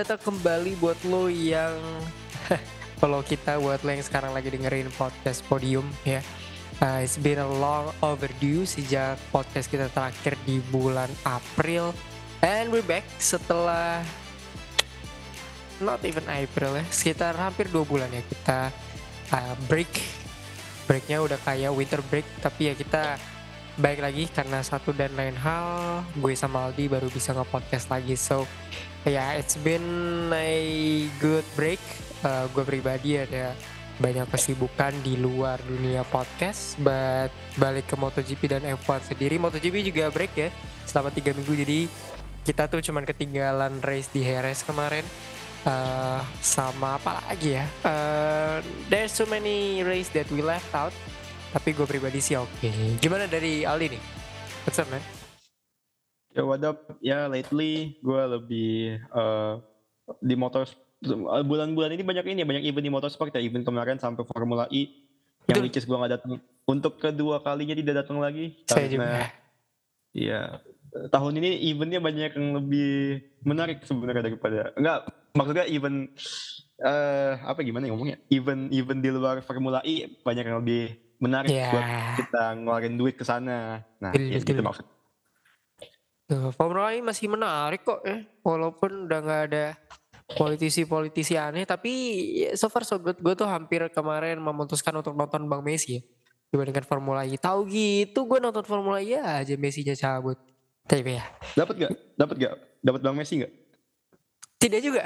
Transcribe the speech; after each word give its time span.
datang 0.00 0.32
kembali 0.32 0.80
buat 0.80 0.96
lo 1.04 1.28
yang 1.28 1.76
follow 3.04 3.20
kita 3.20 3.60
buat 3.60 3.84
lo 3.84 3.92
yang 3.92 4.00
sekarang 4.00 4.32
lagi 4.32 4.48
dengerin 4.48 4.88
podcast 4.96 5.44
Podium 5.44 5.84
ya. 6.08 6.24
Uh, 6.80 7.04
it's 7.04 7.20
been 7.20 7.36
a 7.36 7.44
long 7.44 7.92
overdue 8.00 8.64
sejak 8.64 9.20
podcast 9.28 9.68
kita 9.68 9.92
terakhir 9.92 10.40
di 10.48 10.56
bulan 10.72 11.12
April. 11.28 11.92
And 12.40 12.72
we're 12.72 12.80
back 12.80 13.04
setelah 13.20 14.00
not 15.84 16.00
even 16.08 16.24
April 16.32 16.80
ya. 16.80 16.84
Sekitar 16.88 17.36
hampir 17.36 17.68
dua 17.68 17.84
bulan 17.84 18.08
ya 18.08 18.24
kita 18.24 18.72
uh, 19.36 19.54
break. 19.68 20.00
Breaknya 20.88 21.20
udah 21.20 21.36
kayak 21.44 21.76
winter 21.76 22.00
break 22.08 22.24
tapi 22.40 22.72
ya 22.72 22.74
kita 22.74 23.20
baik 23.76 24.00
lagi 24.00 24.24
karena 24.32 24.64
satu 24.64 24.96
dan 24.96 25.12
lain 25.12 25.36
hal. 25.36 26.00
Gue 26.16 26.32
sama 26.32 26.72
Aldi 26.72 26.88
baru 26.88 27.12
bisa 27.12 27.36
nge-podcast 27.36 27.92
lagi 27.92 28.16
so 28.16 28.48
ya 29.08 29.12
yeah, 29.16 29.28
it's 29.40 29.56
been 29.60 30.28
a 30.32 30.52
good 31.22 31.46
break. 31.56 31.80
Uh, 32.20 32.44
gue 32.52 32.64
pribadi 32.68 33.16
ada 33.16 33.56
banyak 34.00 34.28
kesibukan 34.32 34.96
di 35.04 35.20
luar 35.20 35.60
dunia 35.64 36.04
podcast 36.08 36.76
but 36.80 37.28
balik 37.60 37.88
ke 37.88 37.96
MotoGP 37.96 38.42
dan 38.48 38.62
F1 38.76 39.12
sendiri. 39.12 39.36
MotoGP 39.40 39.92
juga 39.92 40.08
break 40.12 40.32
ya 40.36 40.48
selama 40.84 41.12
tiga 41.12 41.32
minggu. 41.32 41.52
Jadi 41.52 41.88
kita 42.44 42.68
tuh 42.68 42.80
cuman 42.80 43.04
ketinggalan 43.04 43.80
race 43.84 44.08
di 44.12 44.24
Heres 44.24 44.64
kemarin. 44.64 45.04
Uh, 45.60 46.24
sama 46.40 46.96
apa 46.96 47.20
lagi 47.20 47.60
ya? 47.60 47.68
Uh, 47.84 48.64
there's 48.88 49.12
so 49.12 49.28
many 49.28 49.84
race 49.84 50.08
that 50.08 50.24
we 50.32 50.40
left 50.40 50.72
out. 50.72 50.92
Tapi 51.52 51.76
gue 51.76 51.84
pribadi 51.84 52.24
sih 52.24 52.40
oke. 52.40 52.48
Okay. 52.56 52.96
gimana 52.96 53.28
dari 53.28 53.68
Aldi 53.68 53.86
nih? 53.92 54.02
What's 54.64 54.80
up 54.80 54.88
man 54.88 55.19
ya 56.34 56.42
what 56.46 56.62
up? 56.62 56.78
Ya 57.02 57.26
lately 57.26 57.98
gue 58.00 58.22
lebih 58.38 59.00
uh, 59.10 59.58
di 60.22 60.34
motor 60.34 60.66
bulan-bulan 61.46 61.96
ini 61.96 62.04
banyak 62.04 62.24
ini 62.28 62.42
banyak 62.44 62.64
event 62.66 62.84
di 62.84 62.92
motorsport 62.92 63.32
ya. 63.34 63.40
Event 63.42 63.64
kemarin 63.66 63.98
sampai 63.98 64.26
Formula 64.26 64.66
E 64.70 65.10
yang 65.48 65.64
which 65.64 65.82
gue 65.82 65.96
gak 65.96 66.12
datang 66.20 66.38
untuk 66.68 67.00
kedua 67.00 67.42
kalinya 67.42 67.74
tidak 67.74 68.04
datang 68.04 68.22
lagi 68.22 68.60
saya 68.68 68.86
karena 68.86 69.08
juga. 69.10 69.26
ya 70.14 70.40
tahun 71.10 71.32
ini 71.42 71.50
eventnya 71.70 71.98
banyak 72.02 72.30
yang 72.34 72.48
lebih 72.60 73.22
menarik 73.42 73.82
sebenarnya 73.82 74.30
daripada 74.30 74.70
enggak 74.74 74.98
maksudnya 75.34 75.66
event 75.70 76.10
uh, 76.82 77.32
apa 77.46 77.60
gimana 77.62 77.86
ya 77.86 77.90
ngomongnya? 77.94 78.18
Event 78.30 78.70
event 78.74 79.00
di 79.00 79.10
luar 79.10 79.36
Formula 79.46 79.80
E 79.86 80.10
banyak 80.22 80.44
yang 80.44 80.58
lebih 80.62 80.98
menarik 81.20 81.52
yeah. 81.52 81.70
buat 81.70 81.86
kita 82.16 82.42
ngeluarin 82.58 82.94
duit 82.96 83.14
ke 83.14 83.24
sana. 83.24 83.84
Nah 84.02 84.10
ya 84.16 84.40
gitu 84.40 84.60
maksud 84.60 84.86
Formula 86.54 86.94
E 86.94 87.02
masih 87.02 87.26
menarik 87.26 87.82
kok 87.82 88.00
ya. 88.06 88.22
Walaupun 88.46 89.10
udah 89.10 89.18
nggak 89.18 89.42
ada 89.50 89.64
politisi-politisi 90.30 91.34
aneh 91.34 91.66
tapi 91.66 91.92
so 92.54 92.70
far 92.70 92.86
so 92.86 92.98
good. 93.02 93.18
Gue 93.18 93.34
tuh 93.34 93.50
hampir 93.50 93.82
kemarin 93.90 94.38
memutuskan 94.38 94.94
untuk 94.94 95.18
nonton 95.18 95.50
Bang 95.50 95.66
Messi 95.66 95.98
ya. 95.98 96.02
Dibandingkan 96.50 96.86
Formula 96.86 97.26
E. 97.26 97.34
Tahu 97.34 97.66
gitu 97.66 98.26
gue 98.26 98.38
nonton 98.38 98.62
Formula 98.62 99.02
E 99.02 99.18
aja 99.18 99.54
Messi-nya 99.58 99.98
cabut. 99.98 100.38
Tapi 100.86 101.18
ya. 101.18 101.24
Dapat 101.58 101.74
gak 101.86 101.92
dapat 102.14 102.36
gak 102.38 102.54
dapat 102.82 103.00
Bang 103.02 103.16
Messi 103.18 103.42
gak 103.42 103.52
tidak 104.60 104.80
juga. 104.84 105.02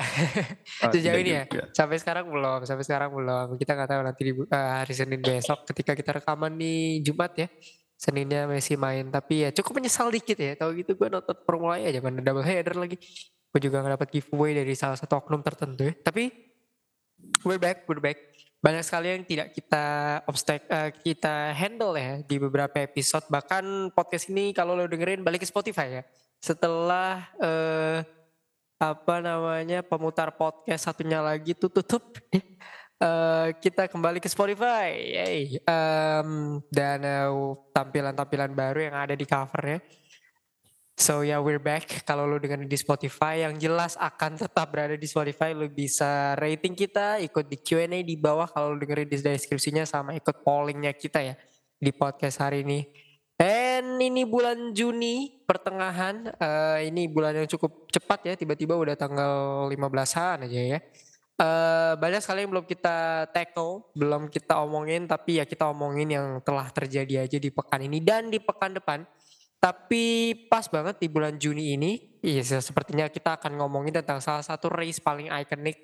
Oh, 0.83 0.91
sejauh 0.91 1.21
ini 1.23 1.31
ya. 1.31 1.47
juga. 1.47 1.71
sampai 1.71 1.97
sekarang 2.03 2.27
belum 2.27 2.67
sampai 2.67 2.85
sekarang 2.85 3.15
belum. 3.15 3.55
Kita 3.55 3.79
nggak 3.79 3.89
tahu 3.95 4.03
nanti 4.03 4.23
di 4.27 4.33
uh, 4.35 4.73
hari 4.83 4.95
Senin 4.99 5.23
besok 5.23 5.63
ketika 5.71 5.95
kita 5.95 6.11
rekaman 6.19 6.59
di 6.59 6.99
Jumat 7.07 7.33
ya 7.39 7.47
Seninnya 8.05 8.45
Messi 8.45 8.77
main 8.77 9.09
tapi 9.09 9.49
ya 9.49 9.51
cukup 9.57 9.81
menyesal 9.81 10.13
dikit 10.13 10.37
ya 10.37 10.53
tahu 10.61 10.77
gitu 10.85 10.93
gue 10.93 11.09
nonton 11.09 11.33
Formula 11.49 11.81
E 11.81 11.89
aja 11.89 12.05
mana 12.05 12.21
double 12.21 12.45
header 12.45 12.77
lagi 12.77 13.01
gue 13.55 13.71
juga 13.71 13.87
nggak 13.87 13.95
dapat 13.95 14.09
giveaway 14.11 14.51
dari 14.51 14.75
salah 14.75 14.99
satu 14.99 15.23
oknum 15.23 15.39
tertentu 15.39 15.87
ya. 15.87 15.95
Tapi 15.95 16.27
we're 17.47 17.63
back, 17.63 17.87
we're 17.87 18.03
back. 18.03 18.19
Banyak 18.59 18.83
sekali 18.83 19.15
yang 19.15 19.23
tidak 19.23 19.55
kita 19.55 19.85
obstek, 20.27 20.67
uh, 20.67 20.91
kita 20.91 21.55
handle 21.55 21.95
ya 21.95 22.19
di 22.19 22.43
beberapa 22.43 22.83
episode. 22.83 23.31
Bahkan 23.31 23.95
podcast 23.95 24.27
ini 24.27 24.51
kalau 24.51 24.75
lo 24.75 24.91
dengerin 24.91 25.23
balik 25.23 25.47
ke 25.47 25.49
Spotify 25.49 26.01
ya. 26.01 26.03
Setelah 26.43 27.31
uh, 27.39 28.03
apa 28.83 29.17
namanya 29.23 29.87
pemutar 29.87 30.35
podcast 30.35 30.91
satunya 30.91 31.23
lagi 31.23 31.55
tuh 31.55 31.71
tutup. 31.71 32.03
Uh, 32.95 33.51
kita 33.59 33.91
kembali 33.91 34.23
ke 34.23 34.31
Spotify, 34.31 34.95
Yay. 34.95 35.59
Um, 35.67 36.63
dan 36.71 37.03
tampilan-tampilan 37.75 38.55
uh, 38.55 38.57
baru 38.57 38.81
yang 38.87 38.97
ada 38.97 39.15
di 39.19 39.27
covernya 39.27 39.83
So 40.95 41.27
ya 41.27 41.37
yeah, 41.37 41.41
we're 41.43 41.59
back. 41.59 42.07
Kalau 42.07 42.23
lo 42.23 42.39
dengerin 42.39 42.71
di 42.71 42.79
Spotify 42.79 43.43
yang 43.43 43.59
jelas 43.59 43.99
akan 43.99 44.39
tetap 44.39 44.71
berada 44.71 44.95
di 44.95 45.11
Spotify. 45.11 45.51
Lo 45.51 45.67
bisa 45.67 46.39
rating 46.39 46.79
kita, 46.79 47.19
ikut 47.19 47.51
di 47.51 47.59
Q&A 47.59 48.07
di 48.07 48.15
bawah 48.15 48.47
kalau 48.47 48.73
lo 48.73 48.79
dengerin 48.79 49.11
di 49.11 49.19
deskripsinya 49.19 49.83
sama 49.83 50.15
ikut 50.15 50.47
pollingnya 50.47 50.95
kita 50.95 51.19
ya 51.19 51.35
di 51.83 51.91
podcast 51.91 52.39
hari 52.39 52.63
ini. 52.63 52.87
And 53.43 53.99
ini 53.99 54.23
bulan 54.23 54.71
Juni 54.71 55.43
pertengahan, 55.43 56.31
uh, 56.39 56.79
ini 56.79 57.11
bulan 57.11 57.43
yang 57.43 57.51
cukup 57.51 57.91
cepat 57.91 58.31
ya, 58.31 58.35
tiba-tiba 58.39 58.79
udah 58.79 58.95
tanggal 58.95 59.67
15-an 59.75 60.47
aja 60.47 60.79
ya. 60.79 60.81
Uh, 61.35 61.99
banyak 61.99 62.23
sekali 62.23 62.47
yang 62.47 62.55
belum 62.55 62.67
kita 62.67 63.27
tackle, 63.35 63.91
belum 63.99 64.31
kita 64.31 64.63
omongin, 64.63 65.11
tapi 65.11 65.43
ya 65.43 65.45
kita 65.45 65.67
omongin 65.67 66.15
yang 66.15 66.27
telah 66.47 66.71
terjadi 66.71 67.27
aja 67.27 67.39
di 67.43 67.51
pekan 67.51 67.83
ini 67.83 67.99
dan 67.99 68.31
di 68.31 68.39
pekan 68.39 68.79
depan 68.79 69.03
tapi 69.65 70.37
pas 70.53 70.69
banget 70.69 71.01
di 71.01 71.09
bulan 71.09 71.41
Juni 71.41 71.73
ini, 71.73 72.21
iya 72.21 72.45
sepertinya 72.45 73.09
kita 73.09 73.41
akan 73.41 73.57
ngomongin 73.57 73.97
tentang 73.97 74.21
salah 74.21 74.45
satu 74.45 74.69
race 74.69 75.01
paling 75.01 75.33
ikonik 75.33 75.81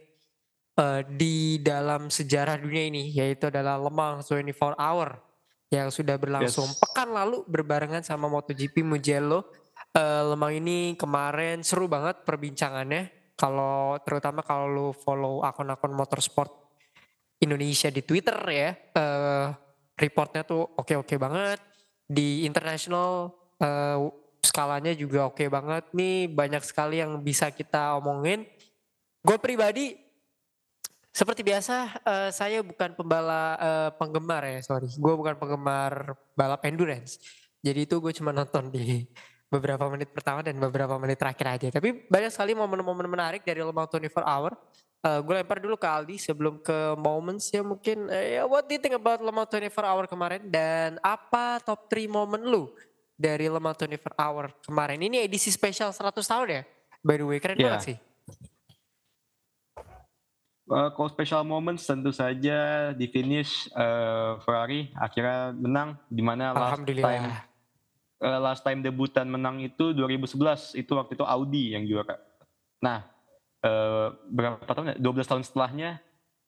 uh, 0.77 1.01
di 1.01 1.57
dalam 1.65 2.13
sejarah 2.13 2.61
dunia 2.61 2.93
ini, 2.93 3.09
yaitu 3.09 3.49
adalah 3.49 3.81
Le 3.81 3.89
Mans 3.89 4.29
24 4.29 4.77
Hour 4.77 5.17
yang 5.73 5.89
sudah 5.89 6.21
berlangsung 6.21 6.69
yes. 6.69 6.77
pekan 6.77 7.09
lalu 7.09 7.41
berbarengan 7.49 8.05
sama 8.05 8.29
MotoGP 8.29 8.85
Mugello. 8.85 9.49
Uh, 9.97 10.29
Le 10.29 10.37
Mans 10.37 10.53
ini 10.53 10.93
kemarin 11.01 11.65
seru 11.65 11.89
banget 11.89 12.21
perbincangannya. 12.29 13.09
Kalau 13.41 13.97
terutama 14.05 14.45
kalau 14.45 14.67
lu 14.69 14.89
follow 14.93 15.41
akun-akun 15.41 15.97
motorsport 15.97 16.53
Indonesia 17.41 17.89
di 17.89 18.05
Twitter 18.05 18.37
ya, 18.53 18.71
uh, 19.01 19.49
reportnya 19.97 20.45
tuh 20.45 20.69
oke-oke 20.77 21.17
banget. 21.17 21.57
Di 22.05 22.45
international 22.45 23.33
uh, 23.65 24.13
skalanya 24.45 24.93
juga 24.93 25.31
oke 25.31 25.41
okay 25.41 25.49
banget 25.49 25.89
nih 25.97 26.29
banyak 26.29 26.61
sekali 26.61 27.01
yang 27.01 27.17
bisa 27.25 27.49
kita 27.49 27.97
omongin. 27.97 28.45
Gue 29.25 29.41
pribadi 29.41 29.97
seperti 31.11 31.41
biasa 31.41 31.77
uh, 32.05 32.29
saya 32.29 32.61
bukan 32.61 32.93
pembala 32.93 33.57
uh, 33.57 33.91
penggemar 33.97 34.45
ya 34.45 34.61
sorry. 34.61 34.93
Gue 35.01 35.17
bukan 35.17 35.41
penggemar 35.41 36.13
balap 36.37 36.61
endurance. 36.69 37.17
Jadi 37.65 37.89
itu 37.89 37.97
gue 38.05 38.13
cuma 38.13 38.37
nonton 38.37 38.69
di 38.69 39.09
beberapa 39.51 39.85
menit 39.91 40.15
pertama 40.15 40.41
dan 40.47 40.55
beberapa 40.57 40.95
menit 40.97 41.19
terakhir 41.19 41.47
aja 41.59 41.69
tapi 41.83 42.07
banyak 42.07 42.31
sekali 42.31 42.55
momen-momen 42.55 43.11
menarik 43.11 43.43
dari 43.43 43.61
Le 43.61 43.75
Mans 43.75 43.91
24 43.91 44.23
Hour 44.23 44.55
uh, 45.03 45.21
gue 45.21 45.35
lempar 45.35 45.59
dulu 45.59 45.75
ke 45.75 45.89
Aldi 45.91 46.17
sebelum 46.23 46.63
ke 46.63 46.95
moments 46.95 47.51
ya 47.51 47.67
mungkin 47.67 48.07
uh, 48.07 48.47
what 48.47 48.71
do 48.71 48.79
you 48.79 48.83
think 48.83 48.95
about 48.95 49.19
Le 49.19 49.35
Mans 49.35 49.51
24 49.51 49.75
Hour 49.83 50.05
kemarin 50.07 50.41
dan 50.47 51.03
apa 51.03 51.59
top 51.61 51.91
3 51.91 52.07
momen 52.07 52.47
lu 52.47 52.71
dari 53.21 53.53
Le 53.53 53.61
Mans 53.61 53.77
24 53.77 54.17
Hour 54.17 54.45
kemarin. 54.65 54.97
Ini 54.97 55.29
edisi 55.29 55.53
spesial 55.53 55.93
100 55.93 56.25
tahun 56.25 56.49
ya? 56.49 56.63
By 57.05 57.21
the 57.21 57.29
way, 57.29 57.37
keren 57.37 57.61
yeah. 57.61 57.77
banget 57.77 57.83
sih. 57.85 57.97
Uh, 60.71 60.87
kalau 60.95 61.11
special 61.11 61.43
moments 61.43 61.83
tentu 61.83 62.15
saja 62.15 62.91
di 62.95 63.11
finish 63.11 63.67
uh, 63.75 64.39
Ferrari 64.47 64.95
akhirnya 64.95 65.51
menang 65.51 65.99
di 66.07 66.23
mana 66.23 66.55
last 66.55 66.87
time 66.87 67.50
uh, 68.21 68.39
last 68.41 68.63
time 68.63 68.85
debutan 68.85 69.27
menang 69.29 69.61
itu 69.61 69.93
2011 69.97 70.79
itu 70.79 70.93
waktu 70.95 71.13
itu 71.17 71.25
Audi 71.25 71.65
yang 71.75 71.85
juara. 71.85 72.17
Nah, 72.81 73.05
uh, 73.65 74.15
berapa 74.29 74.61
tahun? 74.65 75.01
12 75.01 75.05
ya? 75.05 75.25
tahun 75.27 75.43
setelahnya 75.45 75.91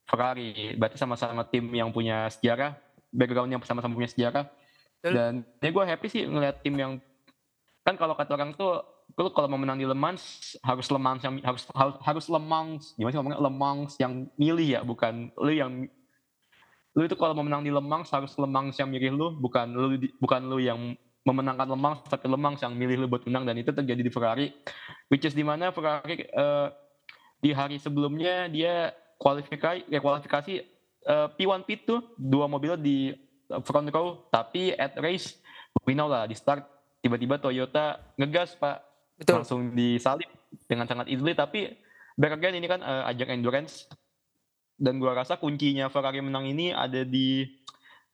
Ferrari. 0.09 0.77
Berarti 0.77 0.97
sama-sama 0.97 1.45
tim 1.49 1.69
yang 1.73 1.93
punya 1.93 2.29
sejarah, 2.33 2.77
background 3.13 3.53
yang 3.53 3.61
sama-sama 3.65 3.93
punya 3.97 4.09
sejarah 4.09 4.49
dan 5.03 5.43
ya 5.59 5.71
gue 5.75 5.85
happy 5.85 6.07
sih 6.07 6.23
ngeliat 6.31 6.63
tim 6.63 6.79
yang 6.79 6.93
kan 7.83 7.99
kalau 7.99 8.15
kata 8.15 8.39
orang 8.39 8.55
tuh 8.55 8.87
lu 9.19 9.29
kalau 9.35 9.51
mau 9.51 9.59
menang 9.59 9.77
di 9.77 9.85
Le 9.85 9.99
Mans 9.99 10.55
harus 10.63 10.87
Le 10.87 11.01
Mans 11.03 11.19
yang 11.19 11.43
harus 11.43 11.67
harus, 11.75 11.97
harus 11.99 12.27
Le 12.31 12.39
Mans 12.39 12.95
gimana 12.95 13.11
sih 13.11 13.19
ngomongnya 13.19 13.41
Le 13.43 13.51
Mans 13.51 13.93
yang 13.99 14.13
milih 14.39 14.69
ya 14.79 14.81
bukan 14.87 15.35
lu 15.35 15.53
yang 15.53 15.73
lu 16.95 17.03
itu 17.03 17.19
kalau 17.19 17.35
mau 17.35 17.43
menang 17.43 17.67
di 17.67 17.75
Le 17.75 17.83
Mans 17.83 18.07
harus 18.15 18.31
Le 18.39 18.47
Mans 18.47 18.79
yang 18.79 18.87
milih 18.87 19.11
lu 19.11 19.27
bukan 19.43 19.67
lu 19.75 19.99
bukan 20.23 20.41
lu 20.47 20.63
yang 20.63 20.95
memenangkan 21.23 21.67
Le 21.71 21.79
Mans 21.79 22.01
tapi 22.07 22.27
Le 22.27 22.39
Mans 22.39 22.59
yang 22.59 22.75
milih 22.75 23.07
lu 23.07 23.07
buat 23.07 23.23
menang 23.27 23.47
dan 23.47 23.57
itu 23.59 23.71
terjadi 23.71 24.03
di 24.03 24.13
Ferrari 24.13 24.47
which 25.07 25.23
is 25.23 25.35
di 25.35 25.47
mana 25.47 25.71
Ferrari 25.71 26.27
uh, 26.35 26.71
di 27.39 27.51
hari 27.55 27.79
sebelumnya 27.79 28.51
dia 28.51 28.91
kualifikasi 29.19 29.87
ya 29.87 29.99
kualifikasi 30.03 30.63
uh, 31.07 31.29
P1 31.39 31.63
P2 31.67 32.19
dua 32.19 32.47
mobil 32.51 32.75
di 32.79 33.15
front 33.63 33.87
row 33.95 34.27
tapi 34.35 34.75
at 34.75 34.99
race 34.99 35.39
we 35.87 35.95
know 35.95 36.11
lah 36.11 36.27
di 36.27 36.35
start 36.35 36.67
tiba-tiba 37.03 37.39
Toyota 37.39 37.99
ngegas 38.19 38.59
pak 38.59 38.83
Betul. 39.19 39.43
langsung 39.43 39.61
disalip 39.75 40.31
dengan 40.67 40.87
sangat 40.91 41.07
easily 41.07 41.35
tapi 41.39 41.71
back 42.19 42.39
again 42.39 42.59
ini 42.59 42.67
kan 42.67 42.83
uh, 42.83 43.07
ajang 43.11 43.31
endurance 43.31 43.87
dan 44.79 44.99
gua 44.99 45.15
rasa 45.15 45.39
kuncinya 45.39 45.87
Ferrari 45.87 46.19
menang 46.19 46.51
ini 46.51 46.75
ada 46.75 47.07
di 47.07 47.47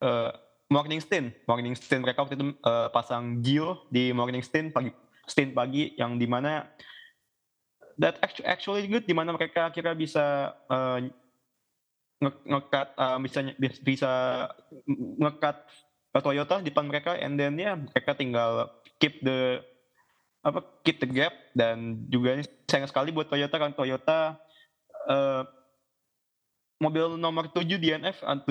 uh, 0.04 0.32
morning 0.68 1.00
stint. 1.00 1.32
Morning 1.48 1.74
stint 1.74 2.04
mereka 2.04 2.22
waktu 2.24 2.36
itu 2.36 2.52
uh, 2.62 2.88
pasang 2.92 3.40
Gio 3.40 3.88
di 3.88 4.12
morning 4.12 4.44
stint 4.44 4.70
pagi 4.72 4.92
stint 5.28 5.52
pagi 5.52 5.92
yang 5.96 6.16
di 6.16 6.24
mana 6.24 6.68
that 8.00 8.16
actually 8.44 8.88
good 8.88 9.04
di 9.04 9.12
mana 9.12 9.34
mereka 9.34 9.68
kira 9.74 9.92
bisa 9.92 10.56
uh, 10.68 11.00
ngekat 12.20 12.88
uh, 12.96 13.18
bisa 13.20 13.38
bisa 13.82 14.12
ngekat 15.18 15.56
Toyota 16.18 16.58
di 16.58 16.74
depan 16.74 16.90
mereka 16.90 17.14
and 17.14 17.38
then 17.38 17.54
ya 17.54 17.78
mereka 17.78 18.10
tinggal 18.16 18.66
keep 18.98 19.22
the 19.22 19.62
apa 20.42 20.64
keep 20.82 20.98
the 20.98 21.06
gap 21.06 21.30
dan 21.54 22.06
juga 22.10 22.38
ini 22.38 22.44
sayang 22.66 22.90
sekali 22.90 23.14
buat 23.14 23.30
Toyota 23.30 23.54
kan 23.54 23.70
Toyota 23.70 24.34
uh, 25.06 25.46
mobil 26.78 27.18
nomor 27.18 27.50
7 27.50 27.66
DNF, 27.66 28.22
7 28.22 28.46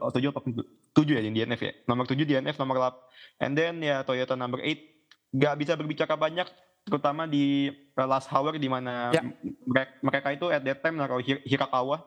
oh, 0.00 0.12
7 0.12 0.28
apa 0.28 0.40
7 0.92 1.08
ya 1.08 1.22
di 1.24 1.30
DNF 1.32 1.60
ya. 1.60 1.72
Nomor 1.88 2.04
7 2.04 2.24
DNF, 2.24 2.56
nomor 2.60 2.76
8. 3.40 3.44
And 3.48 3.52
then 3.56 3.80
ya 3.80 4.04
Toyota 4.04 4.36
number 4.36 4.60
8 4.60 4.92
nggak 5.32 5.54
bisa 5.56 5.72
berbicara 5.80 6.14
banyak 6.14 6.44
terutama 6.84 7.24
di 7.24 7.72
uh, 7.96 8.08
last 8.08 8.28
hour 8.28 8.58
di 8.58 8.68
mana 8.68 9.08
ya. 9.14 9.22
mereka, 9.64 9.92
mereka 10.04 10.28
itu 10.34 10.46
at 10.52 10.62
that 10.66 10.78
time 10.84 11.00
naruh 11.00 11.22
Hirakawa. 11.22 12.04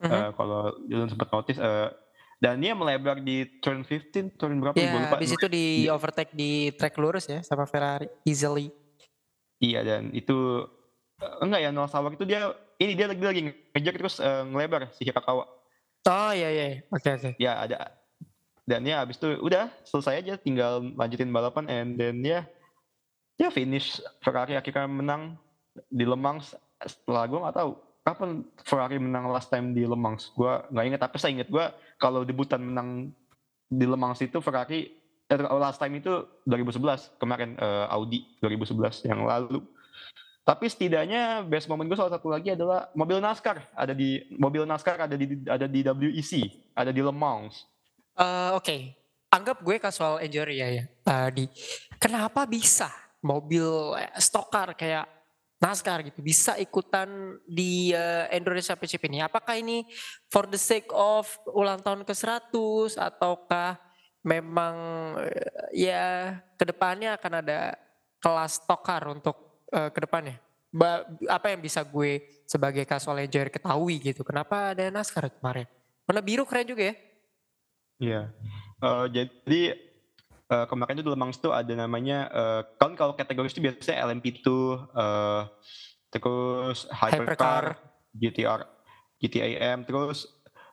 Uh 0.00 0.08
-huh. 0.08 0.12
uh, 0.16 0.30
kalau 0.32 0.60
belum 0.88 1.12
sempat 1.12 1.28
notice 1.28 1.60
uh, 1.60 1.92
dan 2.40 2.56
dia 2.56 2.72
melebar 2.72 3.20
di 3.20 3.44
turn 3.60 3.84
15, 3.84 4.40
turn 4.40 4.56
berapa? 4.64 4.72
Ya, 4.80 4.96
lupa. 4.96 5.20
habis 5.20 5.36
itu 5.36 5.44
di 5.44 5.84
overtake 5.92 6.32
di 6.32 6.72
track 6.72 6.96
lurus 6.96 7.28
ya 7.28 7.44
sama 7.44 7.68
Ferrari 7.68 8.08
easily. 8.24 8.72
Iya 9.60 9.84
dan 9.84 10.08
itu 10.16 10.64
enggak 11.20 11.60
ya 11.60 11.68
Noah 11.68 11.92
Sauer 11.92 12.16
itu 12.16 12.24
dia 12.24 12.48
ini 12.80 12.96
dia 12.96 13.12
lagi 13.12 13.20
lagi 13.20 13.40
ngejar 13.76 13.92
terus 13.92 14.16
uh, 14.24 14.48
ngelebar 14.48 14.88
si 14.96 15.04
Hirakawa. 15.04 15.44
Oh 16.08 16.32
iya 16.32 16.48
iya, 16.48 16.66
oke 16.88 17.02
okay, 17.02 17.12
oke. 17.16 17.22
Okay. 17.28 17.32
Ya 17.36 17.52
ada. 17.60 17.92
Dan 18.64 18.86
ya 18.86 19.02
abis 19.04 19.20
itu 19.20 19.36
udah 19.42 19.68
selesai 19.84 20.22
aja 20.24 20.34
tinggal 20.40 20.80
lanjutin 20.96 21.28
balapan 21.28 21.66
and 21.68 22.00
then 22.00 22.24
ya 22.24 22.46
ya 23.36 23.52
finish. 23.52 24.00
Ferrari 24.24 24.56
akhirnya 24.56 24.88
menang 24.88 25.36
di 25.90 26.04
Le 26.08 26.16
Mans 26.16 26.56
setelah 26.80 27.28
gue 27.28 27.38
nggak 27.38 27.56
tahu 27.56 27.70
kapan 28.00 28.30
Ferrari 28.64 28.96
menang 28.96 29.28
last 29.28 29.52
time 29.52 29.76
di 29.76 29.84
Le 29.84 29.98
Mans 29.98 30.32
gue 30.32 30.52
nggak 30.72 30.84
inget 30.88 31.00
tapi 31.00 31.16
saya 31.20 31.36
inget 31.36 31.48
gue 31.52 31.64
kalau 32.00 32.24
debutan 32.24 32.64
menang 32.64 33.12
di 33.68 33.84
Le 33.84 33.98
Mans 33.98 34.18
itu 34.24 34.40
Ferrari 34.40 34.88
eh, 35.28 35.38
last 35.60 35.78
time 35.78 36.00
itu 36.00 36.24
2011 36.48 37.20
kemarin 37.20 37.54
uh, 37.60 37.86
Audi 37.92 38.24
2011 38.40 39.04
yang 39.06 39.28
lalu 39.28 39.60
tapi 40.50 40.66
setidaknya 40.66 41.46
best 41.46 41.70
moment 41.70 41.86
gue 41.86 41.94
salah 41.94 42.18
satu 42.18 42.26
lagi 42.26 42.50
adalah 42.50 42.90
mobil 42.98 43.22
NASCAR 43.22 43.70
ada 43.70 43.94
di 43.94 44.18
mobil 44.34 44.66
NASCAR 44.66 44.98
ada 44.98 45.14
di 45.14 45.38
ada 45.46 45.70
di 45.70 45.78
WEC, 45.86 46.50
ada 46.74 46.90
di 46.90 46.98
Le 46.98 47.14
Mans. 47.14 47.70
Uh, 48.18 48.58
Oke, 48.58 48.66
okay. 48.66 48.80
anggap 49.30 49.62
gue 49.62 49.78
casual 49.78 50.18
enjoyer 50.18 50.50
ya 50.50 50.68
ya. 50.74 50.84
Uh, 51.06 51.30
di 51.30 51.44
kenapa 52.02 52.50
bisa 52.50 52.90
mobil 53.22 53.94
eh, 53.94 54.10
stock 54.18 54.50
kayak 54.74 55.06
NASCAR 55.62 56.02
gitu 56.10 56.18
bisa 56.18 56.58
ikutan 56.58 57.38
di 57.46 57.94
uh, 57.94 58.26
Endurance 58.34 58.74
Championship 58.74 59.06
ini? 59.06 59.22
Apakah 59.22 59.54
ini 59.54 59.86
for 60.34 60.50
the 60.50 60.58
sake 60.58 60.90
of 60.90 61.30
ulang 61.54 61.78
tahun 61.78 62.02
ke 62.02 62.10
100 62.10 62.98
ataukah 62.98 63.78
memang 64.26 64.74
uh, 65.14 65.70
ya 65.70 66.34
ke 66.58 66.66
depannya 66.66 67.14
akan 67.14 67.38
ada 67.38 67.78
kelas 68.18 68.58
stock 68.66 68.82
untuk 69.06 69.49
uh, 69.72 69.90
ke 69.90 69.98
depannya? 70.04 70.36
Ba 70.70 71.02
apa 71.26 71.50
yang 71.50 71.58
bisa 71.58 71.82
gue 71.82 72.22
sebagai 72.46 72.86
casual 72.86 73.26
enjoyer 73.26 73.50
ketahui 73.50 73.98
gitu? 73.98 74.22
Kenapa 74.22 74.74
ada 74.74 74.86
NASCAR 74.90 75.30
kemarin? 75.34 75.66
Warna 76.06 76.22
biru 76.22 76.46
keren 76.46 76.66
juga 76.66 76.82
ya? 76.90 76.94
Iya. 78.00 78.22
Uh, 78.80 79.06
jadi 79.10 79.62
uh, 80.50 80.66
kemarin 80.66 80.98
itu 80.98 81.04
di 81.06 81.10
Lemang 81.12 81.30
itu 81.30 81.50
ada 81.52 81.72
namanya 81.74 82.18
uh, 82.32 82.60
kan 82.78 82.94
kalau 82.98 83.14
kategori 83.14 83.50
itu 83.52 83.62
biasanya 83.62 84.08
LMP2 84.10 84.48
uh, 84.94 85.42
terus 86.10 86.90
Hypercar, 86.90 87.22
Hypercar. 87.22 87.64
GTR, 88.10 88.60
GTAM 89.22 89.86
terus 89.86 90.26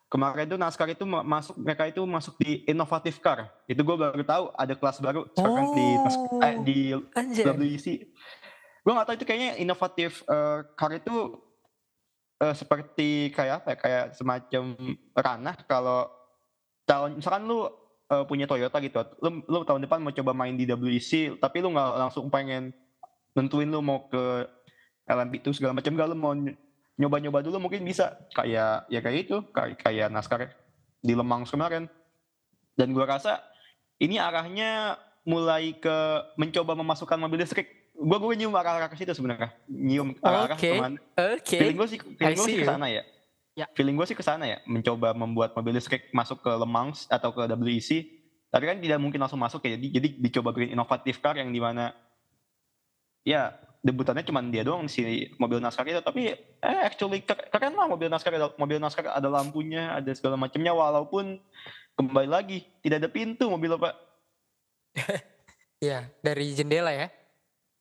kemarin 0.08 0.48
itu 0.48 0.56
NASCAR 0.56 0.88
itu 0.96 1.04
masuk 1.04 1.56
mereka 1.60 1.84
itu 1.84 2.02
masuk 2.08 2.40
di 2.40 2.64
innovative 2.64 3.20
car 3.20 3.52
itu 3.68 3.84
gue 3.84 3.96
baru 4.00 4.24
tahu 4.24 4.44
ada 4.56 4.74
kelas 4.74 4.98
baru 5.04 5.28
sekarang 5.36 5.68
di 5.76 5.88
eh, 6.40 6.56
di 6.64 6.78
WEC 7.44 7.88
gue 8.88 8.96
gak 8.96 9.08
tahu 9.12 9.18
itu 9.20 9.26
kayaknya 9.28 9.52
inovatif 9.60 10.24
uh, 10.32 10.64
car 10.80 10.96
itu 10.96 11.36
uh, 12.40 12.56
seperti 12.56 13.36
kayak 13.36 13.60
apa 13.64 13.76
ya, 13.76 13.78
kayak 13.84 14.06
semacam 14.16 14.64
ranah 15.12 15.58
kalau 15.68 16.08
tahun 16.88 17.20
misalkan 17.20 17.44
lu 17.44 17.68
uh, 17.68 18.24
punya 18.24 18.48
Toyota 18.48 18.80
gitu 18.80 19.04
lu, 19.20 19.44
lu 19.44 19.68
tahun 19.68 19.84
depan 19.84 20.00
mau 20.00 20.16
coba 20.16 20.32
main 20.32 20.56
di 20.56 20.64
WEC 20.64 21.36
tapi 21.44 21.60
lu 21.60 21.76
nggak 21.76 22.08
langsung 22.08 22.32
pengen 22.32 22.72
nentuin 23.36 23.68
lu 23.68 23.84
mau 23.84 24.08
ke 24.08 24.48
LMP 25.08 25.44
itu 25.44 25.52
segala 25.56 25.76
macam 25.76 25.92
gak 25.96 26.10
lu 26.10 26.18
mau 26.18 26.34
nyoba-nyoba 26.98 27.46
dulu 27.46 27.70
mungkin 27.70 27.86
bisa. 27.86 28.18
Kayak 28.34 28.90
ya 28.90 29.00
kayak 29.00 29.20
itu 29.30 29.38
kayak, 29.54 29.78
kayak 29.80 30.08
NASCAR 30.10 30.50
di 31.00 31.14
Lemang 31.14 31.46
kemarin. 31.46 31.86
Dan 32.74 32.92
gue 32.92 33.06
rasa 33.06 33.42
ini 34.02 34.18
arahnya 34.18 34.98
mulai 35.24 35.78
ke 35.78 35.98
mencoba 36.36 36.74
memasukkan 36.74 37.18
mobil 37.22 37.42
listrik 37.42 37.77
gue 37.98 38.18
gue 38.22 38.34
nyium 38.38 38.54
arah-arah 38.54 38.90
ke 38.94 38.96
situ 39.02 39.12
sebenarnya 39.18 39.50
nyium 39.66 40.14
arah-arah 40.22 40.58
okay. 40.58 40.78
teman 40.78 40.94
okay. 41.18 41.60
feeling 41.60 41.78
gue 41.78 41.88
sih 41.90 42.00
feeling 42.00 42.38
gue 42.38 42.48
sih 42.48 42.60
ke 42.62 42.70
sana 42.70 42.88
ya 42.88 43.04
Ya. 43.58 43.66
Feeling 43.74 43.98
gue 43.98 44.06
sih 44.06 44.14
ke 44.14 44.22
sana 44.22 44.46
ya, 44.46 44.62
mencoba 44.70 45.18
membuat 45.18 45.58
mobil 45.58 45.74
listrik 45.74 46.14
masuk 46.14 46.46
ke 46.46 46.52
Le 46.54 46.70
Mans 46.70 47.10
atau 47.10 47.34
ke 47.34 47.42
WEC. 47.50 48.06
Tapi 48.54 48.64
kan 48.70 48.78
tidak 48.78 49.02
mungkin 49.02 49.18
langsung 49.18 49.42
masuk 49.42 49.66
ya, 49.66 49.74
jadi, 49.74 49.98
jadi 49.98 50.08
dicoba 50.22 50.54
bikin 50.54 50.78
inovatif 50.78 51.18
car 51.18 51.34
yang 51.36 51.50
di 51.50 51.58
mana 51.58 51.90
ya 53.26 53.58
debutannya 53.82 54.24
cuma 54.24 54.46
dia 54.46 54.62
doang 54.62 54.86
si 54.86 55.26
mobil 55.42 55.58
NASCAR 55.58 55.90
itu. 55.90 56.06
Tapi 56.06 56.38
eh 56.38 56.80
actually 56.86 57.26
keren 57.26 57.74
lah 57.74 57.90
mobil 57.90 58.14
NASCAR, 58.14 58.38
ada, 58.38 58.54
mobil 58.62 58.78
NASCAR 58.78 59.10
ada 59.10 59.26
lampunya, 59.26 59.98
ada 59.98 60.14
segala 60.14 60.38
macamnya 60.38 60.78
walaupun 60.78 61.42
kembali 61.98 62.30
lagi 62.30 62.62
tidak 62.86 63.02
ada 63.02 63.10
pintu 63.10 63.50
mobil 63.50 63.74
apa. 63.74 63.98
Iya, 65.78 66.10
dari 66.26 66.58
jendela 66.58 66.90
ya. 66.90 67.06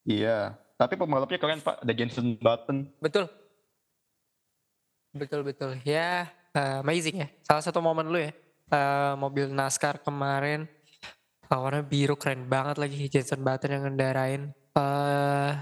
Iya, 0.07 0.55
tapi 0.79 0.95
pembalapnya 0.95 1.35
keren 1.35 1.59
Pak, 1.59 1.83
ada 1.83 1.93
Jensen 1.93 2.39
Button. 2.39 2.87
Betul. 3.03 3.27
Betul 5.11 5.43
betul. 5.43 5.83
Ya, 5.83 6.31
uh, 6.55 6.87
amazing 6.87 7.27
ya. 7.27 7.29
Salah 7.43 7.65
satu 7.67 7.83
momen 7.83 8.07
lu 8.07 8.23
ya. 8.23 8.31
Uh, 8.71 9.19
mobil 9.19 9.51
NASCAR 9.51 10.03
kemarin 10.03 10.67
uh, 11.51 11.59
warna 11.59 11.83
biru 11.83 12.15
keren 12.15 12.47
banget 12.47 12.79
lagi 12.79 13.11
Jensen 13.11 13.43
Button 13.43 13.75
yang 13.75 13.83
ngendarain. 13.89 14.55
Uh, 14.79 15.59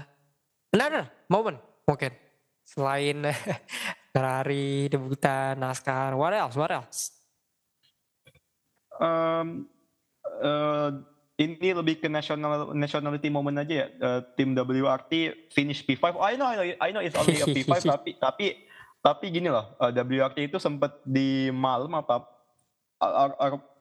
another 0.69 1.09
momen 1.25 1.57
mungkin 1.89 2.13
selain 2.61 3.25
Ferrari 4.13 4.91
debutan 4.93 5.57
NASCAR. 5.57 6.13
What 6.13 6.37
else? 6.37 6.53
What 6.53 6.69
else? 6.69 7.15
Um, 9.01 9.71
uh, 10.43 11.14
ini 11.35 11.75
lebih 11.75 11.99
ke 11.99 12.07
national 12.07 12.71
nationality 12.71 13.27
moment 13.27 13.59
aja 13.59 13.73
ya. 13.83 13.87
Uh, 13.99 14.19
tim 14.39 14.55
WRT 14.55 15.51
finish 15.51 15.83
P5. 15.83 16.15
Oh, 16.15 16.23
I 16.23 16.39
know, 16.39 16.47
I 16.47 16.55
know, 16.55 16.65
I 16.79 16.89
know 16.95 17.03
it's 17.03 17.15
only 17.19 17.35
a 17.43 17.47
P5 17.47 17.83
tapi 17.95 18.15
tapi 18.15 18.45
tapi 19.03 19.25
gini 19.29 19.51
loh, 19.51 19.75
uh, 19.77 19.91
WRT 19.91 20.47
itu 20.47 20.57
sempat 20.57 21.03
di 21.03 21.51
malam 21.51 21.91
apa 21.93 22.23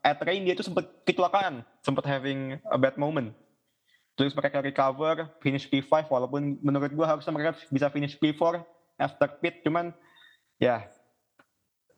at 0.04 0.18
rain 0.26 0.42
dia 0.42 0.52
itu 0.58 0.66
sempat 0.66 0.84
kecelakaan, 1.06 1.62
sempat 1.80 2.04
having 2.04 2.58
a 2.68 2.76
bad 2.76 2.99
moment. 2.99 3.30
Terus 4.18 4.34
mereka 4.34 4.58
recover, 4.58 5.30
finish 5.38 5.70
P5 5.70 6.11
walaupun 6.11 6.58
menurut 6.58 6.90
gua 6.92 7.14
harusnya 7.14 7.30
mereka 7.30 7.54
bisa 7.70 7.87
finish 7.88 8.18
P4 8.18 8.62
after 8.99 9.26
pit 9.42 9.58
cuman 9.66 9.90
ya 10.62 10.87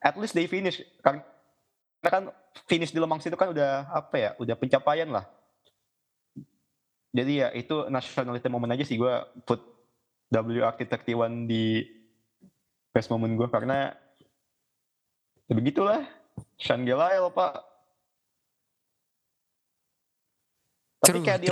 at 0.00 0.16
least 0.16 0.32
they 0.32 0.48
finish 0.48 0.80
karena 1.04 1.20
kan 2.00 2.32
finish 2.64 2.88
di 2.88 2.96
Lemang 2.96 3.20
situ 3.20 3.36
kan 3.36 3.52
udah 3.52 3.84
apa 3.92 4.16
ya, 4.16 4.30
udah 4.40 4.56
pencapaian 4.56 5.12
lah 5.12 5.28
jadi 7.16 7.32
ya 7.32 7.48
itu 7.56 7.88
nationality 7.88 8.48
moment 8.52 8.76
aja 8.76 8.84
sih. 8.84 9.00
Gue 9.00 9.16
put 9.48 9.64
WRT31 10.28 11.48
di 11.48 11.88
best 12.92 13.08
moment 13.08 13.32
gue 13.32 13.48
karena 13.48 13.96
ya 15.48 15.54
begitulah. 15.56 16.04
Sean 16.60 16.84
Gelael 16.84 17.32
pak. 17.32 17.64
Tapi 21.00 21.24
kayak 21.24 21.40
di 21.40 21.48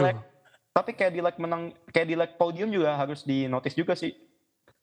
tapi 0.75 0.91
kayak 0.93 1.13
di 1.15 1.23
like 1.23 1.39
menang 1.41 1.71
kayak 1.95 2.09
di 2.11 2.19
like 2.19 2.35
podium 2.37 2.69
juga 2.69 2.99
harus 2.99 3.25
di 3.25 3.49
notice 3.49 3.79
juga 3.79 3.97
sih. 3.97 4.13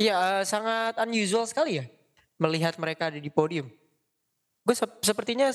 Iya 0.02 0.18
uh, 0.18 0.42
sangat 0.48 0.98
unusual 1.06 1.46
sekali 1.46 1.78
ya 1.84 1.86
melihat 2.42 2.74
mereka 2.82 3.14
ada 3.14 3.22
di 3.22 3.30
podium. 3.30 3.70
Gue 4.66 4.74
se 4.74 4.90
sepertinya 5.06 5.54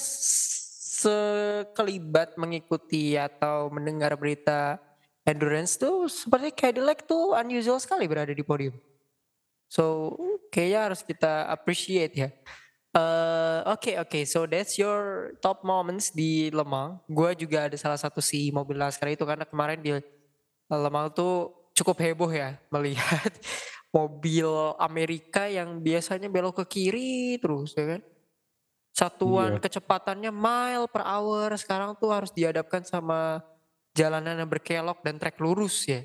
sekelibat 0.97 2.38
mengikuti 2.38 3.18
atau 3.18 3.66
mendengar 3.75 4.14
berita 4.14 4.78
endurance 5.26 5.75
tuh 5.75 6.06
seperti 6.06 6.54
Cadillac 6.54 7.04
tuh 7.04 7.35
unusual 7.35 7.83
sekali 7.83 8.06
berada 8.06 8.30
di 8.30 8.47
podium. 8.47 8.78
So 9.66 10.14
kayaknya 10.54 10.80
harus 10.90 11.02
kita 11.02 11.50
appreciate 11.50 12.14
ya. 12.14 12.30
Uh, 12.97 13.61
Oke 13.76 13.92
okay, 13.92 13.95
oke, 14.00 14.09
okay. 14.09 14.23
so 14.25 14.49
that's 14.49 14.80
your 14.80 15.37
top 15.45 15.61
moments 15.61 16.09
di 16.09 16.49
Lemang. 16.49 16.97
Gue 17.04 17.37
juga 17.37 17.68
ada 17.68 17.76
salah 17.76 18.00
satu 18.00 18.25
si 18.25 18.49
mobil 18.49 18.80
NASCAR 18.80 19.12
itu 19.12 19.26
karena 19.28 19.45
kemarin 19.45 19.76
di 19.85 19.92
Lemang 20.73 21.12
tuh 21.12 21.52
cukup 21.76 22.00
heboh 22.00 22.33
ya 22.33 22.56
melihat 22.73 23.28
mobil 23.97 24.49
Amerika 24.80 25.45
yang 25.45 25.76
biasanya 25.85 26.33
belok 26.33 26.64
ke 26.64 26.80
kiri 26.80 27.37
terus 27.37 27.76
ya 27.76 27.99
kan. 27.99 28.02
Satuan 28.97 29.61
yeah. 29.61 29.61
kecepatannya 29.61 30.33
mile 30.33 30.88
per 30.88 31.04
hour 31.04 31.52
sekarang 31.61 31.92
tuh 32.00 32.09
harus 32.09 32.33
dihadapkan 32.33 32.80
sama 32.80 33.45
jalanan 33.97 34.37
yang 34.37 34.50
berkelok 34.50 35.00
dan 35.00 35.17
trek 35.17 35.41
lurus 35.41 35.88
ya. 35.88 36.05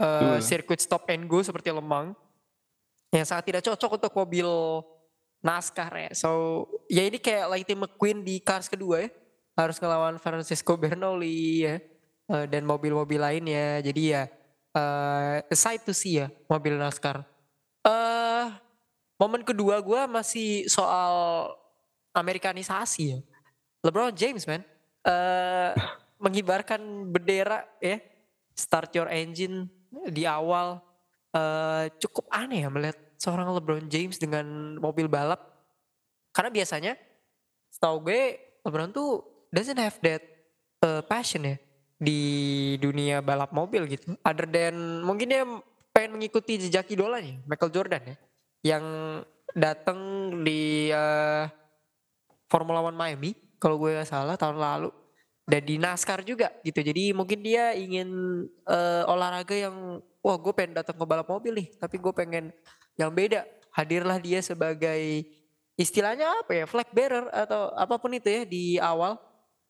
Uh, 0.00 0.40
sirkuit 0.40 0.80
stop 0.80 1.04
and 1.12 1.28
go 1.28 1.44
seperti 1.44 1.68
Lemang 1.68 2.16
yang 3.12 3.26
sangat 3.28 3.52
tidak 3.52 3.62
cocok 3.68 4.00
untuk 4.00 4.12
mobil 4.16 4.48
NASCAR 5.44 5.92
ya. 5.92 6.10
So 6.16 6.30
ya 6.86 7.04
ini 7.04 7.18
kayak 7.20 7.50
Lightning 7.50 7.80
McQueen 7.84 8.24
di 8.24 8.38
Cars 8.40 8.70
kedua 8.70 9.04
ya. 9.04 9.08
Harus 9.58 9.76
ngelawan 9.76 10.16
Francisco 10.16 10.78
Bernoulli 10.78 11.66
ya. 11.66 11.76
Uh, 12.30 12.46
dan 12.46 12.62
mobil-mobil 12.62 13.18
lainnya. 13.18 13.82
Jadi 13.82 14.14
ya 14.14 14.30
uh, 14.72 15.42
aside 15.50 15.82
to 15.82 15.90
see 15.90 16.22
ya 16.22 16.30
mobil 16.46 16.78
NASCAR. 16.78 17.26
Uh, 17.82 18.54
momen 19.18 19.42
kedua 19.42 19.82
gue 19.82 20.00
masih 20.08 20.64
soal 20.70 21.50
Amerikanisasi 22.14 23.02
ya. 23.04 23.18
LeBron 23.84 24.14
James 24.14 24.46
man. 24.46 24.62
Uh, 25.04 25.74
mengibarkan 26.20 27.08
bendera 27.08 27.64
ya. 27.80 27.98
Start 28.54 28.92
your 28.92 29.08
engine 29.08 29.72
di 30.12 30.28
awal 30.28 30.84
uh, 31.32 31.88
cukup 31.96 32.28
aneh 32.30 32.62
ya 32.62 32.68
melihat 32.68 32.98
seorang 33.16 33.50
LeBron 33.56 33.88
James 33.88 34.20
dengan 34.20 34.76
mobil 34.76 35.08
balap. 35.08 35.40
Karena 36.30 36.52
biasanya 36.52 36.92
setahu 37.72 38.06
gue 38.06 38.38
LeBron 38.62 38.92
tuh 38.92 39.24
doesn't 39.50 39.80
have 39.80 39.98
that 40.04 40.22
uh, 40.84 41.02
passion 41.02 41.48
ya 41.48 41.56
di 42.00 42.20
dunia 42.80 43.24
balap 43.24 43.50
mobil 43.50 43.88
gitu. 43.88 44.14
Other 44.20 44.46
than 44.46 45.04
mungkin 45.04 45.26
dia 45.32 45.44
pengen 45.90 46.20
mengikuti 46.20 46.56
jejak 46.56 46.88
idolanya 46.92 47.40
Michael 47.48 47.72
Jordan 47.72 48.02
ya. 48.04 48.16
Yang 48.60 48.84
datang 49.56 49.98
di 50.44 50.92
uh, 50.92 51.48
Formula 52.46 52.84
One 52.84 52.98
Miami 52.98 53.32
kalau 53.60 53.80
gue 53.80 54.00
salah 54.04 54.36
tahun 54.36 54.60
lalu 54.60 54.99
dan 55.50 55.66
di 55.66 55.76
NASCAR 55.82 56.22
juga 56.22 56.54
gitu. 56.62 56.78
Jadi 56.78 57.10
mungkin 57.10 57.42
dia 57.42 57.74
ingin 57.74 58.06
uh, 58.70 59.02
olahraga 59.10 59.58
yang 59.58 59.98
wah 60.22 60.36
gue 60.38 60.52
pengen 60.54 60.78
datang 60.78 60.94
ke 60.94 61.02
balap 61.02 61.26
mobil 61.26 61.58
nih 61.58 61.68
tapi 61.74 61.98
gue 61.98 62.12
pengen 62.14 62.54
yang 62.94 63.10
beda. 63.10 63.42
Hadirlah 63.74 64.22
dia 64.22 64.38
sebagai 64.42 65.26
istilahnya 65.74 66.30
apa 66.42 66.52
ya 66.54 66.64
flag 66.70 66.90
bearer 66.94 67.26
atau 67.34 67.74
apa 67.74 67.98
pun 67.98 68.14
itu 68.14 68.30
ya 68.30 68.42
di 68.46 68.78
awal. 68.78 69.18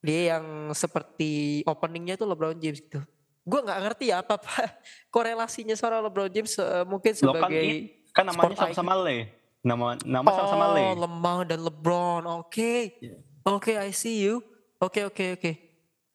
Dia 0.00 0.36
yang 0.36 0.72
seperti 0.72 1.60
openingnya 1.64 2.16
tuh 2.20 2.28
LeBron 2.28 2.56
James 2.60 2.80
gitu. 2.80 3.00
Gue 3.44 3.60
nggak 3.64 3.80
ngerti 3.88 4.12
ya 4.12 4.20
apa 4.20 4.36
apa 4.36 4.52
korelasinya 5.14 5.72
seorang 5.72 6.04
LeBron 6.12 6.28
James 6.28 6.60
uh, 6.60 6.84
mungkin 6.84 7.16
kan 7.16 7.20
sebagai 7.24 7.64
kan, 8.12 8.24
kan 8.28 8.36
namanya 8.36 8.56
sama-sama 8.68 8.92
Le. 9.00 9.32
Nama 9.60 9.86
nama 10.04 10.28
sama-sama 10.28 10.66
Le. 10.76 10.80
oh 10.80 10.92
Lemah 11.08 11.38
dan 11.48 11.60
LeBron. 11.64 12.22
Oke. 12.36 12.48
Okay. 12.52 12.80
yeah. 13.00 13.20
oke 13.48 13.64
okay, 13.64 13.76
I 13.80 13.92
see 13.92 14.24
you. 14.24 14.44
Oke 14.80 15.00
okay, 15.00 15.02
oke 15.04 15.16
okay, 15.16 15.28
oke. 15.36 15.40
okay. 15.40 15.69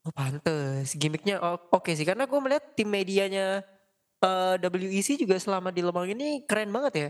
Oh 0.06 0.14
pantes, 0.14 0.94
gimmicknya 0.94 1.42
oke 1.42 1.82
okay 1.82 1.98
sih 1.98 2.06
karena 2.06 2.30
gue 2.30 2.38
melihat 2.38 2.62
tim 2.78 2.86
medianya 2.86 3.66
uh, 4.22 4.54
eh, 4.54 4.70
WEC 4.70 5.18
juga 5.18 5.34
selama 5.42 5.74
di 5.74 5.82
Lemang 5.82 6.06
ini 6.14 6.46
keren 6.46 6.70
banget 6.70 6.94
ya. 6.94 7.10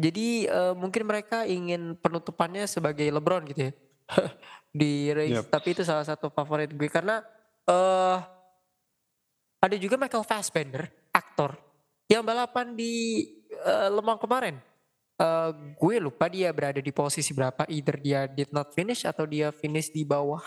Jadi 0.00 0.48
uh, 0.48 0.72
mungkin 0.72 1.04
mereka 1.04 1.44
ingin 1.44 1.92
penutupannya 2.00 2.64
sebagai 2.64 3.04
LeBron 3.04 3.44
gitu 3.52 3.68
ya 3.68 3.72
di 4.80 5.12
race. 5.12 5.44
Yep. 5.44 5.52
Tapi 5.52 5.68
itu 5.76 5.82
salah 5.84 6.08
satu 6.08 6.32
favorit 6.32 6.72
gue 6.72 6.88
karena 6.88 7.20
uh, 7.68 8.24
ada 9.60 9.76
juga 9.76 10.00
Michael 10.00 10.24
Fassbender, 10.24 10.88
aktor 11.12 11.60
yang 12.08 12.24
balapan 12.24 12.72
di 12.72 13.28
uh, 13.60 13.92
Lemang 13.92 14.16
kemarin. 14.16 14.56
Uh, 15.20 15.76
gue 15.76 16.00
lupa 16.00 16.32
dia 16.32 16.48
berada 16.48 16.80
di 16.80 16.88
posisi 16.96 17.36
berapa, 17.36 17.68
either 17.68 18.00
dia 18.00 18.24
did 18.24 18.48
not 18.48 18.72
finish 18.72 19.04
atau 19.04 19.28
dia 19.28 19.52
finish 19.52 19.92
di 19.92 20.02
bawah 20.08 20.40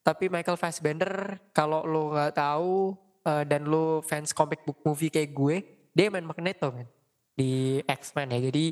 tapi 0.00 0.32
Michael 0.32 0.56
Fassbender 0.56 1.36
kalau 1.52 1.84
lo 1.84 2.16
nggak 2.16 2.32
tahu 2.36 2.96
uh, 3.24 3.44
dan 3.44 3.68
lo 3.68 4.00
fans 4.00 4.32
comic 4.32 4.64
book 4.64 4.80
movie 4.84 5.12
kayak 5.12 5.30
gue, 5.36 5.56
dia 5.92 6.08
main 6.08 6.24
Magneto 6.24 6.72
men 6.72 6.88
di 7.36 7.80
X-Men 7.84 8.36
ya. 8.36 8.40
Jadi 8.48 8.64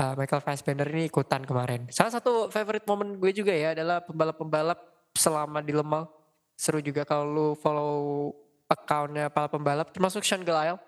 uh, 0.00 0.14
Michael 0.16 0.42
Fassbender 0.44 0.88
ini 0.88 1.08
ikutan 1.08 1.44
kemarin. 1.44 1.88
Salah 1.92 2.12
satu 2.12 2.48
favorite 2.48 2.88
moment 2.88 3.16
gue 3.20 3.32
juga 3.36 3.52
ya 3.52 3.76
adalah 3.76 4.00
pembalap-pembalap 4.04 4.80
selama 5.12 5.60
di 5.60 5.76
Lemang. 5.76 6.08
Seru 6.56 6.80
juga 6.80 7.04
kalau 7.04 7.26
lo 7.28 7.46
follow 7.56 8.32
accountnya 8.68 9.28
para 9.28 9.48
pembalap 9.52 9.92
termasuk 9.92 10.24
Sean 10.24 10.44
Gelael. 10.44 10.80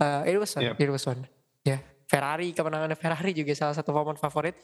Uh, 0.00 0.24
it 0.24 0.36
was 0.40 0.52
fun, 0.52 0.64
yep. 0.64 0.80
it 0.80 0.88
was 0.88 1.04
fun. 1.04 1.28
Ya, 1.60 1.76
yeah. 1.76 1.80
Ferrari, 2.08 2.56
kemenangannya 2.56 2.96
Ferrari 2.96 3.36
juga 3.36 3.52
salah 3.52 3.76
satu 3.76 3.92
momen 3.92 4.16
favorit. 4.16 4.56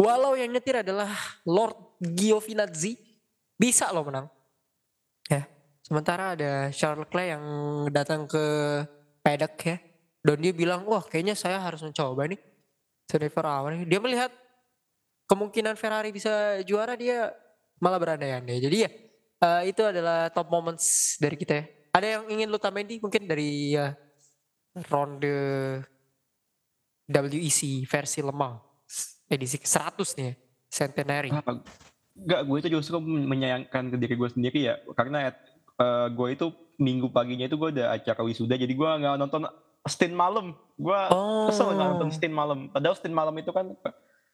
Walau 0.00 0.34
yang 0.40 0.48
nyetir 0.48 0.80
adalah 0.80 1.12
Lord 1.44 2.00
Giovinazzi 2.00 3.09
bisa 3.60 3.92
loh 3.92 4.08
menang. 4.08 4.26
Ya. 5.28 5.44
Sementara 5.84 6.32
ada 6.32 6.72
Charles 6.72 7.04
Leclerc 7.04 7.28
yang 7.36 7.44
datang 7.92 8.24
ke 8.24 8.44
pedek 9.20 9.54
ya. 9.60 9.76
Dan 10.24 10.40
dia 10.40 10.52
bilang, 10.56 10.88
wah 10.88 11.04
kayaknya 11.04 11.36
saya 11.36 11.60
harus 11.60 11.84
mencoba 11.84 12.24
nih. 12.24 12.40
Jennifer 13.04 13.44
Awan. 13.44 13.84
Dia 13.84 14.00
melihat 14.00 14.32
kemungkinan 15.28 15.76
Ferrari 15.76 16.08
bisa 16.08 16.64
juara 16.64 16.96
dia 16.96 17.36
malah 17.76 18.00
berandai-andai. 18.00 18.58
Jadi 18.64 18.76
ya 18.80 18.90
uh, 19.40 19.62
itu 19.64 19.82
adalah 19.82 20.28
top 20.30 20.48
moments 20.48 21.16
dari 21.18 21.36
kita 21.36 21.52
ya. 21.56 21.64
Ada 21.90 22.06
yang 22.06 22.24
ingin 22.30 22.46
lu 22.46 22.58
tambahin 22.60 22.86
di 22.86 22.96
mungkin 23.02 23.26
dari 23.26 23.74
uh, 23.74 23.90
ronde 24.86 25.34
WEC 27.10 27.82
versi 27.90 28.22
lemah 28.22 28.62
edisi 29.26 29.58
100 29.58 30.18
nih 30.18 30.26
ya, 30.30 30.34
centenary. 30.70 31.30
Enggak, 32.16 32.40
gue 32.46 32.56
itu 32.60 32.68
justru 32.78 32.96
menyayangkan 33.02 33.94
ke 33.94 33.96
diri 33.96 34.14
gue 34.18 34.28
sendiri 34.28 34.60
ya. 34.72 34.74
Karena 34.92 35.30
uh, 35.78 36.08
gue 36.10 36.28
itu 36.34 36.46
minggu 36.80 37.12
paginya 37.12 37.46
itu 37.46 37.56
gue 37.56 37.70
ada 37.76 37.94
acara 37.96 38.20
wisuda, 38.24 38.56
jadi 38.56 38.72
gue 38.72 38.90
nggak 39.04 39.20
nonton 39.20 39.46
Stin 39.88 40.12
malam. 40.12 40.52
Gue 40.76 40.96
oh. 41.12 41.48
kesel 41.48 41.72
nggak 41.72 41.88
nonton 41.96 42.10
Stin 42.12 42.34
malam. 42.34 42.68
Padahal 42.68 42.96
Stin 42.96 43.14
malam 43.16 43.34
itu 43.40 43.48
kan 43.52 43.72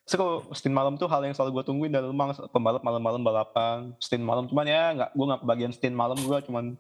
seru. 0.02 0.42
Stin 0.50 0.74
malam 0.74 0.98
tuh 0.98 1.06
hal 1.06 1.22
yang 1.22 1.34
selalu 1.34 1.62
gue 1.62 1.64
tungguin 1.70 1.92
dari 1.94 2.06
memang 2.10 2.34
pembalap 2.50 2.82
malam-malam 2.82 3.22
balapan. 3.22 3.94
Stin 4.02 4.22
malam 4.22 4.50
cuman 4.50 4.66
ya 4.66 4.84
nggak 4.94 5.10
gue 5.14 5.26
nggak 5.30 5.42
kebagian 5.46 5.72
Stin 5.74 5.94
malam 5.94 6.18
gue 6.18 6.38
cuman 6.50 6.74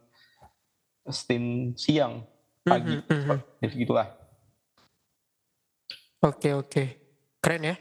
Stin 1.06 1.74
siang 1.78 2.26
pagi. 2.66 2.98
Mm 3.06 3.06
-hmm. 3.06 3.38
Jadi 3.62 3.74
gitulah. 3.86 4.10
Oke 6.26 6.50
oke, 6.58 6.84
keren 7.38 7.70
ya. 7.70 7.76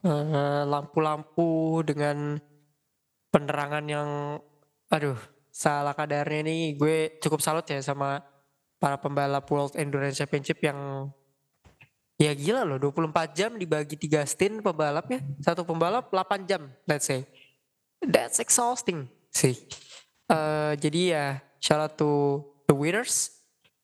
Eh, 0.00 0.62
lampu-lampu 0.64 1.76
uh, 1.76 1.84
dengan 1.84 2.40
penerangan 3.30 3.84
yang 3.86 4.08
aduh 4.90 5.18
salah 5.50 5.94
kadarnya 5.94 6.46
nih 6.46 6.62
gue 6.74 6.96
cukup 7.22 7.42
salut 7.42 7.66
ya 7.66 7.78
sama 7.82 8.22
para 8.82 8.98
pembalap 8.98 9.46
World 9.46 9.78
Endurance 9.78 10.18
Championship 10.18 10.58
yang 10.62 11.10
ya 12.20 12.36
gila 12.36 12.66
loh 12.66 12.76
24 12.76 13.32
jam 13.32 13.50
dibagi 13.56 13.96
3 13.96 14.26
stint 14.26 14.56
pembalap 14.60 15.06
ya 15.08 15.20
satu 15.40 15.62
pembalap 15.62 16.10
8 16.10 16.48
jam 16.48 16.66
let's 16.84 17.06
say. 17.06 17.24
That's 18.00 18.40
exhausting 18.40 19.12
sih. 19.28 19.54
Uh, 20.24 20.72
jadi 20.80 21.00
ya 21.12 21.26
shout 21.60 21.80
out 21.84 21.94
to 22.00 22.40
the 22.64 22.72
winners 22.72 23.28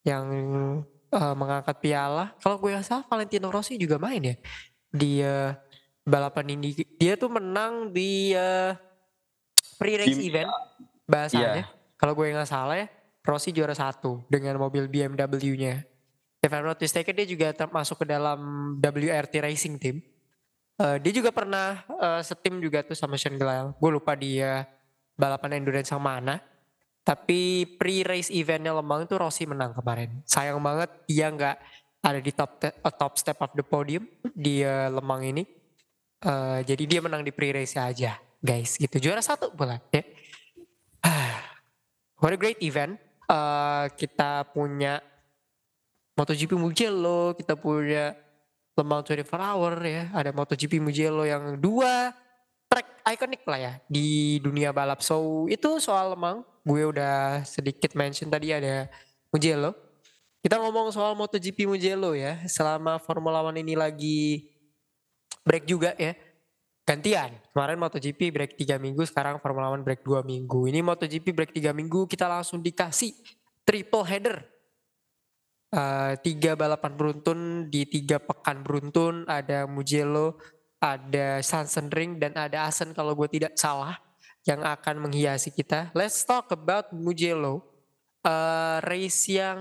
yang 0.06 0.24
uh, 1.12 1.34
mengangkat 1.36 1.76
piala. 1.82 2.32
Kalau 2.40 2.56
gue 2.56 2.72
salah 2.80 3.04
Valentino 3.04 3.52
Rossi 3.52 3.76
juga 3.76 4.00
main 4.00 4.22
ya. 4.22 4.36
Di 4.88 5.20
uh, 5.20 5.52
balapan 6.06 6.56
ini 6.56 6.72
dia 6.96 7.18
tuh 7.20 7.28
menang 7.28 7.92
di 7.92 8.32
uh, 8.32 8.72
pre-race 9.76 10.20
event 10.20 10.50
bahasanya. 11.06 11.64
Yeah. 11.64 11.68
Kalau 11.96 12.12
gue 12.12 12.28
nggak 12.28 12.50
salah 12.50 12.76
ya, 12.76 12.86
Rossi 13.24 13.50
juara 13.50 13.72
satu 13.72 14.26
dengan 14.28 14.60
mobil 14.60 14.86
BMW-nya. 14.86 15.82
If 16.44 16.50
I'm 16.52 16.62
not 16.62 16.78
mistaken 16.78 17.16
dia 17.16 17.26
juga 17.26 17.50
termasuk 17.56 18.04
ke 18.04 18.06
dalam 18.06 18.38
WRT 18.78 19.34
Racing 19.40 19.76
Team. 19.80 19.96
Uh, 20.76 21.00
dia 21.00 21.08
juga 21.08 21.32
pernah 21.32 21.80
uh, 21.88 22.20
setim 22.20 22.60
juga 22.60 22.84
tuh 22.84 22.92
sama 22.92 23.16
Sean 23.16 23.40
Gelael. 23.40 23.72
Gue 23.80 23.90
lupa 23.96 24.12
dia 24.12 24.68
balapan 25.16 25.56
endurance 25.56 25.88
yang 25.88 26.04
mana. 26.04 26.38
Tapi 27.00 27.64
pre-race 27.80 28.28
eventnya 28.34 28.76
Lemang 28.76 29.08
itu 29.08 29.16
Rossi 29.16 29.48
menang 29.48 29.72
kemarin. 29.72 30.20
Sayang 30.28 30.60
banget 30.60 30.90
dia 31.08 31.32
nggak 31.32 31.56
ada 32.04 32.20
di 32.20 32.32
top 32.34 32.60
uh, 32.60 32.92
top 32.92 33.16
step 33.16 33.40
of 33.40 33.50
the 33.56 33.64
podium 33.64 34.04
di 34.36 34.60
uh, 34.60 34.92
Lemang 34.92 35.24
ini. 35.24 35.42
Uh, 36.20 36.60
jadi 36.66 36.84
dia 36.84 37.00
menang 37.00 37.24
di 37.24 37.32
pre-race 37.32 37.76
aja 37.80 38.25
guys 38.40 38.76
gitu 38.76 38.96
juara 39.00 39.20
satu 39.24 39.52
pula 39.52 39.80
ya 39.92 40.02
what 42.22 42.32
a 42.32 42.38
great 42.38 42.60
event 42.60 42.96
uh, 43.28 43.88
kita 43.96 44.46
punya 44.52 45.00
MotoGP 46.16 46.56
Mugello 46.56 47.36
kita 47.36 47.56
punya 47.56 48.16
Le 48.76 48.84
Mans 48.84 49.08
24 49.08 49.40
Hour 49.40 49.72
ya, 49.88 50.12
ada 50.12 50.36
MotoGP 50.36 50.84
Mugello 50.84 51.24
yang 51.24 51.56
dua 51.56 52.12
track 52.68 53.08
ikonik 53.08 53.40
lah 53.48 53.56
ya 53.56 53.72
di 53.88 54.36
dunia 54.44 54.68
balap. 54.68 55.00
So 55.00 55.48
itu 55.48 55.80
soal 55.80 56.12
Le 56.12 56.18
Mans, 56.20 56.44
gue 56.60 56.84
udah 56.84 57.40
sedikit 57.48 57.96
mention 57.96 58.28
tadi 58.28 58.52
ada 58.52 58.92
Mugello. 59.32 59.72
Kita 60.44 60.60
ngomong 60.60 60.92
soal 60.92 61.16
MotoGP 61.16 61.64
Mugello 61.64 62.12
ya, 62.12 62.44
selama 62.44 63.00
Formula 63.00 63.40
One 63.40 63.64
ini 63.64 63.72
lagi 63.72 64.52
break 65.40 65.64
juga 65.64 65.96
ya. 65.96 66.12
Gantian, 66.86 67.34
kemarin 67.50 67.82
MotoGP 67.82 68.30
break 68.30 68.52
3 68.54 68.78
minggu, 68.78 69.02
sekarang 69.10 69.42
Formula 69.42 69.74
One 69.74 69.82
break 69.82 70.06
2 70.06 70.22
minggu. 70.22 70.70
Ini 70.70 70.86
MotoGP 70.86 71.34
break 71.34 71.50
3 71.50 71.74
minggu, 71.74 72.06
kita 72.06 72.30
langsung 72.30 72.62
dikasih 72.62 73.10
triple 73.66 74.06
header. 74.06 74.46
Uh, 75.74 76.14
tiga 76.22 76.54
balapan 76.54 76.94
beruntun 76.94 77.66
di 77.66 77.82
tiga 77.90 78.22
pekan 78.22 78.62
beruntun, 78.62 79.26
ada 79.26 79.66
Mugello, 79.66 80.38
ada 80.78 81.42
Ring, 81.90 82.22
dan 82.22 82.38
ada 82.38 82.70
Asen 82.70 82.94
kalau 82.94 83.18
gue 83.18 83.26
tidak 83.34 83.58
salah 83.58 83.98
yang 84.46 84.62
akan 84.62 85.10
menghiasi 85.10 85.50
kita. 85.50 85.90
Let's 85.90 86.22
talk 86.22 86.54
about 86.54 86.94
Mugello. 86.94 87.66
Uh, 88.22 88.78
race 88.86 89.26
yang 89.26 89.58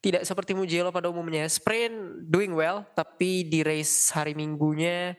tidak 0.00 0.24
seperti 0.24 0.56
Mugello 0.56 0.88
pada 0.88 1.12
umumnya. 1.12 1.44
Sprint 1.44 2.24
doing 2.24 2.56
well, 2.56 2.88
tapi 2.96 3.44
di 3.44 3.60
race 3.60 4.08
hari 4.16 4.32
minggunya 4.32 5.12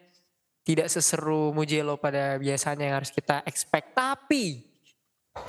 tidak 0.61 0.87
seseru 0.93 1.49
Mugello 1.53 1.97
pada 1.97 2.37
biasanya 2.37 2.85
yang 2.85 2.97
harus 3.01 3.09
kita 3.13 3.41
expect. 3.49 3.97
Tapi 3.97 4.61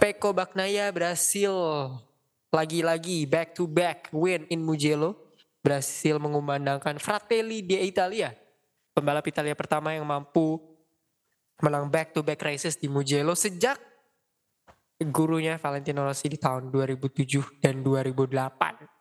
Peko 0.00 0.32
Baknaya 0.32 0.88
berhasil 0.94 1.52
lagi-lagi 2.52 3.24
back 3.28 3.56
to 3.56 3.64
back 3.68 4.08
win 4.12 4.48
in 4.48 4.64
Mugello. 4.64 5.16
Berhasil 5.62 6.18
mengumandangkan 6.18 6.98
Fratelli 6.98 7.62
di 7.62 7.78
Italia. 7.78 8.34
Pembalap 8.92 9.22
Italia 9.30 9.54
pertama 9.54 9.94
yang 9.94 10.02
mampu 10.02 10.58
menang 11.62 11.86
back 11.86 12.10
to 12.10 12.26
back 12.26 12.42
races 12.42 12.74
di 12.74 12.90
Mugello 12.90 13.38
sejak 13.38 13.78
gurunya 15.02 15.58
Valentino 15.58 16.06
Rossi 16.06 16.30
di 16.30 16.38
tahun 16.38 16.70
2007 16.70 17.62
dan 17.62 17.82
2008. 17.82 18.91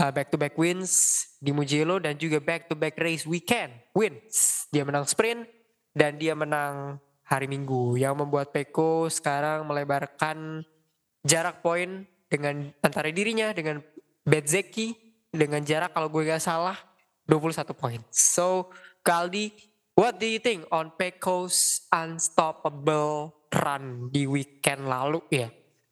Uh, 0.00 0.08
back 0.08 0.32
to 0.32 0.40
back 0.40 0.56
wins 0.56 1.28
di 1.36 1.52
Mugello 1.52 2.00
dan 2.00 2.16
juga 2.16 2.40
back 2.40 2.72
to 2.72 2.74
back 2.74 2.96
race 2.96 3.28
weekend 3.28 3.68
wins. 3.92 4.64
Dia 4.72 4.80
menang 4.80 5.04
sprint, 5.04 5.44
dan 5.94 6.18
dia 6.18 6.38
menang 6.38 6.98
hari 7.26 7.46
Minggu 7.46 7.98
yang 7.98 8.18
membuat 8.18 8.54
Peko 8.54 9.06
sekarang 9.10 9.66
melebarkan 9.66 10.62
jarak 11.22 11.62
poin 11.62 12.06
dengan 12.30 12.70
antara 12.82 13.10
dirinya 13.10 13.50
dengan 13.54 13.82
Bedzeki 14.26 14.94
dengan 15.30 15.62
jarak 15.62 15.94
kalau 15.94 16.10
gue 16.10 16.26
gak 16.26 16.42
salah 16.42 16.78
21 17.26 17.70
poin. 17.74 18.00
So 18.10 18.70
Kaldi, 19.02 19.54
what 19.94 20.18
do 20.18 20.26
you 20.26 20.42
think 20.42 20.66
on 20.70 20.94
Peko's 20.94 21.86
unstoppable 21.90 23.34
run 23.50 24.10
di 24.10 24.26
weekend 24.26 24.86
lalu 24.86 25.22
ya? 25.30 25.48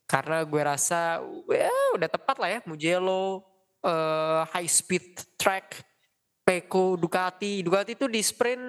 Karena 0.08 0.42
gue 0.46 0.62
rasa 0.62 1.20
ya 1.50 1.74
udah 1.94 2.08
tepat 2.08 2.36
lah 2.40 2.48
ya 2.48 2.60
Mugello 2.64 3.44
uh, 3.84 4.46
high 4.48 4.68
speed 4.70 5.18
track 5.36 5.84
Peko 6.42 6.96
Ducati. 6.96 7.60
Ducati 7.60 7.92
itu 7.92 8.08
di 8.08 8.24
sprint 8.24 8.64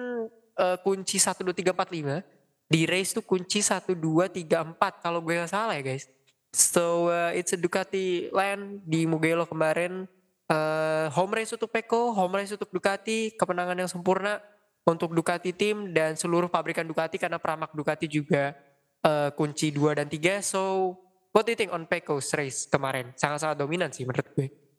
uh, 0.60 0.76
kunci 0.84 1.16
1 1.16 1.40
2 1.40 1.56
3 1.56 1.72
4 1.72 1.72
5. 1.72 2.70
Di 2.70 2.86
race 2.86 3.16
tuh 3.16 3.24
kunci 3.24 3.64
1 3.64 3.96
2 3.96 3.96
3 3.96 4.76
4 4.76 5.04
kalau 5.04 5.24
gue 5.24 5.34
nggak 5.40 5.50
salah 5.50 5.74
ya 5.74 5.82
guys. 5.82 6.04
So 6.52 7.08
uh, 7.08 7.32
it's 7.32 7.54
a 7.54 7.58
Ducati 7.58 8.28
land 8.34 8.84
di 8.84 9.08
Mugello 9.08 9.48
kemarin. 9.48 10.04
Uh, 10.50 11.06
home 11.14 11.38
race 11.38 11.54
untuk 11.54 11.70
Peko, 11.70 12.10
home 12.10 12.42
race 12.42 12.52
untuk 12.52 12.68
Ducati, 12.74 13.32
kemenangan 13.38 13.78
yang 13.78 13.90
sempurna 13.90 14.42
untuk 14.82 15.14
Ducati 15.14 15.54
tim 15.54 15.94
dan 15.94 16.18
seluruh 16.18 16.50
pabrikan 16.50 16.82
Ducati 16.82 17.16
karena 17.22 17.38
Pramak 17.38 17.70
Ducati 17.70 18.10
juga 18.10 18.58
uh, 19.06 19.30
kunci 19.32 19.70
2 19.70 20.02
dan 20.02 20.06
3. 20.10 20.42
So 20.42 20.94
what 21.30 21.46
do 21.46 21.54
you 21.54 21.58
think 21.58 21.70
on 21.72 21.86
Peko's 21.86 22.34
race 22.34 22.66
kemarin? 22.66 23.14
Sangat-sangat 23.14 23.56
dominan 23.56 23.94
sih 23.94 24.02
menurut 24.02 24.26
gue. 24.34 24.69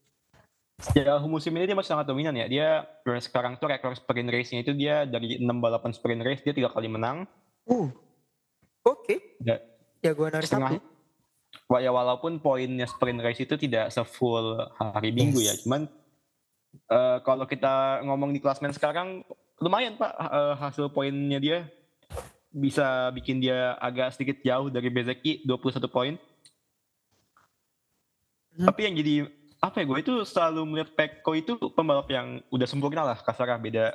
Ya 0.98 1.22
musim 1.22 1.54
ini 1.54 1.70
dia 1.70 1.78
masih 1.78 1.94
sangat 1.94 2.10
dominan 2.10 2.34
ya. 2.34 2.46
Dia 2.50 2.70
sekarang 3.22 3.58
tuh 3.62 3.70
rekor 3.70 3.94
sprint 3.94 4.30
race-nya 4.34 4.66
itu 4.66 4.74
dia 4.74 5.06
dari 5.06 5.38
6 5.38 5.46
balapan 5.62 5.94
sprint 5.94 6.22
race 6.26 6.42
dia 6.42 6.54
tiga 6.58 6.74
kali 6.74 6.90
menang. 6.90 7.30
Uh. 7.70 7.94
Oke. 8.82 9.06
Okay. 9.06 9.18
Ya, 9.46 9.58
ya 10.02 10.12
gue 10.18 10.28
narik 10.28 10.50
satu. 10.50 10.82
Ya 11.78 11.92
walaupun 11.94 12.42
poinnya 12.42 12.90
sprint 12.90 13.22
race 13.22 13.46
itu 13.46 13.56
tidak 13.56 13.94
sefull 13.94 14.58
hari 14.80 15.14
Minggu 15.14 15.40
ya. 15.40 15.54
yes. 15.54 15.62
ya, 15.62 15.64
cuman 15.68 15.82
uh, 16.90 17.18
kalau 17.22 17.46
kita 17.46 18.02
ngomong 18.08 18.34
di 18.34 18.40
klasmen 18.42 18.74
sekarang 18.74 19.22
lumayan 19.62 19.96
Pak 20.00 20.12
uh, 20.18 20.56
hasil 20.58 20.90
poinnya 20.90 21.38
dia 21.38 21.70
bisa 22.52 23.08
bikin 23.16 23.40
dia 23.40 23.80
agak 23.80 24.18
sedikit 24.18 24.42
jauh 24.44 24.68
dari 24.68 24.92
Bezeki 24.92 25.48
21 25.48 25.88
poin. 25.88 26.14
Hmm. 28.52 28.68
Tapi 28.68 28.80
yang 28.84 28.96
jadi 29.00 29.16
apa 29.62 29.78
ya 29.78 29.86
gue 29.86 30.00
itu 30.02 30.14
selalu 30.26 30.62
melihat 30.66 30.90
Peko 30.98 31.38
itu 31.38 31.54
pembalap 31.78 32.10
yang 32.10 32.42
udah 32.50 32.66
sempurna 32.66 33.06
lah 33.06 33.22
kasarnya. 33.22 33.62
Beda 33.62 33.86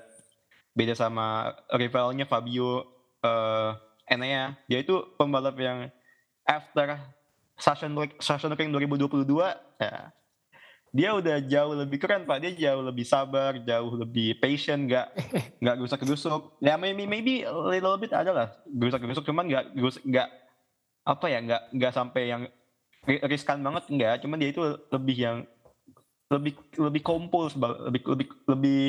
beda 0.79 0.95
sama 0.95 1.59
rivalnya 1.75 2.23
Fabio 2.23 2.87
uh, 3.27 3.75
Enea. 4.07 4.55
Dia 4.71 4.87
itu 4.87 4.95
pembalap 5.19 5.59
yang 5.59 5.91
after 6.47 7.03
Sasha 7.59 7.91
Ring 8.55 8.71
2022 8.71 9.27
ya. 9.83 10.15
Dia 10.95 11.13
udah 11.13 11.43
jauh 11.43 11.75
lebih 11.75 11.99
keren 11.99 12.23
pak. 12.23 12.39
Dia 12.47 12.71
jauh 12.71 12.87
lebih 12.87 13.03
sabar 13.03 13.59
jauh 13.59 13.93
lebih 13.99 14.39
patient 14.39 14.87
nggak 14.87 15.07
nggak 15.67 15.77
gusak 15.83 16.07
gusuk 16.07 16.63
ya 16.63 16.79
maybe 16.79 17.11
maybe 17.11 17.43
little 17.43 17.99
bit 17.99 18.15
ada 18.15 18.31
lah 18.31 18.49
gusak 18.71 19.03
gusuk 19.03 19.27
cuman 19.27 19.51
nggak 19.51 19.65
nggak 20.07 20.29
apa 21.07 21.27
ya 21.27 21.39
nggak 21.43 21.63
nggak 21.75 21.93
sampai 21.93 22.23
yang 22.31 22.43
riskan 23.07 23.63
banget 23.63 23.85
enggak 23.91 24.15
cuman 24.23 24.37
dia 24.39 24.51
itu 24.51 24.63
lebih 24.91 25.17
yang 25.19 25.39
lebih 26.27 26.59
lebih 26.75 27.03
kompol 27.07 27.47
lebih 27.87 28.03
lebih 28.03 28.27
lebih 28.51 28.83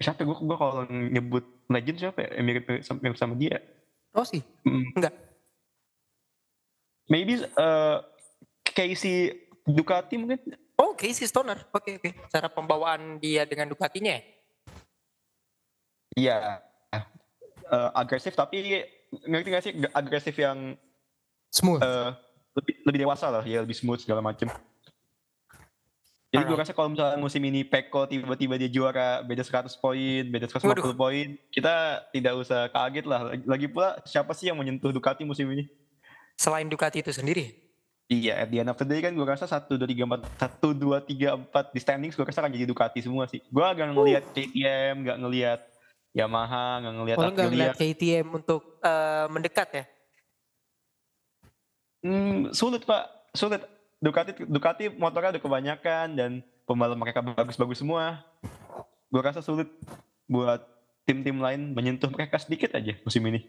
siapa 0.00 0.24
gue 0.24 0.34
gue 0.34 0.56
kalau 0.58 0.82
nyebut 0.88 1.44
legend 1.70 1.98
siapa 2.00 2.26
ya? 2.26 2.28
Mirip 2.42 2.66
mirip 3.00 3.16
sama 3.16 3.38
dia? 3.38 3.60
Rossi? 4.12 4.40
Mm. 4.66 4.92
enggak. 4.98 5.14
Maybe 7.08 7.44
uh, 7.56 8.00
Casey 8.64 9.32
Ducati 9.64 10.16
mungkin? 10.18 10.40
Oh 10.80 10.96
Casey 10.98 11.28
Stoner. 11.28 11.60
Oke 11.70 11.92
okay, 11.92 11.92
oke. 11.96 12.10
Okay. 12.10 12.12
cara 12.32 12.48
pembawaan 12.50 13.20
dia 13.22 13.46
dengan 13.46 13.70
Ducatinya 13.70 14.18
ya? 14.18 14.22
iya. 16.18 16.36
Uh, 17.72 17.88
agresif 17.96 18.36
tapi 18.36 18.84
ngerti 19.24 19.48
gak 19.48 19.64
sih? 19.64 19.72
Agresif 19.96 20.36
yang 20.36 20.76
smooth. 21.48 21.80
uh, 21.80 22.12
lebih 22.58 22.74
lebih 22.84 22.98
dewasa 23.08 23.32
lah. 23.32 23.44
Ya 23.44 23.64
lebih 23.64 23.76
smooth 23.76 24.00
segala 24.00 24.20
macam 24.20 24.52
jadi 26.32 26.48
gue 26.48 26.56
rasa 26.56 26.72
kalau 26.72 26.88
misalnya 26.88 27.20
musim 27.20 27.44
ini 27.44 27.60
Peko 27.60 28.08
tiba-tiba 28.08 28.56
dia 28.56 28.72
juara 28.72 29.20
beda 29.20 29.44
100 29.44 29.68
poin, 29.76 30.24
beda 30.32 30.48
150 30.48 30.96
poin, 30.96 31.36
kita 31.52 32.00
tidak 32.08 32.32
usah 32.40 32.72
kaget 32.72 33.04
lah. 33.04 33.36
Lagi 33.44 33.68
pula 33.68 34.00
siapa 34.08 34.32
sih 34.32 34.48
yang 34.48 34.56
menyentuh 34.56 34.96
Ducati 34.96 35.28
musim 35.28 35.44
ini? 35.52 35.68
Selain 36.40 36.64
Ducati 36.64 37.04
itu 37.04 37.12
sendiri? 37.12 37.52
Iya, 38.08 38.44
at 38.44 38.48
the 38.48 38.64
end 38.64 38.72
of 38.72 38.80
the 38.80 38.88
day 38.88 39.04
kan 39.04 39.12
gue 39.12 39.28
rasa 39.28 39.44
1, 39.44 39.76
2, 39.76 39.84
3, 39.84 40.08
4, 40.08 40.24
1, 40.40 40.72
2, 40.72 41.52
3, 41.52 41.52
4 41.52 41.76
di 41.76 41.80
standings 41.84 42.16
gue 42.16 42.24
rasa 42.24 42.40
akan 42.40 42.52
jadi 42.56 42.64
Ducati 42.64 43.04
semua 43.04 43.28
sih. 43.28 43.44
Gue 43.52 43.64
agak 43.68 43.92
ngelihat 43.92 44.24
uh. 44.24 44.32
KTM, 44.32 44.94
gak 45.04 45.18
ngelihat 45.20 45.60
Yamaha, 46.16 46.80
gak 46.80 46.94
ngelihat 46.96 47.16
Oh, 47.20 47.28
gak 47.28 47.48
ngelihat 47.52 47.76
KTM 47.76 48.26
untuk 48.32 48.80
uh, 48.80 49.28
mendekat 49.28 49.68
ya? 49.68 49.84
Hmm, 52.00 52.56
sulit 52.56 52.88
pak, 52.88 53.04
sulit 53.36 53.60
Ducati 54.02 54.34
Ducati 54.50 54.90
motornya 54.90 55.38
udah 55.38 55.42
kebanyakan 55.42 56.06
dan 56.18 56.30
pembalap 56.66 56.98
mereka 56.98 57.22
bagus-bagus 57.22 57.80
semua. 57.80 58.26
Gue 59.08 59.22
rasa 59.22 59.38
sulit 59.38 59.70
buat 60.26 60.58
tim-tim 61.06 61.38
lain 61.38 61.70
menyentuh 61.70 62.10
mereka 62.10 62.42
sedikit 62.42 62.74
aja 62.74 62.98
musim 63.06 63.22
ini. 63.30 63.46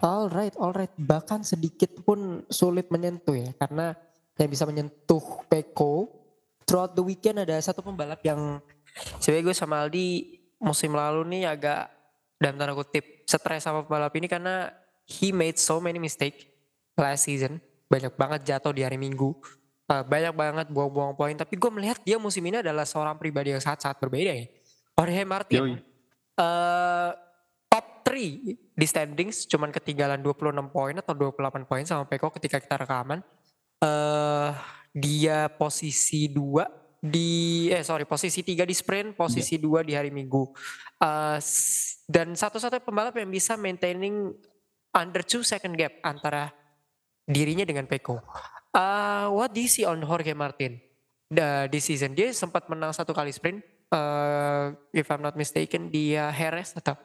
Alright, 0.00 0.56
alright. 0.56 0.92
Bahkan 0.96 1.44
sedikit 1.44 2.00
pun 2.04 2.44
sulit 2.52 2.88
menyentuh 2.88 3.36
ya, 3.36 3.52
karena 3.56 3.96
yang 4.36 4.50
bisa 4.52 4.64
menyentuh 4.68 5.22
Peko 5.48 6.10
throughout 6.64 6.96
the 6.96 7.04
weekend 7.04 7.40
ada 7.40 7.60
satu 7.60 7.84
pembalap 7.84 8.20
yang 8.24 8.58
sebagai 9.20 9.52
gue 9.52 9.56
sama 9.56 9.84
Aldi 9.84 10.40
musim 10.58 10.96
lalu 10.96 11.28
nih 11.28 11.42
agak 11.50 11.92
dalam 12.40 12.56
tanda 12.56 12.74
kutip 12.74 13.28
stres 13.28 13.62
sama 13.62 13.84
pembalap 13.84 14.12
ini 14.16 14.26
karena 14.26 14.72
he 15.06 15.30
made 15.30 15.60
so 15.60 15.78
many 15.78 16.00
mistake 16.00 16.50
last 16.96 17.28
season 17.28 17.60
banyak 17.88 18.14
banget 18.16 18.40
jatuh 18.48 18.72
di 18.72 18.82
hari 18.82 18.96
Minggu, 18.96 19.34
uh, 19.90 20.04
banyak 20.04 20.34
banget 20.34 20.66
buang-buang 20.72 21.14
poin. 21.16 21.34
Tapi 21.36 21.54
gue 21.56 21.70
melihat 21.70 21.98
dia 22.02 22.16
musim 22.16 22.44
ini 22.44 22.60
adalah 22.60 22.88
seorang 22.88 23.16
pribadi 23.20 23.52
yang 23.52 23.62
sangat-sangat 23.62 23.98
berbeda 24.00 24.32
ya. 24.32 24.46
Jorge 24.94 25.24
Martin, 25.26 25.64
uh, 26.38 27.10
top 27.66 27.86
3 28.06 28.54
di 28.54 28.86
standings, 28.86 29.44
cuman 29.50 29.74
ketinggalan 29.74 30.22
26 30.22 30.54
poin 30.70 30.94
atau 30.94 31.14
28 31.18 31.66
poin 31.66 31.82
sama 31.82 32.06
Peko 32.06 32.30
ketika 32.30 32.62
kita 32.62 32.78
rekaman. 32.78 33.20
Uh, 33.82 34.54
dia 34.94 35.50
posisi 35.50 36.30
2 36.30 36.84
di 37.04 37.68
eh 37.68 37.84
sorry 37.84 38.08
posisi 38.08 38.40
tiga 38.40 38.64
di 38.64 38.72
sprint, 38.72 39.12
posisi 39.12 39.60
yeah. 39.60 39.64
dua 39.68 39.80
di 39.84 39.92
hari 39.92 40.08
Minggu. 40.08 40.48
Uh, 40.96 41.36
dan 42.08 42.32
satu-satunya 42.32 42.80
pembalap 42.80 43.12
yang 43.20 43.28
bisa 43.28 43.60
maintaining 43.60 44.32
under 44.96 45.20
two 45.20 45.44
second 45.44 45.76
gap 45.76 45.92
antara 46.00 46.48
dirinya 47.24 47.64
dengan 47.64 47.88
Peko. 47.88 48.20
Uh, 48.74 49.30
what 49.32 49.54
do 49.54 49.62
you 49.62 49.70
see 49.70 49.86
on 49.86 50.02
Jorge 50.02 50.34
Martin 50.34 50.80
the, 51.30 51.70
this 51.70 51.88
season? 51.88 52.12
Dia 52.12 52.34
sempat 52.34 52.66
menang 52.68 52.90
satu 52.90 53.14
kali 53.14 53.30
sprint, 53.30 53.62
uh, 53.94 54.74
if 54.90 55.06
I'm 55.08 55.22
not 55.22 55.38
mistaken 55.38 55.88
dia 55.88 56.28
Heres 56.34 56.74
atau 56.76 56.98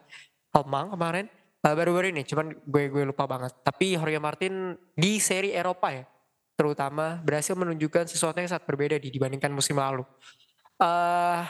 Almang 0.49 0.91
kemarin. 0.93 1.25
Uh, 1.59 1.75
baru-baru 1.75 2.15
ini, 2.15 2.23
cuman 2.23 2.55
gue 2.55 2.83
gue 2.87 3.03
lupa 3.03 3.27
banget. 3.27 3.51
Tapi 3.61 3.93
Jorge 3.99 4.17
Martin 4.17 4.79
di 4.95 5.19
seri 5.19 5.51
Eropa 5.51 5.91
ya, 5.91 6.07
terutama 6.55 7.19
berhasil 7.19 7.51
menunjukkan 7.51 8.07
sesuatu 8.07 8.39
yang 8.39 8.47
sangat 8.47 8.65
berbeda 8.65 8.95
di 8.95 9.11
dibandingkan 9.11 9.51
musim 9.51 9.75
lalu. 9.75 10.07
Uh, 10.79 11.43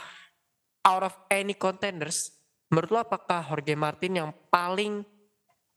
out 0.81 1.03
of 1.05 1.13
any 1.29 1.53
contenders, 1.53 2.33
menurut 2.73 2.89
lo 2.89 2.99
apakah 3.05 3.45
Jorge 3.45 3.77
Martin 3.77 4.17
yang 4.17 4.29
paling 4.49 5.05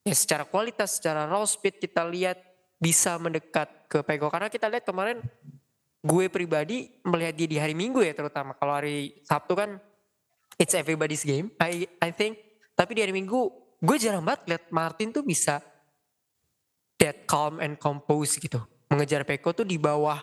ya 0.02 0.16
secara 0.16 0.48
kualitas, 0.48 0.96
secara 0.96 1.28
raw 1.28 1.44
speed 1.44 1.78
kita 1.78 2.02
lihat 2.09 2.40
bisa 2.82 3.14
mendekat 3.14 3.70
ke 3.86 4.02
Pego 4.02 4.26
karena 4.26 4.50
kita 4.50 4.66
lihat 4.66 4.82
kemarin 4.82 5.22
gue 6.02 6.26
pribadi 6.26 6.90
melihat 7.06 7.34
dia 7.38 7.46
di 7.46 7.58
hari 7.62 7.78
Minggu 7.78 8.02
ya 8.02 8.10
terutama. 8.10 8.58
Kalau 8.58 8.74
hari 8.74 9.22
Sabtu 9.22 9.54
kan 9.54 9.78
it's 10.58 10.74
everybody's 10.74 11.22
game. 11.22 11.54
I 11.62 11.86
I 12.02 12.10
think 12.10 12.42
tapi 12.74 12.98
di 12.98 13.06
hari 13.06 13.14
Minggu 13.14 13.38
gue 13.78 13.96
jarang 14.02 14.26
banget 14.26 14.50
lihat 14.50 14.64
Martin 14.74 15.14
tuh 15.14 15.22
bisa 15.22 15.62
dead 16.98 17.22
calm 17.30 17.62
and 17.62 17.78
compose 17.78 18.34
gitu. 18.42 18.58
Mengejar 18.90 19.22
Peko 19.22 19.54
tuh 19.54 19.62
di 19.62 19.78
bawah 19.78 20.18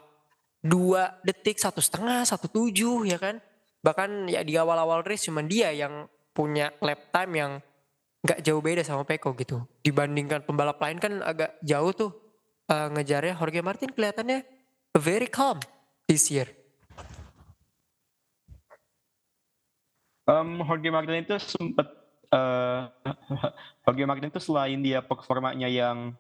dua 0.60 1.16
detik 1.24 1.56
satu 1.56 1.80
setengah 1.80 2.28
satu 2.28 2.52
tujuh 2.52 3.08
ya 3.08 3.16
kan? 3.16 3.40
Bahkan 3.80 4.28
ya 4.28 4.44
di 4.44 4.60
awal-awal 4.60 5.08
race 5.08 5.32
cuman 5.32 5.48
dia 5.48 5.72
yang 5.72 6.12
punya 6.36 6.76
lap 6.84 7.08
time 7.16 7.32
yang 7.40 7.52
nggak 8.20 8.44
jauh 8.44 8.60
beda 8.60 8.84
sama 8.84 9.08
Peko 9.08 9.32
gitu. 9.40 9.64
Dibandingkan 9.80 10.44
pembalap 10.44 10.76
lain 10.84 11.00
kan 11.00 11.24
agak 11.24 11.56
jauh 11.64 11.96
tuh 11.96 12.29
uh, 12.70 12.88
ngejarnya 12.94 13.34
Jorge 13.36 13.62
Martin 13.66 13.90
kelihatannya 13.92 14.46
very 14.96 15.28
calm 15.28 15.60
this 16.06 16.30
year 16.30 16.48
um, 20.30 20.62
Jorge 20.64 20.90
Martin 20.94 21.26
itu 21.26 21.36
sempat 21.42 21.90
uh, 22.32 22.88
Jorge 23.84 24.06
Martin 24.06 24.30
itu 24.30 24.40
selain 24.40 24.80
dia 24.80 25.02
performanya 25.02 25.68
yang 25.68 26.14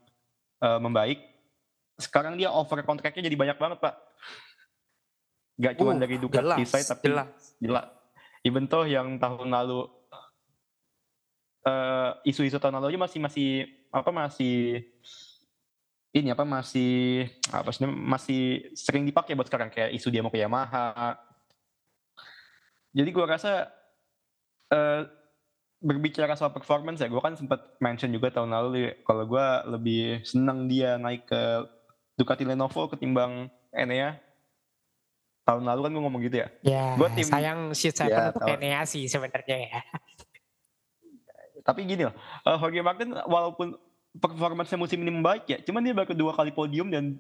uh, 0.59 0.79
membaik 0.81 1.21
sekarang 2.01 2.35
dia 2.35 2.51
over 2.51 2.81
kontraknya 2.83 3.23
jadi 3.27 3.37
banyak 3.37 3.57
banget 3.59 3.79
pak 3.79 3.95
Gak 5.59 5.75
cuma 5.75 5.91
uh, 5.91 5.99
dari 5.99 6.15
Ducati 6.15 6.63
side 6.63 6.87
tapi 6.87 7.11
jelas. 7.11 7.59
jelas. 7.59 7.85
Even 8.47 8.71
toh 8.71 8.87
yang 8.87 9.19
tahun 9.19 9.51
lalu 9.51 9.91
uh, 11.67 12.15
isu-isu 12.23 12.55
tahun 12.55 12.79
lalu 12.79 12.95
aja 12.95 12.99
masih 13.03 13.19
masih 13.19 13.49
apa 13.91 14.09
masih 14.15 14.87
ini 16.09 16.33
apa 16.33 16.41
masih 16.41 17.29
apa 17.53 17.69
sih 17.69 17.85
masih 17.85 18.41
sering 18.73 19.05
dipakai 19.05 19.37
buat 19.37 19.45
sekarang 19.45 19.69
kayak 19.69 19.93
isu 19.93 20.09
dia 20.09 20.25
mau 20.25 20.33
ke 20.33 20.41
Yamaha. 20.41 21.17
Jadi 22.89 23.09
gua 23.13 23.37
rasa 23.37 23.69
uh, 24.73 25.05
berbicara 25.79 26.35
soal 26.35 26.51
performance 26.51 26.99
ya, 26.99 27.07
gue 27.07 27.21
kan 27.23 27.39
sempat 27.39 27.79
mention 27.79 28.11
juga 28.11 28.27
tahun 28.35 28.51
lalu 28.51 28.99
kalau 29.07 29.23
gue 29.23 29.47
lebih 29.71 30.27
senang 30.27 30.67
dia 30.67 30.99
naik 30.99 31.23
ke 31.23 31.41
Ducati 32.19 32.43
Lenovo 32.43 32.91
ketimbang 32.91 33.47
Enea 33.71 34.19
tahun 35.47 35.63
lalu 35.63 35.79
kan 35.87 35.91
gue 35.95 36.03
ngomong 36.03 36.21
gitu 36.27 36.37
ya. 36.43 36.47
Ya, 36.67 36.85
gua 36.99 37.07
tim, 37.15 37.23
sayang 37.23 37.71
shit 37.71 37.95
saya 37.95 38.11
ya, 38.11 38.21
untuk 38.35 38.43
Enea 38.43 38.83
sih 38.83 39.07
sebenarnya 39.07 39.57
ya. 39.71 39.79
Tapi 41.63 41.87
gini 41.87 42.11
loh, 42.11 42.15
uh, 42.43 42.57
Jorge 42.59 42.83
Martin 42.83 43.15
walaupun 43.15 43.79
performanya 44.19 44.77
musim 44.77 44.99
ini 45.01 45.11
membaik 45.11 45.47
ya, 45.47 45.57
cuman 45.63 45.81
dia 45.81 45.93
baru 45.95 46.13
dua 46.13 46.31
kali 46.35 46.51
podium 46.51 46.91
dan 46.91 47.17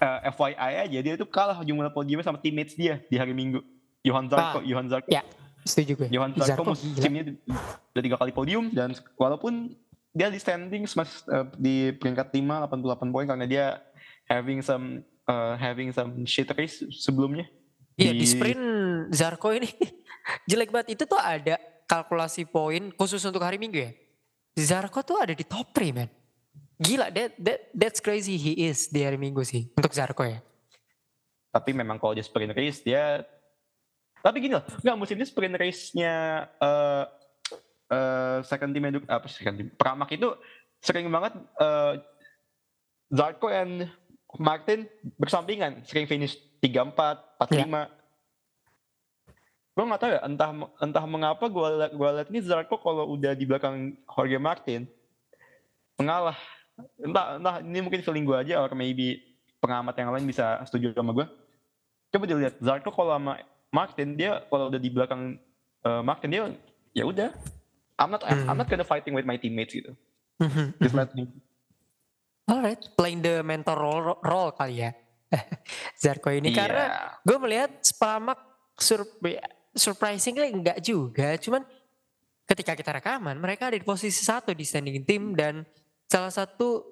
uh, 0.00 0.18
eh, 0.24 0.32
FYI 0.32 0.72
aja 0.88 0.98
dia 1.00 1.14
itu 1.16 1.26
kalah 1.28 1.60
jumlah 1.64 1.92
podiumnya 1.92 2.24
sama 2.26 2.40
teammates 2.40 2.76
dia 2.76 3.00
di 3.08 3.16
hari 3.16 3.32
Minggu. 3.32 3.62
Johan 4.04 4.30
Zarco, 4.30 4.58
ah, 4.60 4.64
Johan 4.64 4.86
Zarco. 4.88 5.10
Ya, 5.10 5.22
setuju 5.66 6.04
gue. 6.04 6.08
Johan 6.08 6.32
Zarco, 6.36 6.64
Zarco 6.64 6.72
musimnya 6.72 7.34
udah 7.92 8.02
tiga 8.02 8.16
kali 8.16 8.32
podium 8.32 8.70
dan 8.72 8.94
walaupun 9.18 9.74
dia 10.16 10.32
di 10.32 10.40
standing 10.40 10.88
mas, 10.96 11.22
uh, 11.28 11.46
di 11.54 11.92
peringkat 11.94 12.32
5 12.32 12.40
88 12.72 13.14
poin 13.14 13.26
karena 13.28 13.46
dia 13.46 13.66
having 14.26 14.64
some 14.64 15.04
uh, 15.28 15.54
having 15.60 15.92
some 15.92 16.24
shit 16.24 16.48
race 16.56 16.82
sebelumnya. 16.94 17.46
Iya 17.98 18.14
di, 18.14 18.22
di 18.22 18.26
sprint 18.26 18.62
Zarko 19.10 19.50
ini 19.50 19.68
jelek 20.50 20.70
banget. 20.70 20.98
Itu 20.98 21.04
tuh 21.04 21.18
ada 21.18 21.58
kalkulasi 21.90 22.46
poin 22.46 22.94
khusus 22.94 23.20
untuk 23.26 23.42
hari 23.42 23.58
Minggu 23.58 23.78
ya. 23.82 23.90
Zarko 24.58 25.02
tuh 25.02 25.18
ada 25.18 25.34
di 25.34 25.42
top 25.42 25.70
3 25.74 25.94
man. 25.94 26.08
Gila, 26.78 27.10
that, 27.10 27.34
that, 27.42 27.60
that's 27.74 27.98
crazy 27.98 28.38
he 28.38 28.70
is 28.70 28.86
di 28.86 29.02
hari 29.02 29.18
Minggu 29.18 29.42
sih 29.42 29.66
untuk 29.74 29.90
Zarko 29.90 30.22
ya. 30.22 30.38
Tapi 31.50 31.74
memang 31.74 31.98
kalau 31.98 32.14
dia 32.14 32.22
sprint 32.22 32.54
race 32.54 32.80
dia 32.86 33.26
tapi 34.18 34.42
gini 34.42 34.58
loh, 34.58 34.64
nggak 34.82 34.98
musim 34.98 35.14
ini 35.14 35.26
sprint 35.26 35.54
race-nya 35.54 36.46
uh, 36.58 37.06
uh, 37.90 38.38
second 38.42 38.74
team 38.74 38.84
apa 39.06 39.26
second 39.30 39.54
team 39.54 39.68
Pramak 39.78 40.10
itu 40.10 40.34
sering 40.82 41.06
banget 41.06 41.38
uh, 41.58 42.02
Zarko 43.08 43.48
and 43.48 43.88
Martin 44.36 44.84
bersampingan, 45.16 45.80
sering 45.88 46.04
finish 46.04 46.36
34, 46.60 46.92
45. 47.40 47.64
Ya. 47.64 47.88
Gue 49.72 49.84
gak 49.86 50.02
tahu 50.02 50.10
ya, 50.10 50.20
entah 50.26 50.50
entah 50.82 51.04
mengapa 51.06 51.44
gue 51.46 51.66
liat, 51.80 51.92
gue 51.94 52.08
liat 52.18 52.28
ini 52.34 52.40
Zarko 52.44 52.76
kalau 52.82 53.14
udah 53.14 53.32
di 53.32 53.46
belakang 53.46 53.94
Jorge 54.04 54.36
Martin, 54.36 54.84
mengalah. 55.96 56.36
Entah, 56.98 57.38
entah 57.38 57.56
ini 57.62 57.78
mungkin 57.82 58.00
feeling 58.02 58.24
gue 58.26 58.36
aja, 58.38 58.62
or 58.62 58.70
maybe 58.74 59.22
pengamat 59.58 59.94
yang 59.98 60.10
lain 60.14 60.26
bisa 60.26 60.62
setuju 60.66 60.94
sama 60.94 61.10
gue. 61.14 61.26
Coba 62.14 62.24
dilihat, 62.24 62.56
Zarko 62.62 62.94
kalau 62.94 63.18
sama 63.18 63.42
Martin, 63.68 64.16
dia 64.16 64.42
kalau 64.48 64.70
udah 64.72 64.80
di 64.80 64.90
belakang 64.90 65.36
uh, 65.84 66.00
Martin, 66.00 66.30
dia 66.30 66.42
ya 66.94 67.04
udah. 67.04 67.30
I'm 67.98 68.14
not, 68.14 68.22
hmm. 68.22 68.46
I'm 68.46 68.56
not 68.56 68.70
gonna 68.70 68.86
fighting 68.86 69.12
with 69.12 69.26
my 69.26 69.34
teammates 69.36 69.74
gitu. 69.74 69.92
Hmm. 70.38 70.70
Just 70.82 70.94
let 70.94 71.10
him 71.12 71.28
Alright, 72.48 72.80
playing 72.96 73.20
the 73.20 73.44
mentor 73.44 73.76
role, 73.76 74.16
role 74.24 74.56
kali 74.56 74.80
ya. 74.80 74.96
Zarko 76.00 76.32
ini 76.32 76.56
yeah. 76.56 76.58
karena 76.64 76.84
gue 77.20 77.36
melihat 77.36 77.70
Spamak 77.84 78.40
sur 78.80 79.04
surprisingly 79.76 80.48
enggak 80.48 80.80
juga, 80.80 81.36
cuman 81.36 81.60
ketika 82.48 82.72
kita 82.72 82.96
rekaman 82.96 83.36
mereka 83.36 83.68
ada 83.68 83.76
di 83.76 83.84
posisi 83.84 84.24
satu 84.24 84.56
di 84.56 84.64
standing 84.64 85.04
team 85.04 85.36
dan 85.36 85.68
salah 86.08 86.32
satu 86.32 86.82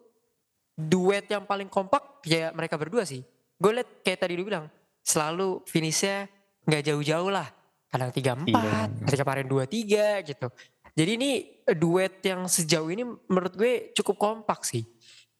duet 0.76 1.24
yang 1.32 1.48
paling 1.48 1.72
kompak 1.72 2.20
ya 2.28 2.52
mereka 2.52 2.76
berdua 2.76 3.08
sih. 3.08 3.24
Gue 3.56 3.80
liat 3.80 4.04
kayak 4.04 4.28
tadi 4.28 4.36
lu 4.36 4.44
bilang 4.44 4.68
selalu 5.00 5.64
finishnya 5.64 6.28
nggak 6.68 6.92
jauh-jauh 6.92 7.32
lah. 7.32 7.48
Kadang 7.88 8.12
tiga 8.12 8.36
empat, 8.36 8.92
iya. 8.92 9.16
kemarin 9.16 9.46
dua 9.48 9.64
tiga 9.64 10.20
gitu. 10.20 10.52
Jadi 10.92 11.10
ini 11.16 11.30
duet 11.76 12.20
yang 12.20 12.44
sejauh 12.44 12.92
ini 12.92 13.04
menurut 13.04 13.56
gue 13.56 13.72
cukup 13.96 14.16
kompak 14.20 14.68
sih 14.68 14.84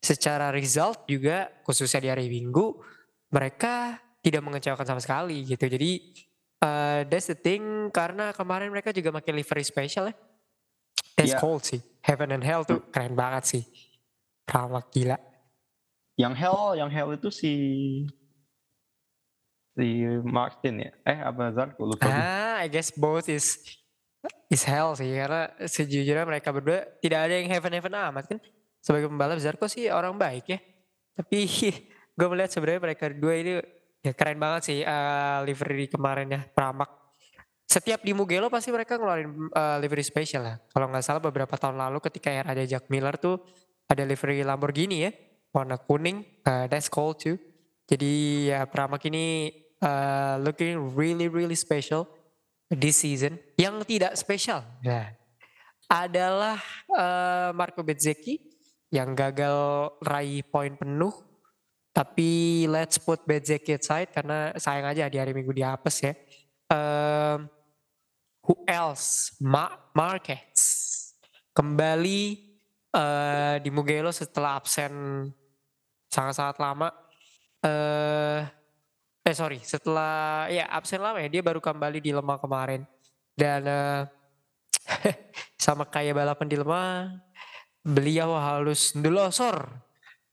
secara 0.01 0.53
result 0.53 1.05
juga 1.09 1.49
khususnya 1.65 2.01
di 2.01 2.09
hari 2.12 2.27
Minggu 2.29 2.77
mereka 3.33 3.99
tidak 4.23 4.43
mengecewakan 4.45 4.87
sama 4.87 5.01
sekali 5.03 5.43
gitu. 5.45 5.67
Jadi 5.67 5.91
uh, 6.62 7.03
that's 7.09 7.29
the 7.29 7.39
thing 7.39 7.91
karena 7.91 8.31
kemarin 8.33 8.71
mereka 8.71 8.95
juga 8.95 9.11
pakai 9.15 9.33
livery 9.35 9.65
special 9.67 10.09
ya. 10.11 10.15
That's 11.17 11.33
yeah. 11.33 11.41
cold 11.41 11.65
sih. 11.65 11.81
Heaven 12.05 12.31
and 12.37 12.45
Hell 12.45 12.63
tuh 12.69 12.85
keren 12.93 13.17
banget 13.17 13.45
sih. 13.49 13.63
Ramak 14.47 14.93
gila. 14.93 15.17
Yang 16.21 16.35
Hell, 16.39 16.77
yang 16.77 16.91
Hell 16.93 17.17
itu 17.17 17.33
si 17.33 17.53
si 19.73 20.05
Martin 20.23 20.87
ya. 20.87 20.93
Eh 21.03 21.19
apa 21.19 21.51
Zarko 21.57 21.89
lupa. 21.89 22.07
Ah, 22.07 22.61
I 22.61 22.69
guess 22.69 22.93
both 22.93 23.27
is 23.33 23.65
is 24.53 24.63
Hell 24.63 24.93
sih 24.95 25.09
karena 25.09 25.51
sejujurnya 25.65 26.25
mereka 26.29 26.53
berdua 26.53 26.85
tidak 27.01 27.27
ada 27.27 27.35
yang 27.37 27.49
heaven 27.51 27.73
heaven 27.75 27.95
amat 27.95 28.25
kan 28.31 28.39
sebagai 28.81 29.11
pembalap 29.11 29.41
Zarko 29.41 29.67
sih 29.67 29.89
orang 29.89 30.15
baik 30.15 30.45
ya. 30.53 30.59
Tapi 31.17 31.49
gue 32.17 32.27
melihat 32.33 32.51
sebenarnya 32.53 32.83
mereka 32.93 33.05
dua 33.13 33.35
ini 33.37 33.53
ya 34.05 34.13
keren 34.13 34.39
banget 34.39 34.63
sih 34.69 34.79
uh, 34.85 35.43
livery 35.43 35.89
kemarin 35.89 36.29
ya 36.29 36.41
Pramak. 36.53 37.06
Setiap 37.67 38.07
di 38.07 38.15
Mugello 38.15 38.47
pasti 38.47 38.71
mereka 38.71 38.95
ngeluarin 38.95 39.51
uh, 39.51 39.77
livery 39.83 40.07
special 40.07 40.47
lah. 40.47 40.57
Kalau 40.71 40.87
nggak 40.87 41.03
salah 41.03 41.19
beberapa 41.19 41.59
tahun 41.59 41.77
lalu 41.77 41.99
ketika 41.99 42.31
era 42.31 42.55
ada 42.55 42.63
Jack 42.63 42.87
Miller 42.87 43.19
tuh 43.19 43.43
ada 43.91 44.07
livery 44.07 44.47
Lamborghini 44.47 45.03
ya 45.03 45.11
warna 45.51 45.75
kuning. 45.75 46.23
Uh, 46.47 46.71
that's 46.71 46.87
cool 46.87 47.13
too. 47.13 47.35
Jadi 47.91 48.47
ya 48.55 48.67
Pramak 48.71 49.03
ini 49.11 49.51
uh, 49.83 50.39
looking 50.39 50.95
really 50.95 51.27
really 51.27 51.59
special 51.59 52.07
this 52.71 53.03
season. 53.03 53.39
Yang 53.59 53.83
tidak 53.91 54.13
spesial 54.15 54.63
nah, 54.87 55.11
adalah 55.91 56.63
uh, 56.95 57.51
Marco 57.51 57.83
Bezzecchi 57.83 58.47
yang 58.95 59.19
gagal 59.19 59.91
raih 60.07 60.47
poin 60.47 60.79
penuh 60.79 61.27
Tapi 61.97 62.69
let's 62.69 63.01
put 63.01 63.25
Bezeki 63.25 63.81
aside 63.81 64.13
karena 64.13 64.53
sayang 64.61 64.85
aja 64.85 65.09
di 65.09 65.17
hari 65.17 65.33
Minggu 65.33 65.49
dihapus 65.57 65.97
ya. 66.05 66.13
Um, 66.69 67.49
who 68.47 68.55
else? 68.71 69.35
Ma 69.43 69.69
Marquez 69.93 70.87
kembali 71.57 72.47
uh, 72.95 73.57
di 73.59 73.71
Mugello 73.73 74.13
setelah 74.15 74.61
absen 74.61 74.93
sangat-sangat 76.09 76.57
lama. 76.63 76.89
Uh, 77.65 78.47
eh 79.27 79.35
sorry, 79.35 79.59
setelah 79.61 80.47
ya 80.47 80.71
absen 80.71 81.03
lama 81.03 81.19
ya 81.19 81.29
dia 81.29 81.43
baru 81.43 81.59
kembali 81.59 81.99
di 81.99 82.15
Lemah 82.15 82.39
kemarin 82.39 82.87
dan 83.35 83.61
uh, 83.67 84.03
sama 85.65 85.85
kayak 85.89 86.15
balapan 86.15 86.47
di 86.47 86.57
Lemah, 86.57 87.11
beliau 87.83 88.39
halus 88.39 88.95
ndelosor 88.95 89.67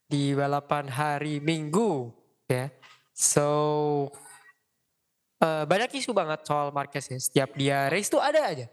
di 0.05 0.37
balapan 0.37 0.85
hari 0.93 1.41
Minggu 1.41 2.13
ya. 2.45 2.69
So 3.13 4.09
uh, 5.43 5.63
banyak 5.67 5.99
isu 5.99 6.15
banget 6.15 6.47
soal 6.47 6.71
Marquez 6.71 7.11
ya. 7.11 7.19
Setiap 7.19 7.49
dia 7.59 7.91
race 7.91 8.07
tuh 8.07 8.23
ada 8.23 8.47
aja 8.47 8.65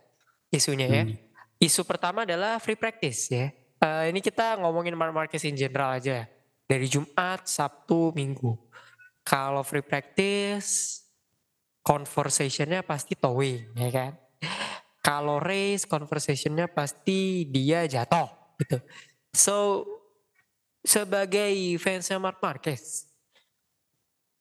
isunya 0.55 0.87
ya. 0.87 1.03
Hmm. 1.07 1.19
Isu 1.61 1.83
pertama 1.85 2.23
adalah 2.23 2.63
free 2.63 2.79
practice 2.79 3.29
ya. 3.31 3.51
Uh, 3.81 4.07
ini 4.13 4.23
kita 4.23 4.61
ngomongin 4.63 4.95
Mark 4.95 5.13
Marquez 5.13 5.43
in 5.45 5.59
general 5.59 5.99
aja. 5.99 6.31
Dari 6.71 6.87
Jumat, 6.87 7.51
Sabtu, 7.51 8.15
Minggu. 8.15 8.55
Kalau 9.27 9.67
free 9.67 9.83
practice, 9.83 11.03
conversationnya 11.83 12.87
pasti 12.87 13.19
towing 13.19 13.75
ya 13.75 13.91
kan. 13.91 14.13
Kalau 15.01 15.41
race, 15.41 15.89
conversationnya 15.89 16.71
pasti 16.71 17.49
dia 17.49 17.89
jatuh 17.89 18.29
gitu. 18.61 18.79
So 19.33 19.57
sebagai 20.85 21.53
fansnya 21.77 22.17
Mark 22.17 22.41
Marquez, 22.41 23.10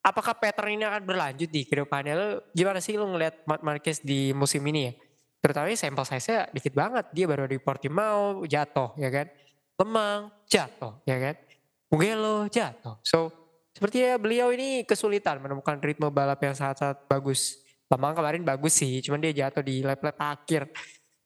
apakah 0.03 0.35
pattern 0.35 0.79
ini 0.79 0.83
akan 0.87 1.03
berlanjut 1.03 1.49
di 1.51 1.67
ke 1.67 1.75
depannya? 1.79 2.13
Lo 2.15 2.27
gimana 2.55 2.79
sih 2.79 2.95
lo 2.95 3.07
ngeliat 3.11 3.43
Mark 3.45 3.61
Marquez 3.63 3.99
di 4.03 4.31
musim 4.31 4.63
ini 4.67 4.91
ya? 4.91 4.93
Terutama 5.39 5.71
sampel 5.71 6.03
size-nya 6.03 6.51
dikit 6.51 6.73
banget. 6.75 7.05
Dia 7.15 7.25
baru 7.27 7.47
di 7.47 7.57
Portimao 7.59 8.43
jatuh 8.43 8.95
ya 8.99 9.07
kan. 9.07 9.27
Lemang 9.79 10.31
jatuh 10.47 10.99
ya 11.07 11.15
kan. 11.15 11.35
Mugello 11.89 12.45
jatuh. 12.51 12.99
So 13.01 13.31
sepertinya 13.71 14.19
beliau 14.19 14.51
ini 14.51 14.83
kesulitan 14.83 15.39
menemukan 15.39 15.79
ritme 15.79 16.11
balap 16.11 16.43
yang 16.43 16.55
sangat-sangat 16.55 17.07
bagus. 17.07 17.63
Lemang 17.89 18.13
kemarin 18.13 18.45
bagus 18.45 18.77
sih, 18.77 19.01
cuman 19.01 19.17
dia 19.17 19.33
jatuh 19.33 19.65
di 19.65 19.81
lap-lap 19.81 20.13
akhir. 20.21 20.69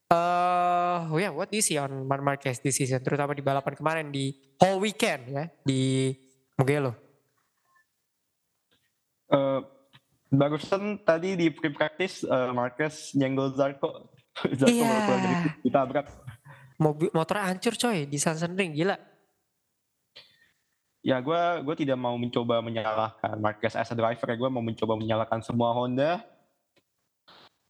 Uh, 0.08 1.12
oh 1.12 1.20
ya, 1.20 1.28
yeah, 1.28 1.32
what 1.34 1.52
do 1.52 1.60
you 1.60 1.66
see 1.66 1.76
on 1.76 1.92
Marquez 2.08 2.64
this 2.64 2.80
season, 2.80 3.04
terutama 3.04 3.36
di 3.36 3.44
balapan 3.44 3.74
kemarin 3.76 4.08
di 4.14 4.32
whole 4.62 4.80
weekend 4.80 5.28
ya 5.28 5.44
di 5.66 6.16
Mugello? 6.56 7.03
Uh, 9.34 9.65
barusan 10.30 11.02
tadi 11.02 11.34
di 11.34 11.50
pre 11.50 11.74
practice 11.74 12.22
uh, 12.26 12.54
Marquez 12.54 13.17
nyenggol 13.17 13.54
Zarko. 13.58 14.13
Zarko 14.60 14.74
yeah. 14.74 15.50
ditabrak. 15.65 16.06
Mobil 16.78 17.10
motornya 17.13 17.50
hancur 17.54 17.74
coy 17.78 18.06
di 18.06 18.17
Ring 18.58 18.74
gila. 18.78 18.98
Ya 21.04 21.19
gue 21.19 21.41
gue 21.67 21.76
tidak 21.84 22.00
mau 22.00 22.15
mencoba 22.15 22.63
menyalahkan 22.63 23.36
Marquez 23.38 23.76
as 23.76 23.91
a 23.91 23.96
driver 23.98 24.24
ya 24.30 24.38
gue 24.39 24.50
mau 24.50 24.63
mencoba 24.63 24.93
menyalahkan 24.98 25.41
semua 25.43 25.76
Honda. 25.76 26.24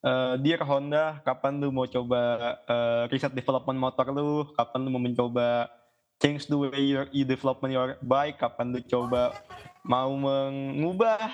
Uh, 0.04 0.36
dear 0.44 0.60
Honda, 0.68 1.24
kapan 1.24 1.64
lu 1.64 1.72
mau 1.72 1.88
coba 1.88 2.60
uh, 2.68 3.08
riset 3.08 3.32
development 3.32 3.80
motor 3.80 4.12
lu? 4.12 4.52
Kapan 4.52 4.84
lu 4.84 4.90
mau 4.92 5.00
mencoba 5.00 5.72
change 6.20 6.52
the 6.52 6.60
way 6.60 6.76
you, 6.76 7.00
you 7.16 7.24
development 7.24 7.72
your 7.72 7.96
bike? 8.04 8.36
Kapan 8.36 8.76
lu 8.76 8.84
coba 8.84 9.32
mau 9.84 10.12
mengubah 10.12 11.32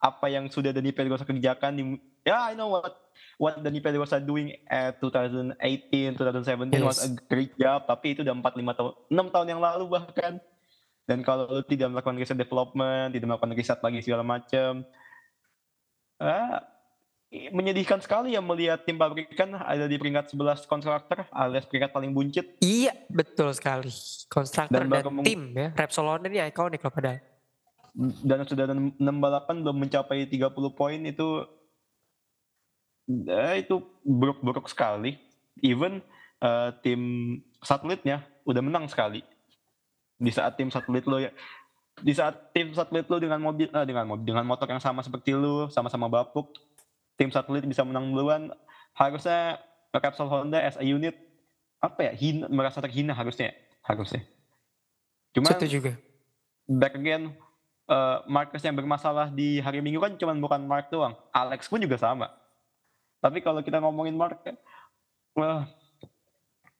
apa 0.00 0.26
yang 0.32 0.48
sudah 0.48 0.72
Dani 0.72 0.96
Pedrosa 0.96 1.28
kerjakan 1.28 1.72
di 1.76 1.84
ya 2.24 2.32
yeah, 2.32 2.42
I 2.48 2.56
know 2.56 2.72
what 2.72 2.96
what 3.36 3.60
Dani 3.60 3.84
Pedrosa 3.84 4.16
doing 4.16 4.56
at 4.64 4.96
2018 4.96 6.16
2017 6.16 6.72
yes. 6.72 6.80
was 6.80 6.98
a 7.04 7.12
great 7.28 7.52
job 7.60 7.84
tapi 7.84 8.16
itu 8.16 8.24
udah 8.24 8.32
4 8.32 8.64
5 8.64 8.78
tahun 8.80 8.92
6 9.12 9.34
tahun 9.36 9.46
yang 9.52 9.60
lalu 9.60 9.84
bahkan 9.92 10.40
dan 11.04 11.20
kalau 11.20 11.44
lu 11.52 11.62
tidak 11.68 11.92
melakukan 11.92 12.16
riset 12.16 12.40
development 12.40 13.12
tidak 13.12 13.28
melakukan 13.28 13.52
riset 13.52 13.80
lagi 13.84 14.00
segala 14.00 14.24
macam 14.24 14.88
ah, 16.16 16.64
menyedihkan 17.30 18.02
sekali 18.02 18.34
ya 18.34 18.42
melihat 18.42 18.82
tim 18.82 18.98
pabrikan 18.98 19.54
ada 19.54 19.86
di 19.86 19.94
peringkat 20.00 20.34
11 20.34 20.66
konstruktor 20.66 21.30
alias 21.30 21.62
peringkat 21.62 21.94
paling 21.94 22.10
buncit. 22.10 22.58
Iya, 22.58 22.90
betul 23.06 23.54
sekali. 23.54 23.86
Konstruktor 24.26 24.82
dan, 24.82 24.90
dan 24.90 25.22
tim 25.22 25.54
ya. 25.54 25.70
Repsol 25.78 26.10
Honda 26.10 26.26
ini 26.26 26.42
ikonik 26.42 26.82
loh 26.82 26.90
padahal 26.90 27.29
dan 27.96 28.46
sudah 28.46 28.70
6 28.70 28.98
balapan 29.00 29.62
belum 29.62 29.76
mencapai 29.86 30.26
30 30.30 30.52
poin 30.78 31.00
itu 31.02 31.28
eh, 33.10 33.66
itu 33.66 33.82
buruk-buruk 34.06 34.70
sekali. 34.70 35.18
Even 35.60 36.00
uh, 36.40 36.72
tim 36.80 37.00
satelitnya 37.60 38.24
udah 38.46 38.62
menang 38.62 38.86
sekali. 38.86 39.20
Di 40.20 40.30
saat 40.30 40.56
tim 40.56 40.70
satelit 40.70 41.04
lo 41.08 41.18
ya 41.18 41.32
di 42.00 42.12
saat 42.16 42.52
tim 42.56 42.72
satelit 42.72 43.06
lo 43.12 43.20
dengan 43.20 43.40
mobil 43.40 43.68
uh, 43.70 43.84
dengan 43.84 44.08
mobil 44.08 44.24
dengan 44.24 44.44
motor 44.48 44.66
yang 44.68 44.80
sama 44.80 45.04
seperti 45.04 45.36
lo 45.36 45.68
sama-sama 45.68 46.08
bapuk 46.08 46.56
tim 47.20 47.28
satelit 47.28 47.64
bisa 47.68 47.84
menang 47.84 48.08
duluan 48.10 48.48
harusnya 48.96 49.60
Repsol 49.92 50.30
Honda 50.30 50.62
as 50.62 50.80
a 50.80 50.84
unit 50.86 51.18
apa 51.80 52.08
ya 52.08 52.12
hina, 52.16 52.48
merasa 52.48 52.80
terhina 52.80 53.12
harusnya 53.12 53.52
harusnya 53.84 54.24
cuma 55.36 55.52
juga 55.68 55.96
back 56.64 56.96
again 56.96 57.36
uh, 57.90 58.22
Marcus 58.30 58.62
yang 58.62 58.78
bermasalah 58.78 59.28
di 59.34 59.58
hari 59.58 59.82
Minggu 59.82 59.98
kan 59.98 60.14
cuma 60.14 60.32
bukan 60.38 60.62
Mark 60.62 60.88
doang. 60.88 61.18
Alex 61.34 61.66
pun 61.66 61.82
juga 61.82 61.98
sama. 61.98 62.30
Tapi 63.18 63.42
kalau 63.42 63.60
kita 63.60 63.82
ngomongin 63.82 64.16
Mark, 64.16 64.40
well, 65.34 65.66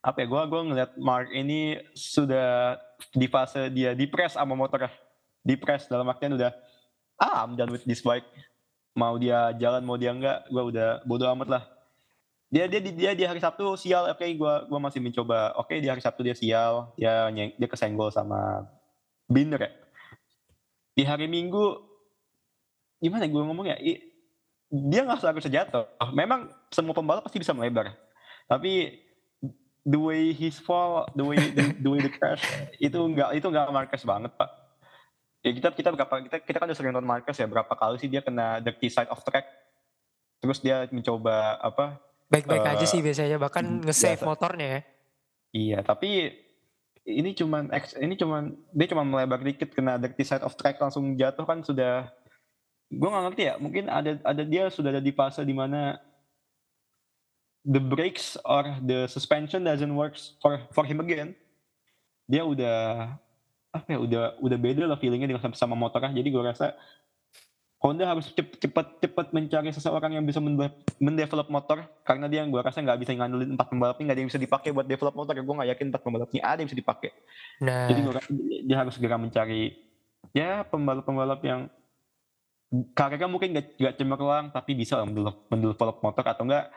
apa 0.01 0.17
ya? 0.23 0.25
Gue 0.25 0.41
gue 0.47 0.61
ngeliat 0.71 0.91
Mark 0.97 1.29
ini 1.35 1.77
sudah 1.93 2.79
di 3.13 3.27
fase 3.27 3.69
dia 3.69 3.93
di 3.93 4.07
press 4.07 4.39
sama 4.39 4.55
motornya. 4.55 4.89
Di 5.43 5.59
press 5.59 5.85
dalam 5.91 6.07
artian 6.07 6.33
udah 6.39 6.49
ah 7.21 7.45
I'm 7.45 7.53
done 7.59 7.69
with 7.69 7.85
this 7.85 8.01
bike. 8.01 8.25
Mau 8.97 9.15
dia 9.21 9.53
jalan 9.55 9.85
mau 9.85 9.95
dia 9.99 10.15
enggak, 10.15 10.47
gue 10.49 10.63
udah 10.73 11.05
bodo 11.05 11.27
amat 11.37 11.47
lah. 11.59 11.63
Dia 12.51 12.67
dia 12.67 12.83
dia 12.83 13.11
di 13.15 13.23
hari 13.23 13.39
Sabtu 13.39 13.79
sial, 13.79 14.11
oke 14.11 14.19
okay, 14.19 14.35
gue 14.35 14.53
gua 14.67 14.79
masih 14.83 14.99
mencoba. 14.99 15.55
Oke 15.55 15.71
okay, 15.71 15.77
di 15.79 15.87
hari 15.87 16.03
Sabtu 16.03 16.19
dia 16.19 16.35
sial, 16.35 16.91
dia 16.99 17.31
dia 17.31 17.67
kesenggol 17.71 18.11
sama 18.11 18.67
Binder 19.31 19.63
ya 19.63 19.80
di 20.91 21.03
hari 21.07 21.25
Minggu 21.27 21.79
gimana 23.01 23.25
gue 23.25 23.41
ngomong 23.41 23.67
ya? 23.67 23.77
Dia 24.71 25.01
nggak 25.03 25.19
selalu 25.19 25.39
sejatuh. 25.43 25.85
Memang 26.15 26.47
semua 26.71 26.95
pembalap 26.95 27.27
pasti 27.27 27.41
bisa 27.41 27.51
melebar. 27.51 27.91
Tapi 28.47 28.99
the 29.81 29.97
way 29.97 30.29
his 30.29 30.61
fall 30.61 31.09
the 31.17 31.25
way 31.25 31.37
the, 31.57 31.73
the 31.81 31.89
way 31.89 31.97
the 31.97 32.13
crash 32.13 32.45
itu 32.77 32.93
nggak 32.93 33.33
itu 33.33 33.47
nggak 33.49 33.73
Marcus 33.73 34.05
banget 34.05 34.31
pak. 34.37 34.49
Ya 35.41 35.51
kita 35.57 35.73
kita 35.73 35.89
berapa 35.89 36.21
kita 36.29 36.37
kita 36.45 36.57
kan 36.61 36.67
udah 36.69 36.77
sering 36.77 36.93
nonton 36.93 37.09
Marcus 37.09 37.37
ya 37.41 37.49
berapa 37.49 37.73
kali 37.73 37.97
sih 37.97 38.05
dia 38.05 38.21
kena 38.21 38.61
dirty 38.61 38.87
side 38.93 39.09
of 39.09 39.19
track. 39.25 39.49
Terus 40.41 40.61
dia 40.61 40.85
mencoba 40.93 41.57
apa 41.57 41.97
baik-baik 42.29 42.63
uh, 42.63 42.73
aja 42.77 42.85
sih 42.85 43.01
biasanya 43.01 43.41
bahkan 43.41 43.81
nge-save 43.81 44.21
motornya 44.21 44.67
ya. 44.67 44.81
Iya 45.51 45.79
tapi 45.81 46.29
ini 47.19 47.35
cuman 47.35 47.67
ini 47.99 48.13
cuman 48.15 48.55
dia 48.71 48.87
cuma 48.91 49.03
melebar 49.03 49.43
dikit 49.43 49.71
kena 49.75 49.99
dirty 49.99 50.23
side 50.23 50.43
of 50.45 50.55
track 50.55 50.79
langsung 50.79 51.15
jatuh 51.19 51.43
kan 51.43 51.59
sudah 51.61 52.07
gue 52.91 53.07
nggak 53.07 53.23
ngerti 53.31 53.43
ya 53.47 53.53
mungkin 53.59 53.87
ada 53.87 54.19
ada 54.23 54.43
dia 54.43 54.67
sudah 54.67 54.95
ada 54.95 55.03
di 55.03 55.15
fase 55.15 55.43
di 55.43 55.55
mana 55.55 55.99
the 57.65 57.79
brakes 57.79 58.37
or 58.45 58.65
the 58.81 59.05
suspension 59.05 59.63
doesn't 59.63 59.93
work 59.93 60.17
for 60.41 60.61
for 60.73 60.83
him 60.85 60.99
again. 61.01 61.37
Dia 62.25 62.41
udah 62.41 63.11
apa 63.71 63.87
ya 63.87 63.99
udah 64.03 64.23
udah 64.43 64.57
beda 64.59 64.83
lah 64.83 64.99
feelingnya 64.99 65.31
dengan 65.31 65.55
sama 65.55 65.79
motornya 65.79 66.11
jadi 66.11 66.27
gue 66.27 66.43
rasa 66.43 66.75
Honda 67.81 68.05
harus 68.05 68.29
cepat-cepat 68.37 69.33
mencari 69.33 69.73
seseorang 69.73 70.13
yang 70.13 70.21
bisa 70.21 70.37
mendevelop 71.01 71.49
motor 71.49 71.81
karena 72.05 72.29
dia 72.29 72.45
yang 72.45 72.53
gue 72.53 72.61
rasa 72.61 72.77
nggak 72.77 73.01
bisa 73.01 73.17
ngandelin 73.17 73.57
empat 73.57 73.73
pembalap 73.73 73.97
ini 73.97 74.05
nggak 74.05 74.13
ada 74.13 74.21
yang 74.21 74.29
bisa 74.29 74.37
dipakai 74.37 74.69
buat 74.69 74.85
develop 74.85 75.17
motor 75.17 75.33
gue 75.33 75.41
nggak 75.41 75.69
yakin 75.73 75.89
empat 75.89 76.01
pembalap 76.05 76.29
ini 76.29 76.41
ada 76.45 76.61
yang 76.61 76.69
bisa 76.69 76.77
dipakai 76.77 77.09
nah. 77.57 77.89
jadi 77.89 77.99
gue 78.05 78.13
rasa 78.13 78.29
dia 78.37 78.77
harus 78.77 78.93
segera 78.93 79.17
mencari 79.17 79.73
ya 80.29 80.61
pembalap-pembalap 80.69 81.41
yang 81.41 81.73
karirnya 82.93 83.27
mungkin 83.27 83.49
gak, 83.57 83.73
gak 83.75 83.95
cemerlang 83.97 84.53
tapi 84.53 84.77
bisa 84.77 85.01
mendevelop 85.49 85.97
motor 86.05 86.23
atau 86.23 86.45
enggak 86.45 86.69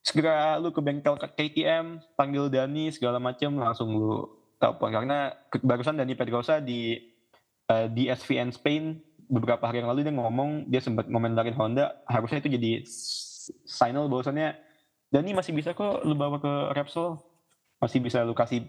segera 0.00 0.56
lu 0.56 0.72
ke 0.72 0.80
bengkel 0.80 1.14
KTM 1.14 2.00
panggil 2.16 2.48
Dani 2.48 2.88
segala 2.88 3.20
macam 3.20 3.54
langsung 3.60 3.92
lu 3.94 4.32
telepon 4.56 4.90
karena 4.90 5.36
barusan 5.60 6.00
Dani 6.00 6.16
Pedrosa 6.16 6.58
di 6.58 6.98
uh, 7.70 7.86
di 7.86 8.10
SVN 8.10 8.50
Spain 8.50 8.98
beberapa 9.30 9.62
hari 9.66 9.82
yang 9.82 9.90
lalu 9.90 10.06
dia 10.06 10.14
ngomong 10.14 10.70
dia 10.70 10.80
sempat 10.82 11.06
ngomentarin 11.06 11.54
Honda 11.54 12.02
harusnya 12.06 12.42
itu 12.42 12.50
jadi 12.58 12.70
signal 13.66 14.06
bahwasannya 14.06 14.54
Dani 15.12 15.36
masih 15.36 15.52
bisa 15.52 15.76
kok 15.76 16.02
lu 16.06 16.16
bawa 16.16 16.40
ke 16.40 16.52
Repsol 16.72 17.20
masih 17.82 17.98
bisa 18.00 18.24
lu 18.24 18.32
kasih 18.32 18.66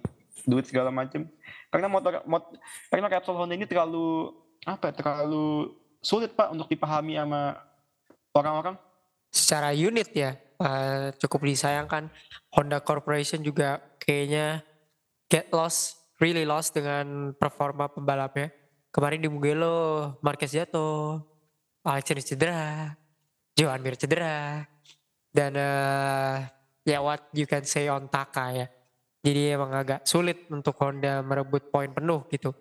duit 0.50 0.66
segala 0.66 0.90
macem 0.90 1.30
karena 1.74 1.88
motor 1.90 2.22
mot, 2.30 2.54
karena 2.94 3.10
Repsol 3.10 3.38
Honda 3.38 3.58
ini 3.58 3.66
terlalu 3.66 4.30
apa 4.64 4.92
ya, 4.92 4.94
terlalu 4.96 5.74
sulit 6.04 6.36
Pak 6.36 6.52
untuk 6.52 6.68
dipahami 6.68 7.16
sama 7.16 7.58
orang-orang? 8.36 8.76
Secara 9.34 9.74
unit 9.74 10.12
ya, 10.14 10.38
uh, 10.60 11.10
cukup 11.18 11.48
disayangkan. 11.48 12.12
Honda 12.54 12.78
Corporation 12.84 13.42
juga 13.42 13.82
kayaknya 13.98 14.62
get 15.32 15.50
lost, 15.50 15.98
really 16.22 16.46
lost 16.46 16.78
dengan 16.78 17.34
performa 17.34 17.90
pembalapnya. 17.90 18.54
Kemarin 18.94 19.26
di 19.26 19.30
Mugello, 19.30 20.14
Marquez 20.22 20.54
jatuh, 20.54 21.18
Alex 21.82 22.14
Rins 22.14 22.30
cedera, 22.30 22.94
Johan 23.58 23.82
Mir 23.82 23.98
cedera, 23.98 24.70
dan 25.34 25.52
uh, 25.58 26.46
ya 26.86 27.02
what 27.02 27.26
you 27.34 27.50
can 27.50 27.66
say 27.66 27.90
on 27.90 28.06
Taka 28.06 28.54
ya. 28.54 28.68
Jadi 29.26 29.58
emang 29.58 29.74
agak 29.74 30.06
sulit 30.06 30.46
untuk 30.54 30.78
Honda 30.78 31.26
merebut 31.26 31.74
poin 31.74 31.90
penuh 31.90 32.22
gitu. 32.30 32.54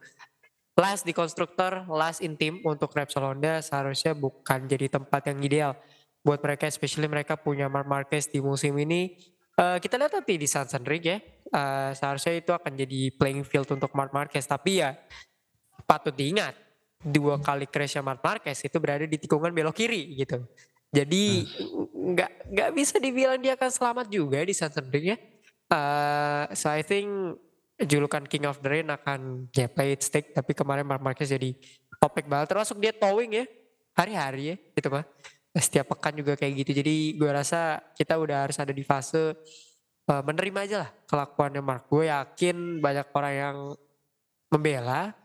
Last 0.72 1.04
di 1.04 1.12
konstruktor, 1.12 1.84
last 1.92 2.24
in 2.24 2.32
team 2.40 2.64
untuk 2.64 2.96
Repsol 2.96 3.28
Honda 3.28 3.60
seharusnya 3.60 4.16
bukan 4.16 4.64
jadi 4.64 4.88
tempat 4.88 5.28
yang 5.28 5.38
ideal 5.44 5.72
buat 6.24 6.40
mereka, 6.40 6.64
especially 6.64 7.12
mereka 7.12 7.36
punya 7.36 7.68
Mark 7.68 7.84
Marquez 7.84 8.24
di 8.24 8.40
musim 8.40 8.72
ini. 8.80 9.20
Uh, 9.52 9.76
kita 9.76 10.00
lihat 10.00 10.16
nanti 10.16 10.40
di 10.40 10.48
San 10.48 10.64
Ring 10.64 11.04
ya, 11.04 11.20
uh, 11.52 11.92
seharusnya 11.92 12.40
itu 12.40 12.56
akan 12.56 12.72
jadi 12.72 13.12
playing 13.20 13.44
field 13.44 13.68
untuk 13.68 13.92
Mark 13.92 14.16
Marquez. 14.16 14.48
Tapi 14.48 14.80
ya 14.80 14.96
patut 15.92 16.16
diingat, 16.16 16.56
dua 17.04 17.36
kali 17.36 17.68
crash 17.68 18.00
Mark 18.00 18.24
Marquez 18.24 18.64
itu 18.64 18.76
berada 18.80 19.04
di 19.04 19.20
tikungan 19.20 19.52
belok 19.52 19.76
kiri 19.76 20.16
gitu. 20.16 20.40
Jadi 20.88 21.44
hmm. 21.44 22.16
nggak 22.16 22.30
hmm. 22.32 22.48
nggak 22.56 22.70
bisa 22.72 22.96
dibilang 22.96 23.36
dia 23.36 23.52
akan 23.52 23.68
selamat 23.68 24.06
juga 24.08 24.40
di 24.40 24.56
Ring 24.56 25.06
ya. 25.12 25.18
Uh, 25.72 26.44
so 26.52 26.68
I 26.68 26.84
think 26.84 27.08
julukan 27.80 28.24
King 28.28 28.44
of 28.48 28.60
the 28.60 28.68
Rain 28.68 28.88
akan 28.92 29.48
ya 29.56 29.66
play 29.68 29.96
it 29.96 30.04
stick 30.04 30.36
tapi 30.36 30.52
kemarin 30.52 30.84
Mark 30.84 31.00
Marquez 31.00 31.32
jadi 31.32 31.56
topik 31.96 32.28
banget 32.28 32.52
termasuk 32.52 32.76
dia 32.78 32.92
towing 32.92 33.42
ya 33.42 33.44
hari-hari 33.96 34.54
ya 34.54 34.56
gitu 34.76 34.88
mah 34.92 35.04
setiap 35.56 35.92
pekan 35.96 36.16
juga 36.16 36.36
kayak 36.36 36.64
gitu 36.64 36.70
jadi 36.80 36.94
gue 37.16 37.30
rasa 37.30 37.80
kita 37.96 38.16
udah 38.16 38.48
harus 38.48 38.56
ada 38.60 38.72
di 38.72 38.84
fase 38.84 39.36
uh, 40.08 40.22
menerima 40.24 40.58
aja 40.64 40.76
lah 40.86 40.90
kelakuannya 41.08 41.62
Mark 41.64 41.88
gue 41.88 42.08
yakin 42.08 42.80
banyak 42.80 43.06
orang 43.12 43.34
yang 43.34 43.56
membela 44.52 45.16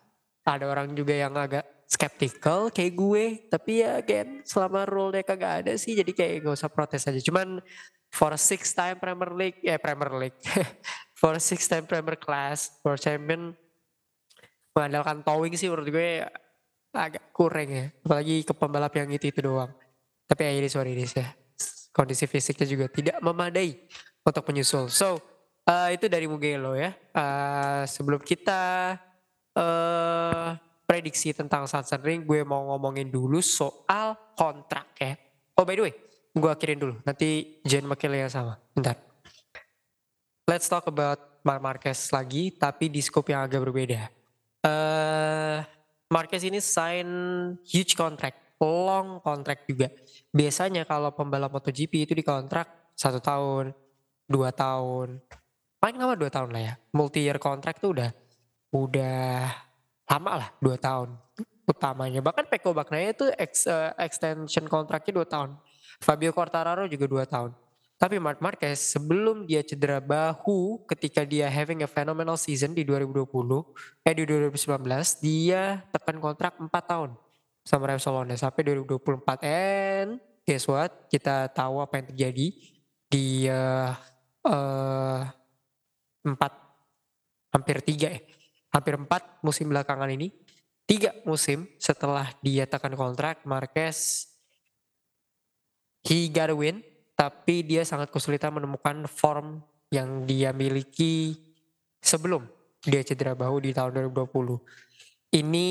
ada 0.47 0.65
orang 0.71 0.95
juga 0.95 1.11
yang 1.11 1.35
agak 1.35 1.67
skeptical 1.87 2.71
kayak 2.71 2.93
gue 2.95 3.23
tapi 3.47 3.83
ya 3.83 3.99
again 3.99 4.43
selama 4.43 4.83
rule-nya 4.87 5.23
kagak 5.23 5.63
ada 5.63 5.73
sih 5.75 5.95
jadi 5.95 6.11
kayak 6.11 6.47
gak 6.47 6.55
usah 6.55 6.71
protes 6.71 7.03
aja. 7.03 7.19
Cuman 7.19 7.59
for 8.07 8.31
a 8.31 8.39
six 8.39 8.71
time 8.71 8.95
Premier 8.95 9.31
League 9.35 9.59
eh 9.67 9.75
Premier 9.75 10.11
League. 10.15 10.39
For 11.17 11.33
a 11.33 11.41
six 11.41 11.65
time 11.65 11.89
Premier 11.89 12.13
Class 12.13 12.77
for 12.85 12.93
champion 12.93 13.57
mengandalkan 14.77 15.25
towing 15.25 15.57
sih 15.57 15.65
menurut 15.65 15.89
gue 15.89 16.21
agak 16.93 17.33
kurang 17.33 17.73
ya. 17.73 17.89
Apalagi 18.05 18.45
ke 18.45 18.53
pembalap 18.53 18.93
yang 18.93 19.09
itu 19.09 19.33
itu 19.33 19.41
doang. 19.41 19.73
Tapi 20.29 20.45
ya 20.45 20.53
ini 20.53 20.69
sorry 20.69 20.93
ini 20.93 21.09
ya 21.09 21.33
kondisi 21.89 22.29
fisiknya 22.29 22.69
juga 22.69 22.85
tidak 22.93 23.17
memadai 23.25 23.73
untuk 24.21 24.45
menyusul. 24.45 24.93
So 24.93 25.17
uh, 25.65 25.89
itu 25.89 26.05
dari 26.05 26.29
Mugello 26.29 26.77
ya. 26.77 26.93
Uh, 27.17 27.89
sebelum 27.89 28.21
kita 28.21 28.93
uh, 29.57 30.53
prediksi 30.85 31.33
tentang 31.33 31.65
Sunset 31.65 31.99
Ring 32.05 32.23
gue 32.23 32.45
mau 32.45 32.69
ngomongin 32.69 33.09
dulu 33.09 33.41
soal 33.41 34.13
kontrak 34.37 34.93
ya 35.01 35.17
oh 35.57 35.65
by 35.65 35.73
the 35.73 35.83
way 35.89 35.95
gue 36.37 36.51
akhirin 36.51 36.79
dulu. 36.79 36.95
Nanti 37.03 37.59
Jen 37.65 37.89
McKinley 37.89 38.21
yang 38.23 38.31
sama. 38.31 38.61
Bentar. 38.71 38.95
Let's 40.47 40.69
talk 40.71 40.87
about 40.87 41.43
Mark 41.43 41.59
Marquez 41.59 42.07
lagi, 42.13 42.55
tapi 42.55 42.87
di 42.87 43.03
scope 43.03 43.33
yang 43.33 43.43
agak 43.43 43.67
berbeda. 43.67 44.07
Uh, 44.63 45.59
Marquez 46.07 46.47
ini 46.47 46.63
sign 46.63 47.07
huge 47.67 47.99
contract, 47.99 48.39
long 48.63 49.19
contract 49.19 49.67
juga. 49.67 49.91
Biasanya 50.31 50.87
kalau 50.87 51.11
pembalap 51.11 51.51
MotoGP 51.51 52.07
itu 52.07 52.13
di 52.15 52.23
kontrak 52.23 52.95
satu 52.95 53.19
tahun, 53.19 53.75
dua 54.23 54.55
tahun, 54.55 55.19
paling 55.83 55.97
lama 55.99 56.15
dua 56.15 56.31
tahun 56.31 56.49
lah 56.55 56.63
ya. 56.63 56.73
Multi 56.95 57.27
year 57.27 57.39
contract 57.43 57.83
tuh 57.83 57.91
udah 57.91 58.09
udah 58.71 59.51
lama 60.07 60.31
lah 60.43 60.49
dua 60.63 60.75
tahun 60.79 61.15
utamanya. 61.67 62.23
Bahkan 62.23 62.47
Peko 62.47 62.71
Baknaya 62.71 63.11
itu 63.11 63.27
ex, 63.35 63.67
uh, 63.67 63.91
extension 63.99 64.63
kontraknya 64.71 65.11
dua 65.19 65.27
tahun. 65.27 65.59
Fabio 65.99 66.31
Quartararo 66.31 66.87
juga 66.87 67.05
dua 67.05 67.27
tahun. 67.27 67.51
Tapi 67.97 68.21
Mark 68.21 68.37
Marquez 68.39 68.77
sebelum 68.93 69.49
dia 69.49 69.65
cedera 69.65 69.97
bahu 69.97 70.85
ketika 70.85 71.25
dia 71.25 71.49
having 71.49 71.81
a 71.81 71.89
phenomenal 71.89 72.37
season 72.37 72.77
di 72.77 72.85
2020, 72.85 73.25
eh 74.05 74.13
di 74.13 74.21
2019, 74.21 74.85
dia 75.17 75.81
tekan 75.89 76.21
kontrak 76.21 76.61
4 76.61 76.69
tahun 76.69 77.17
sama 77.65 77.89
Repsol 77.89 78.21
Honda 78.21 78.37
sampai 78.37 78.61
2024. 78.69 79.41
And 79.41 80.21
guess 80.45 80.69
what? 80.69 81.09
Kita 81.09 81.49
tahu 81.49 81.81
apa 81.81 81.97
yang 81.97 82.07
terjadi 82.13 82.47
di 83.09 83.49
uh, 83.49 83.97
uh, 84.45 85.25
4, 86.21 86.37
hampir 87.57 87.81
3 87.81 88.13
eh. 88.13 88.21
Hampir 88.71 88.99
4 88.99 89.43
musim 89.45 89.71
belakangan 89.71 90.09
ini. 90.11 90.31
Tiga 90.87 91.11
musim 91.27 91.67
setelah 91.75 92.31
dia 92.39 92.63
tekan 92.63 92.95
kontrak, 92.95 93.43
Marquez 93.43 94.31
he 96.07 96.31
got 96.31 96.47
a 96.47 96.55
win, 96.55 96.79
tapi 97.11 97.59
dia 97.67 97.83
sangat 97.83 98.07
kesulitan 98.07 98.55
menemukan 98.55 99.03
form 99.11 99.59
yang 99.91 100.23
dia 100.23 100.55
miliki 100.55 101.35
sebelum 101.99 102.47
dia 102.79 103.03
cedera 103.03 103.35
bahu 103.35 103.67
di 103.67 103.75
tahun 103.75 103.99
2020. 104.15 104.63
Ini 105.27 105.69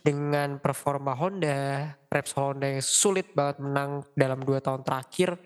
dengan 0.00 0.56
performa 0.56 1.12
Honda, 1.12 1.92
Repsol 2.08 2.56
Honda 2.56 2.72
yang 2.72 2.80
sulit 2.80 3.28
banget 3.36 3.60
menang 3.60 4.00
dalam 4.16 4.40
dua 4.40 4.64
tahun 4.64 4.80
terakhir. 4.80 5.36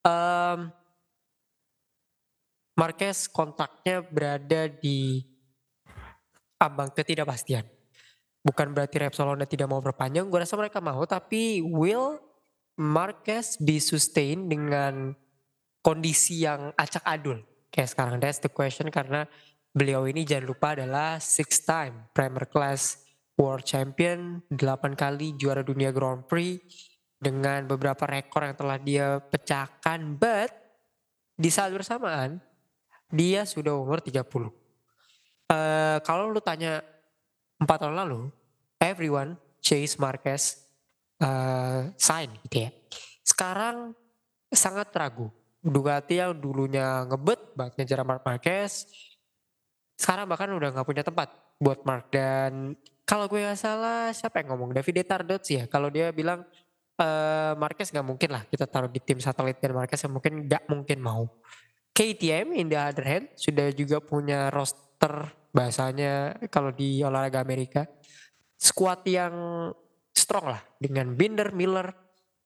Um, 0.00 0.72
Marquez 2.78 3.28
kontaknya 3.28 4.00
berada 4.00 4.72
di 4.72 5.20
ambang 6.58 6.90
ketidakpastian. 6.92 7.64
Bukan 8.42 8.70
berarti 8.70 9.02
Repsol 9.02 9.34
Honda 9.34 9.46
tidak 9.46 9.66
mau 9.66 9.82
berpanjang, 9.82 10.30
gue 10.30 10.38
rasa 10.38 10.54
mereka 10.54 10.78
mau, 10.78 11.02
tapi 11.06 11.62
will 11.62 12.18
Marquez 12.78 13.58
di 13.58 13.82
sustain 13.82 14.46
dengan 14.46 15.10
kondisi 15.82 16.46
yang 16.46 16.70
acak 16.78 17.02
adul 17.02 17.42
kayak 17.72 17.88
sekarang 17.94 18.16
that's 18.18 18.42
the 18.42 18.50
question 18.50 18.88
karena 18.90 19.24
beliau 19.70 20.04
ini 20.08 20.26
jangan 20.26 20.46
lupa 20.50 20.74
adalah 20.74 21.22
six 21.22 21.62
time 21.62 22.10
Premier 22.10 22.48
Class 22.50 23.06
World 23.38 23.62
Champion, 23.62 24.42
8 24.50 24.98
kali 24.98 25.38
juara 25.38 25.62
dunia 25.62 25.94
Grand 25.94 26.26
Prix 26.26 26.58
dengan 27.22 27.70
beberapa 27.70 28.02
rekor 28.02 28.42
yang 28.42 28.56
telah 28.58 28.78
dia 28.82 29.22
pecahkan 29.22 30.18
but 30.18 30.50
di 31.38 31.46
saat 31.46 31.70
bersamaan 31.70 32.42
dia 33.14 33.46
sudah 33.46 33.78
umur 33.78 34.02
30. 34.02 34.26
Uh, 35.48 35.98
kalau 36.04 36.28
lu 36.28 36.40
tanya 36.44 36.84
empat 37.56 37.80
tahun 37.80 37.96
lalu, 37.96 38.28
everyone 38.78 39.34
chase 39.64 39.96
Marquez 39.96 40.60
uh, 41.24 41.88
sign 41.96 42.28
gitu 42.46 42.68
ya. 42.68 42.70
Sekarang 43.24 43.96
sangat 44.52 44.92
ragu. 44.92 45.32
Bugatti 45.58 46.22
yang 46.22 46.38
dulunya 46.38 47.02
ngebet 47.08 47.56
banget 47.58 47.72
ngejar 47.82 48.06
Mark 48.06 48.22
Marquez, 48.22 48.86
sekarang 49.98 50.30
bahkan 50.30 50.46
udah 50.54 50.70
nggak 50.70 50.86
punya 50.86 51.02
tempat 51.02 51.28
buat 51.58 51.82
Mark 51.82 52.14
dan 52.14 52.78
kalau 53.02 53.26
gue 53.26 53.42
nggak 53.42 53.58
salah 53.58 54.14
siapa 54.14 54.38
yang 54.40 54.54
ngomong 54.54 54.70
David 54.70 55.02
Tardot 55.02 55.42
sih 55.42 55.58
ya 55.58 55.64
kalau 55.66 55.90
dia 55.90 56.14
bilang 56.14 56.46
uh, 57.02 57.52
Marquez 57.58 57.90
nggak 57.90 58.06
mungkin 58.06 58.30
lah 58.30 58.46
kita 58.46 58.70
taruh 58.70 58.86
di 58.86 59.02
tim 59.02 59.18
satelit 59.18 59.58
dan 59.58 59.74
Marquez 59.74 59.98
yang 59.98 60.14
mungkin 60.14 60.46
nggak 60.46 60.64
mungkin 60.70 60.98
mau 61.02 61.26
KTM 61.90 62.54
in 62.54 62.70
the 62.70 62.78
other 62.78 63.02
hand 63.02 63.26
sudah 63.34 63.74
juga 63.74 63.98
punya 63.98 64.54
roster 64.54 65.34
bahasanya 65.52 66.36
kalau 66.52 66.70
di 66.70 67.00
olahraga 67.00 67.40
Amerika 67.40 67.88
squad 68.58 69.06
yang 69.06 69.34
strong 70.12 70.50
lah 70.50 70.60
dengan 70.82 71.14
Binder, 71.14 71.54
Miller, 71.54 71.88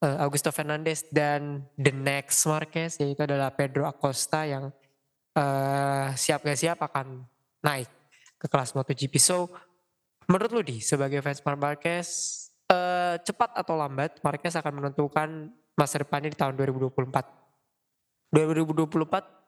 uh, 0.04 0.16
Augusto 0.22 0.52
Fernandez 0.52 1.08
dan 1.08 1.64
the 1.74 1.90
next 1.90 2.44
Marquez 2.44 3.00
yaitu 3.00 3.24
adalah 3.24 3.50
Pedro 3.54 3.88
Acosta 3.88 4.44
yang 4.44 4.68
uh, 5.34 6.08
siap 6.12 6.44
gak 6.44 6.60
siap 6.60 6.78
akan 6.84 7.24
naik 7.64 7.88
ke 8.36 8.46
kelas 8.50 8.76
MotoGP. 8.76 9.14
So 9.16 9.48
menurut 10.28 10.50
lu 10.52 10.62
di 10.62 10.78
sebagai 10.84 11.24
fans 11.24 11.40
Marquez 11.42 12.08
uh, 12.68 13.16
cepat 13.18 13.56
atau 13.56 13.74
lambat 13.78 14.20
Marquez 14.20 14.54
akan 14.54 14.72
menentukan 14.82 15.50
masa 15.72 16.04
depannya 16.04 16.28
di 16.28 16.38
tahun 16.38 16.54
2024. 16.60 17.00
2024 18.32 19.41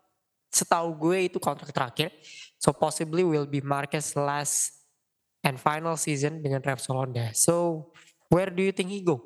setahu 0.54 0.94
gue 1.10 1.26
itu 1.26 1.38
kontrak 1.42 1.74
terakhir. 1.74 2.14
So 2.62 2.70
possibly 2.70 3.26
will 3.26 3.50
be 3.50 3.58
Marquez 3.60 4.14
last 4.14 4.86
and 5.44 5.58
final 5.60 5.98
season 5.98 6.40
dengan 6.40 6.62
Repsol 6.62 6.96
Honda. 6.96 7.34
So 7.34 7.90
where 8.30 8.48
do 8.48 8.62
you 8.62 8.72
think 8.72 8.94
he 8.94 9.02
go 9.02 9.20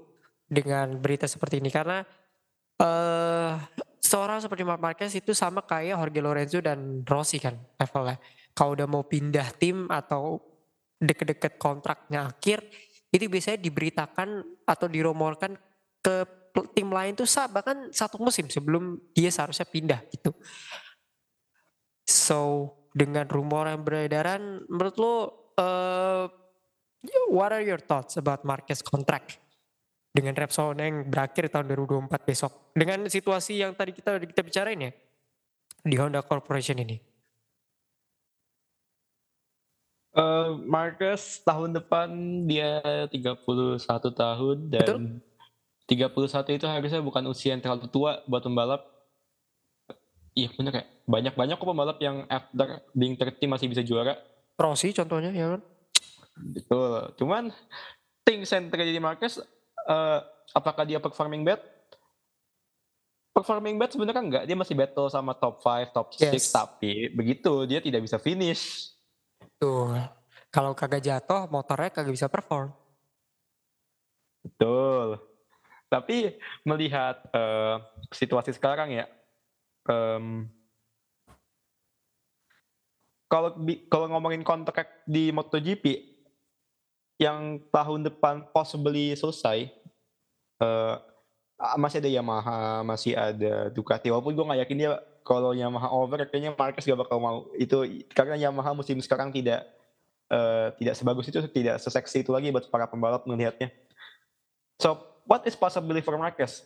dengan 0.49 0.97
berita 0.97 1.29
seperti 1.29 1.61
ini 1.61 1.68
karena 1.68 2.03
uh, 2.81 3.61
seorang 4.01 4.41
seperti 4.41 4.64
Mark 4.64 4.81
Marquez 4.81 5.12
itu 5.14 5.37
sama 5.37 5.61
kayak 5.62 6.01
Jorge 6.01 6.20
Lorenzo 6.24 6.59
dan 6.64 7.05
Rossi 7.05 7.37
kan 7.37 7.55
levelnya. 7.76 8.16
Kalau 8.57 8.74
udah 8.74 8.89
mau 8.91 9.05
pindah 9.07 9.55
tim 9.55 9.87
atau 9.87 10.43
deket-deket 10.99 11.62
kontraknya 11.62 12.26
akhir, 12.26 12.66
itu 13.14 13.31
biasanya 13.31 13.61
diberitakan 13.62 14.43
atau 14.66 14.87
dirumorkan 14.91 15.55
ke 16.03 16.26
tim 16.74 16.91
lain 16.91 17.14
tuh 17.14 17.29
bahkan 17.55 17.93
satu 17.95 18.18
musim 18.18 18.51
sebelum 18.51 18.99
dia 19.14 19.31
seharusnya 19.31 19.68
pindah 19.68 20.01
gitu. 20.11 20.35
So 22.18 22.74
dengan 22.90 23.30
rumor 23.30 23.70
yang 23.70 23.86
beredaran, 23.86 24.66
menurut 24.66 24.96
lo 24.98 25.14
uh, 25.54 26.26
what 27.30 27.54
are 27.54 27.62
your 27.62 27.78
thoughts 27.78 28.18
about 28.18 28.42
Marquez 28.42 28.82
contract 28.82 29.38
dengan 30.10 30.34
Repsol 30.34 30.74
yang 30.82 31.06
berakhir 31.06 31.46
tahun 31.46 31.70
2024 31.70 32.10
besok 32.26 32.74
dengan 32.74 33.06
situasi 33.06 33.62
yang 33.62 33.70
tadi 33.78 33.94
kita 33.94 34.18
kita 34.18 34.42
bicarain 34.42 34.90
ya 34.90 34.92
di 35.86 35.94
Honda 35.94 36.26
Corporation 36.26 36.82
ini? 36.82 36.98
Uh, 40.18 40.58
Marcus 40.66 41.38
tahun 41.46 41.78
depan 41.78 42.10
dia 42.50 42.82
31 43.06 43.38
tahun 44.10 44.56
dan 44.66 45.22
Betul? 45.86 46.10
31 46.10 46.58
itu 46.58 46.66
harusnya 46.66 47.00
bukan 47.00 47.24
usia 47.30 47.54
yang 47.54 47.62
terlalu 47.62 47.86
tua 47.86 48.20
buat 48.26 48.42
pembalap. 48.42 48.97
Iya 50.39 50.49
bener 50.55 50.72
ya. 50.78 50.84
Banyak-banyak 51.11 51.57
kok 51.59 51.66
pembalap 51.66 51.99
yang 51.99 52.22
after 52.30 52.78
being 52.95 53.18
30 53.18 53.43
masih 53.51 53.66
bisa 53.66 53.82
juara. 53.82 54.14
Rossi 54.55 54.95
contohnya 54.95 55.34
ya 55.34 55.59
kan? 55.59 55.62
Betul. 56.55 57.11
Cuman 57.18 57.51
things 58.22 58.47
yang 58.55 58.70
terjadi 58.70 58.95
di 58.95 59.03
Marcus 59.03 59.43
uh, 59.91 60.18
apakah 60.55 60.86
dia 60.86 61.03
performing 61.03 61.43
bad? 61.43 61.59
Performing 63.34 63.82
bad 63.82 63.91
sebenarnya 63.91 64.22
enggak. 64.22 64.45
Dia 64.47 64.55
masih 64.55 64.78
battle 64.78 65.11
sama 65.11 65.34
top 65.34 65.59
5, 65.59 65.91
top 65.91 66.09
6 66.14 66.22
yes. 66.22 66.55
tapi 66.55 67.11
begitu 67.11 67.66
dia 67.66 67.82
tidak 67.82 68.07
bisa 68.07 68.22
finish. 68.22 68.95
Tuh. 69.59 69.91
Kalau 70.55 70.70
kagak 70.78 71.03
jatuh, 71.03 71.51
motornya 71.51 71.91
kagak 71.91 72.14
bisa 72.14 72.30
perform. 72.30 72.70
Betul. 74.47 75.18
Tapi 75.91 76.39
melihat 76.62 77.26
uh, 77.34 77.82
situasi 78.14 78.55
sekarang 78.55 78.93
ya, 78.93 79.09
um, 79.89 80.47
kalau 83.28 83.57
kalau 83.93 84.07
ngomongin 84.09 84.45
kontrak 84.45 85.05
di 85.05 85.28
MotoGP, 85.32 86.16
yang 87.18 87.59
tahun 87.74 88.07
depan 88.07 88.47
possibly 88.55 89.12
selesai 89.18 89.68
uh, 90.62 90.97
masih 91.74 91.99
ada 91.99 92.11
Yamaha, 92.11 92.86
masih 92.86 93.18
ada 93.18 93.68
Ducati. 93.74 94.09
Walaupun 94.09 94.32
gue 94.39 94.47
gak 94.47 94.61
yakin 94.62 94.78
dia 94.78 94.93
kalau 95.26 95.51
Yamaha 95.53 95.91
over, 95.91 96.24
kayaknya 96.30 96.55
Marquez 96.55 96.86
gak 96.86 97.03
bakal 97.03 97.18
mau. 97.18 97.51
Itu 97.59 97.82
karena 98.14 98.39
Yamaha 98.39 98.70
musim 98.72 99.03
sekarang 99.03 99.34
tidak 99.34 99.66
uh, 100.30 100.70
tidak 100.78 100.95
sebagus 100.95 101.26
itu, 101.26 101.43
tidak 101.51 101.82
seseksi 101.82 102.22
itu 102.22 102.30
lagi 102.30 102.55
buat 102.55 102.70
para 102.70 102.86
pembalap 102.86 103.26
melihatnya. 103.26 103.74
So, 104.78 105.03
what 105.26 105.43
is 105.45 105.59
possibly 105.59 105.99
for 105.99 106.14
Marquez? 106.14 106.62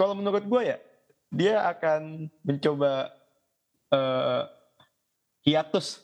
Kalau 0.00 0.16
menurut 0.16 0.48
gue 0.48 0.62
ya, 0.64 0.80
dia 1.28 1.60
akan 1.68 2.32
mencoba 2.40 3.12
uh, 3.92 4.48
hiatus 5.44 6.00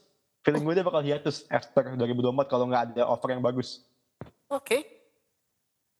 feeling 0.47 0.62
gue 0.62 0.74
dia 0.78 0.86
bakal 0.86 1.03
hiatus 1.03 1.42
after 1.51 1.99
2024 1.99 2.47
kalau 2.47 2.70
nggak 2.70 2.94
ada 2.94 3.03
offer 3.09 3.34
yang 3.34 3.42
bagus. 3.42 3.82
Oke. 4.47 4.62
Okay. 4.62 4.80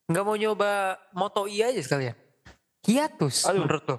Nggak 0.07 0.23
mau 0.23 0.39
nyoba 0.39 1.01
Moto 1.11 1.51
I 1.51 1.73
aja 1.73 1.83
sekalian. 1.83 2.15
Hiatus 2.87 3.43
Aduh. 3.49 3.67
menurut 3.67 3.85
lo? 3.91 3.97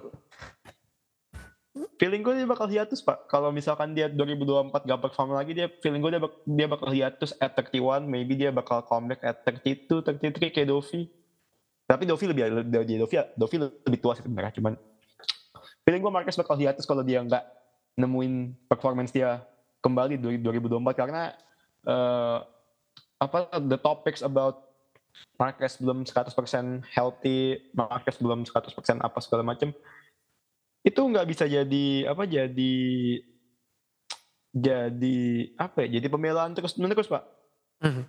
Feeling 2.00 2.24
gue 2.24 2.32
dia 2.40 2.48
bakal 2.48 2.70
hiatus 2.70 3.04
pak. 3.04 3.28
Kalau 3.28 3.52
misalkan 3.52 3.92
dia 3.92 4.08
2024 4.08 4.88
gak 4.88 5.02
perform 5.04 5.36
lagi, 5.36 5.52
dia 5.52 5.68
feeling 5.84 6.00
gue 6.00 6.16
dia, 6.16 6.22
bak 6.22 6.34
dia 6.46 6.66
bakal 6.66 6.88
hiatus 6.88 7.36
at 7.42 7.52
31. 7.58 8.08
Maybe 8.08 8.38
dia 8.38 8.54
bakal 8.54 8.80
comeback 8.86 9.20
at 9.20 9.44
32, 9.44 10.00
33 10.00 10.54
kayak 10.54 10.70
Dovi. 10.70 11.12
Tapi 11.88 12.04
Dovi 12.04 12.24
lebih 12.28 12.68
dari 12.68 13.00
Dovi, 13.00 13.16
Dovi 13.32 13.56
lebih 13.64 13.98
tua 14.04 14.12
sih 14.12 14.20
sebenarnya. 14.20 14.52
Cuman 14.60 14.76
feeling 15.88 16.04
gue 16.04 16.12
Marquez 16.12 16.36
bakal 16.36 16.60
hiatus 16.60 16.84
kalau 16.84 17.00
dia 17.00 17.24
nggak 17.24 17.40
nemuin 17.96 18.52
performance 18.68 19.08
dia 19.08 19.40
kembali 19.80 20.20
2024 20.20 20.68
karena 20.92 21.32
uh, 21.88 22.44
apa 23.16 23.48
the 23.64 23.80
topics 23.80 24.20
about 24.20 24.68
Marquez 25.40 25.80
belum 25.80 26.04
100% 26.04 26.28
healthy, 26.92 27.56
Marquez 27.72 28.20
belum 28.20 28.44
100% 28.44 28.68
apa 29.00 29.18
segala 29.24 29.42
macam. 29.48 29.72
Itu 30.84 31.00
nggak 31.08 31.26
bisa 31.26 31.48
jadi 31.48 32.04
apa 32.04 32.28
jadi 32.28 32.76
jadi 34.52 35.18
apa 35.56 35.88
ya? 35.88 35.88
Jadi 35.98 36.06
pembelaan 36.12 36.52
terus 36.52 36.76
menerus, 36.76 37.08
Pak. 37.08 37.24
Mm 37.80 37.92
-hmm. 37.96 38.04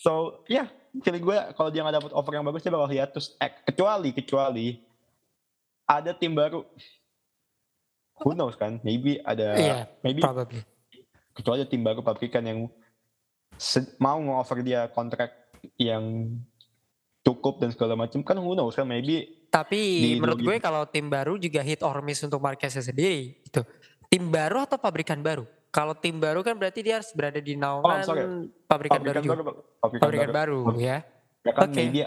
So, 0.00 0.44
ya, 0.48 0.64
yeah, 0.64 0.68
feeling 0.98 1.22
gue 1.22 1.38
kalau 1.54 1.70
dia 1.70 1.86
nggak 1.86 1.96
dapat 2.02 2.12
offer 2.12 2.32
yang 2.34 2.46
bagus 2.46 2.62
dia 2.66 2.74
bakal 2.74 2.90
hiatus. 2.90 3.38
Eh, 3.38 3.50
kecuali 3.70 4.10
kecuali 4.10 4.66
ada 5.86 6.10
tim 6.14 6.34
baru 6.34 6.62
who 8.22 8.30
knows 8.36 8.54
kan 8.54 8.78
maybe 8.86 9.18
ada 9.26 9.46
yeah, 9.58 9.82
maybe 10.06 10.22
probably. 10.22 10.62
kecuali 11.34 11.66
tim 11.66 11.82
baru 11.82 12.04
pabrikan 12.04 12.44
yang 12.46 12.58
mau 13.98 14.16
nge-offer 14.22 14.62
dia 14.62 14.86
kontrak 14.92 15.34
yang 15.76 16.30
cukup 17.20 17.60
dan 17.60 17.74
segala 17.74 17.98
macam 17.98 18.22
kan 18.22 18.38
who 18.38 18.54
knows 18.54 18.78
kan 18.78 18.86
maybe 18.86 19.46
tapi 19.50 20.14
menurut 20.16 20.40
gue 20.40 20.56
kalau 20.62 20.86
tim 20.86 21.10
baru 21.10 21.34
juga 21.36 21.60
hit 21.60 21.82
or 21.82 21.98
miss 22.06 22.22
untuk 22.22 22.38
Marquez 22.38 22.78
sendiri 22.78 23.42
itu 23.42 23.60
tim 24.06 24.30
baru 24.30 24.62
atau 24.62 24.78
pabrikan 24.78 25.18
baru 25.18 25.44
kalau 25.70 25.94
tim 25.94 26.18
baru 26.18 26.42
kan 26.42 26.58
berarti 26.58 26.82
dia 26.82 26.98
harus 26.98 27.10
berada 27.14 27.38
di 27.38 27.54
naungan 27.54 28.02
oh, 28.02 28.14
pabrikan, 28.66 29.00
pabrikan 29.00 29.00
baru, 29.02 29.22
baru 29.22 29.42
pabrikan, 29.78 30.02
pabrikan 30.02 30.30
baru, 30.34 30.58
baru 30.66 30.80
ya? 30.82 30.98
Ya 31.40 31.52
kan 31.56 31.70
okay. 31.70 31.88
maybe 31.88 32.00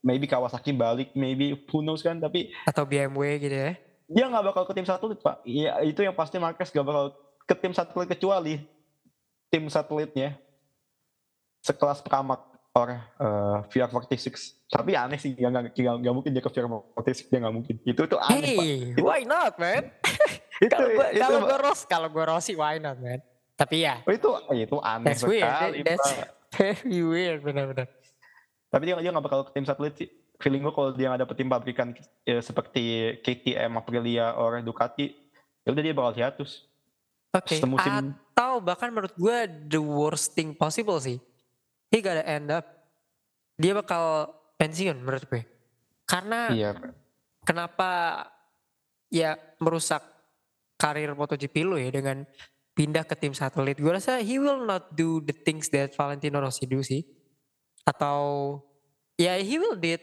maybe 0.00 0.26
Kawasaki 0.26 0.72
balik 0.72 1.12
maybe 1.12 1.52
who 1.68 1.84
knows 1.84 2.00
kan 2.00 2.16
tapi 2.16 2.50
atau 2.64 2.82
BMW 2.88 3.36
gitu 3.38 3.56
ya? 3.56 3.72
dia 4.10 4.26
nggak 4.26 4.44
bakal 4.50 4.62
ke 4.66 4.72
tim 4.74 4.86
satelit 4.86 5.22
pak. 5.22 5.38
Ya 5.46 5.78
itu 5.86 6.02
yang 6.02 6.16
pasti 6.18 6.36
Marquez 6.42 6.74
gak 6.74 6.82
bakal 6.82 7.14
ke 7.46 7.54
tim 7.54 7.70
satelit 7.70 8.10
kecuali 8.10 8.58
tim 9.46 9.70
satelitnya 9.70 10.34
sekelas 11.62 12.02
Pramac 12.02 12.42
or 12.74 12.98
uh, 13.18 13.62
VR46 13.70 14.58
tapi 14.70 14.94
aneh 14.94 15.18
sih 15.18 15.34
nggak 15.34 15.74
nggak 15.74 16.14
mungkin 16.14 16.30
dia 16.30 16.42
ke 16.42 16.50
VR46 16.50 17.30
dia 17.30 17.38
nggak 17.38 17.54
mungkin. 17.54 17.74
Itu 17.86 18.10
tuh 18.10 18.18
aneh 18.18 18.42
hey, 18.42 18.58
pak 18.98 19.02
why 19.06 19.22
not 19.22 19.54
man 19.62 19.94
kalau 20.68 20.88
gue 20.92 21.06
kalau 21.16 21.40
gue 21.46 21.58
Ros 21.62 21.80
kalau 21.88 22.08
gue 22.12 22.24
Rossi 22.26 22.52
why 22.58 22.76
not 22.76 23.00
man 23.00 23.24
tapi 23.56 23.86
ya 23.86 24.04
oh, 24.04 24.12
itu 24.12 24.28
itu 24.52 24.76
aneh 24.84 25.06
that's 25.14 25.24
weird 25.24 25.80
that's 25.86 26.10
very 26.58 27.00
weird 27.00 27.40
benar-benar 27.40 27.88
tapi 28.68 28.82
dia 28.84 28.94
dia 29.00 29.10
nggak 29.14 29.24
bakal 29.24 29.40
ke 29.48 29.52
tim 29.56 29.64
satelit 29.64 29.94
sih 29.96 30.10
feeling 30.40 30.64
gue 30.64 30.72
kalau 30.72 30.90
dia 30.96 31.12
nggak 31.12 31.22
dapet 31.28 31.36
tim 31.36 31.48
pabrikan 31.52 31.88
ya, 32.24 32.40
seperti 32.40 33.14
KTM, 33.20 33.76
Aprilia, 33.76 34.34
or 34.40 34.58
Ducati, 34.64 35.12
ya 35.62 35.68
udah 35.70 35.84
dia 35.84 35.94
bakal 35.94 36.12
hiatus. 36.16 36.64
Oke. 37.36 37.60
Okay. 37.60 37.86
Atau 38.34 38.64
bahkan 38.64 38.90
menurut 38.90 39.14
gue 39.14 39.36
the 39.68 39.78
worst 39.78 40.32
thing 40.32 40.56
possible 40.56 40.98
sih. 40.98 41.20
He 41.92 42.00
gotta 42.00 42.24
end 42.24 42.50
up. 42.50 42.64
Dia 43.60 43.76
bakal 43.76 44.32
pensiun 44.56 44.96
menurut 45.04 45.28
gue. 45.28 45.44
Karena 46.08 46.50
iya. 46.50 46.72
kenapa 47.44 48.24
ya 49.12 49.36
merusak 49.60 50.00
karir 50.80 51.12
MotoGP 51.12 51.68
lo 51.68 51.76
ya 51.76 51.92
dengan 51.92 52.24
pindah 52.72 53.04
ke 53.04 53.12
tim 53.20 53.36
satelit. 53.36 53.76
Gue 53.76 53.92
rasa 53.92 54.24
he 54.24 54.40
will 54.40 54.64
not 54.64 54.96
do 54.96 55.20
the 55.20 55.36
things 55.36 55.68
that 55.68 55.92
Valentino 55.92 56.40
Rossi 56.40 56.64
do 56.64 56.80
sih. 56.80 57.04
Atau 57.84 58.56
ya 59.20 59.36
he 59.36 59.60
will 59.60 59.76
did 59.76 60.00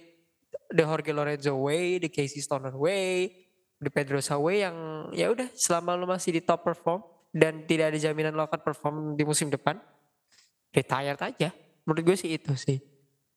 the 0.69 0.85
Jorge 0.85 1.09
Lorenzo 1.09 1.57
way, 1.57 1.97
the 1.97 2.13
Casey 2.13 2.45
Stoner 2.45 2.77
way, 2.77 3.33
the 3.81 3.89
Pedrosa 3.89 4.37
way 4.37 4.61
yang 4.61 5.09
ya 5.17 5.33
udah 5.33 5.49
selama 5.57 5.97
lu 5.97 6.05
masih 6.05 6.37
di 6.37 6.41
top 6.45 6.61
perform 6.61 7.01
dan 7.33 7.65
tidak 7.65 7.93
ada 7.93 7.97
jaminan 7.97 8.37
lo 8.37 8.45
akan 8.45 8.61
perform 8.61 8.95
di 9.17 9.23
musim 9.25 9.49
depan, 9.49 9.81
retired 10.69 11.17
aja. 11.17 11.49
Menurut 11.87 12.03
gue 12.13 12.17
sih 12.19 12.35
itu 12.37 12.53
sih. 12.53 12.77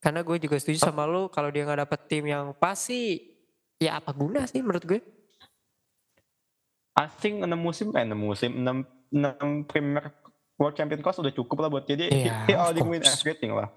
Karena 0.01 0.24
gue 0.24 0.36
juga 0.41 0.57
setuju 0.57 0.80
sama 0.80 1.05
lu 1.05 1.28
kalau 1.28 1.53
dia 1.53 1.64
nggak 1.64 1.84
dapet 1.84 2.01
tim 2.09 2.24
yang 2.24 2.57
pasti 2.57 3.20
ya 3.76 4.01
apa 4.01 4.12
guna 4.16 4.49
sih 4.49 4.64
menurut 4.64 4.84
gue. 4.84 5.01
I 7.01 7.09
think 7.09 7.40
6 7.40 7.48
musim, 7.57 7.88
eh 7.96 8.05
6 8.05 8.12
musim, 8.12 8.51
6, 8.61 8.84
6 9.09 9.70
Premier 9.70 10.12
World 10.61 10.76
Champion 10.76 11.01
Class 11.01 11.16
udah 11.24 11.32
cukup 11.32 11.64
lah 11.64 11.68
buat 11.72 11.88
jadi 11.88 12.12
yeah, 12.12 12.44
he, 12.44 12.53
already 12.53 12.84
win 12.84 13.01
everything 13.01 13.57
lah. 13.57 13.72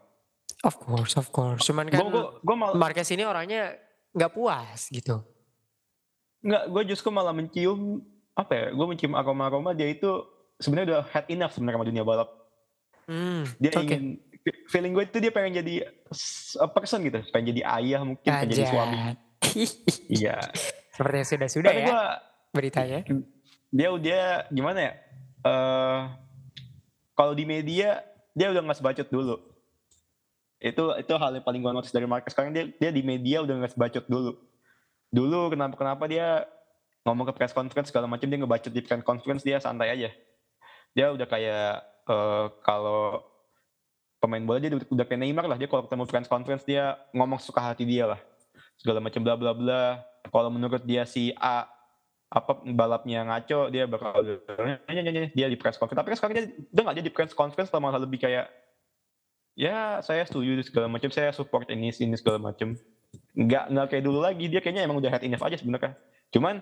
Of 0.67 0.75
course, 0.79 1.15
of 1.15 1.31
course. 1.31 1.63
Cuman 1.63 1.87
kan 1.87 2.03
gua, 2.03 2.07
gua, 2.11 2.23
gua 2.43 2.55
mal- 2.59 2.75
Marquez 2.75 3.07
ini 3.15 3.23
orangnya 3.23 3.79
nggak 4.11 4.31
puas 4.35 4.91
gitu. 4.91 5.23
Nggak, 6.43 6.63
gue 6.67 6.83
justru 6.91 7.07
malah 7.15 7.31
mencium 7.31 8.03
apa 8.35 8.51
ya? 8.51 8.65
Gue 8.75 8.85
mencium 8.91 9.15
aroma-aroma 9.15 9.71
dia 9.71 9.87
itu 9.87 10.07
sebenarnya 10.59 10.87
udah 10.91 11.03
had 11.07 11.25
enough 11.31 11.55
sebenarnya 11.55 11.79
sama 11.79 11.87
dunia 11.87 12.03
balap. 12.03 12.29
Hmm, 13.07 13.47
dia 13.59 13.71
okay. 13.71 13.83
ingin 13.83 14.03
feeling 14.67 14.91
gue 14.95 15.03
itu 15.07 15.17
dia 15.23 15.31
pengen 15.31 15.63
jadi 15.63 15.87
a 16.59 16.67
person 16.67 17.03
gitu, 17.03 17.19
pengen 17.31 17.55
jadi 17.55 17.61
ayah 17.79 18.01
mungkin, 18.03 18.27
Aja. 18.27 18.39
pengen 18.43 18.51
jadi 18.51 18.65
suami. 18.67 18.97
iya. 20.11 20.35
Seperti 20.95 21.15
yang 21.15 21.27
sudah 21.27 21.47
sudah 21.49 21.71
ya. 21.73 21.87
Gua, 21.89 22.03
beritanya. 22.53 23.01
Dia 23.73 23.89
dia 23.97 24.21
gimana 24.53 24.79
ya? 24.79 24.93
Uh, 25.43 26.01
kalau 27.17 27.33
di 27.33 27.43
media 27.43 28.05
dia 28.37 28.47
udah 28.53 28.61
nggak 28.61 28.79
sebacot 28.79 29.07
dulu. 29.09 29.41
Itu 30.63 30.95
itu 30.95 31.13
hal 31.17 31.31
yang 31.35 31.43
paling 31.43 31.59
gue 31.59 31.73
notice 31.73 31.91
dari 31.91 32.07
Marcus 32.07 32.31
sekarang 32.31 32.55
dia 32.55 32.69
dia 32.69 32.93
di 32.93 33.03
media 33.03 33.43
udah 33.43 33.65
nggak 33.65 33.73
sebacot 33.75 34.05
dulu. 34.07 34.37
Dulu 35.11 35.51
kenapa 35.51 35.75
kenapa 35.75 36.03
dia 36.07 36.47
ngomong 37.03 37.27
ke 37.29 37.33
press 37.35 37.51
conference 37.51 37.91
segala 37.91 38.07
macam 38.07 38.29
dia 38.29 38.39
ngebacot 38.39 38.71
di 38.71 38.81
press 38.85 39.03
conference 39.03 39.43
dia 39.43 39.59
santai 39.59 39.91
aja. 39.91 40.09
Dia 40.93 41.11
udah 41.11 41.27
kayak 41.27 41.83
uh, 42.07 42.47
kalau 42.63 43.25
pemain 44.23 44.39
bola 44.39 44.63
dia 44.63 44.71
udah, 44.71 44.87
udah 44.87 45.05
kayak 45.05 45.19
Neymar 45.25 45.45
lah. 45.49 45.57
Dia 45.59 45.67
kalau 45.67 45.83
ketemu 45.89 46.05
press 46.07 46.29
conference 46.29 46.63
dia 46.63 46.95
ngomong 47.11 47.41
suka 47.41 47.59
hati 47.59 47.83
dia 47.83 48.15
lah. 48.15 48.21
Segala 48.79 49.03
macam 49.03 49.19
bla 49.19 49.35
bla 49.35 49.51
bla. 49.51 49.99
Kalau 50.23 50.47
menurut 50.47 50.81
dia 50.87 51.03
si 51.03 51.35
A 51.35 51.67
apa 52.33 52.65
balapnya 52.65 53.21
ngaco 53.29 53.69
dia 53.69 53.85
bakal 53.85 54.25
dia 55.37 55.47
di 55.53 55.57
press 55.57 55.77
conference. 55.77 56.01
Tapi 56.01 56.17
sekarang 56.17 56.33
dia 56.33 56.45
udah 56.73 56.81
nggak 56.89 56.95
dia 56.97 57.05
di 57.05 57.13
press 57.13 57.31
conference 57.37 57.69
malah 57.77 58.01
lebih 58.01 58.17
kayak 58.17 58.49
ya 59.53 60.01
saya 60.01 60.25
setuju 60.25 60.65
segala 60.65 60.89
macam 60.89 61.13
saya 61.13 61.29
support 61.29 61.69
ini 61.69 61.93
ini 61.93 62.17
segala 62.17 62.41
macam. 62.41 62.73
Nggak 63.37 63.65
nggak 63.69 63.85
kayak 63.93 64.03
dulu 64.09 64.19
lagi. 64.25 64.49
Dia 64.49 64.65
kayaknya 64.65 64.89
emang 64.89 64.97
udah 64.97 65.13
head 65.13 65.23
enough 65.29 65.45
aja 65.45 65.61
sebenarnya. 65.61 65.93
Cuman 66.33 66.57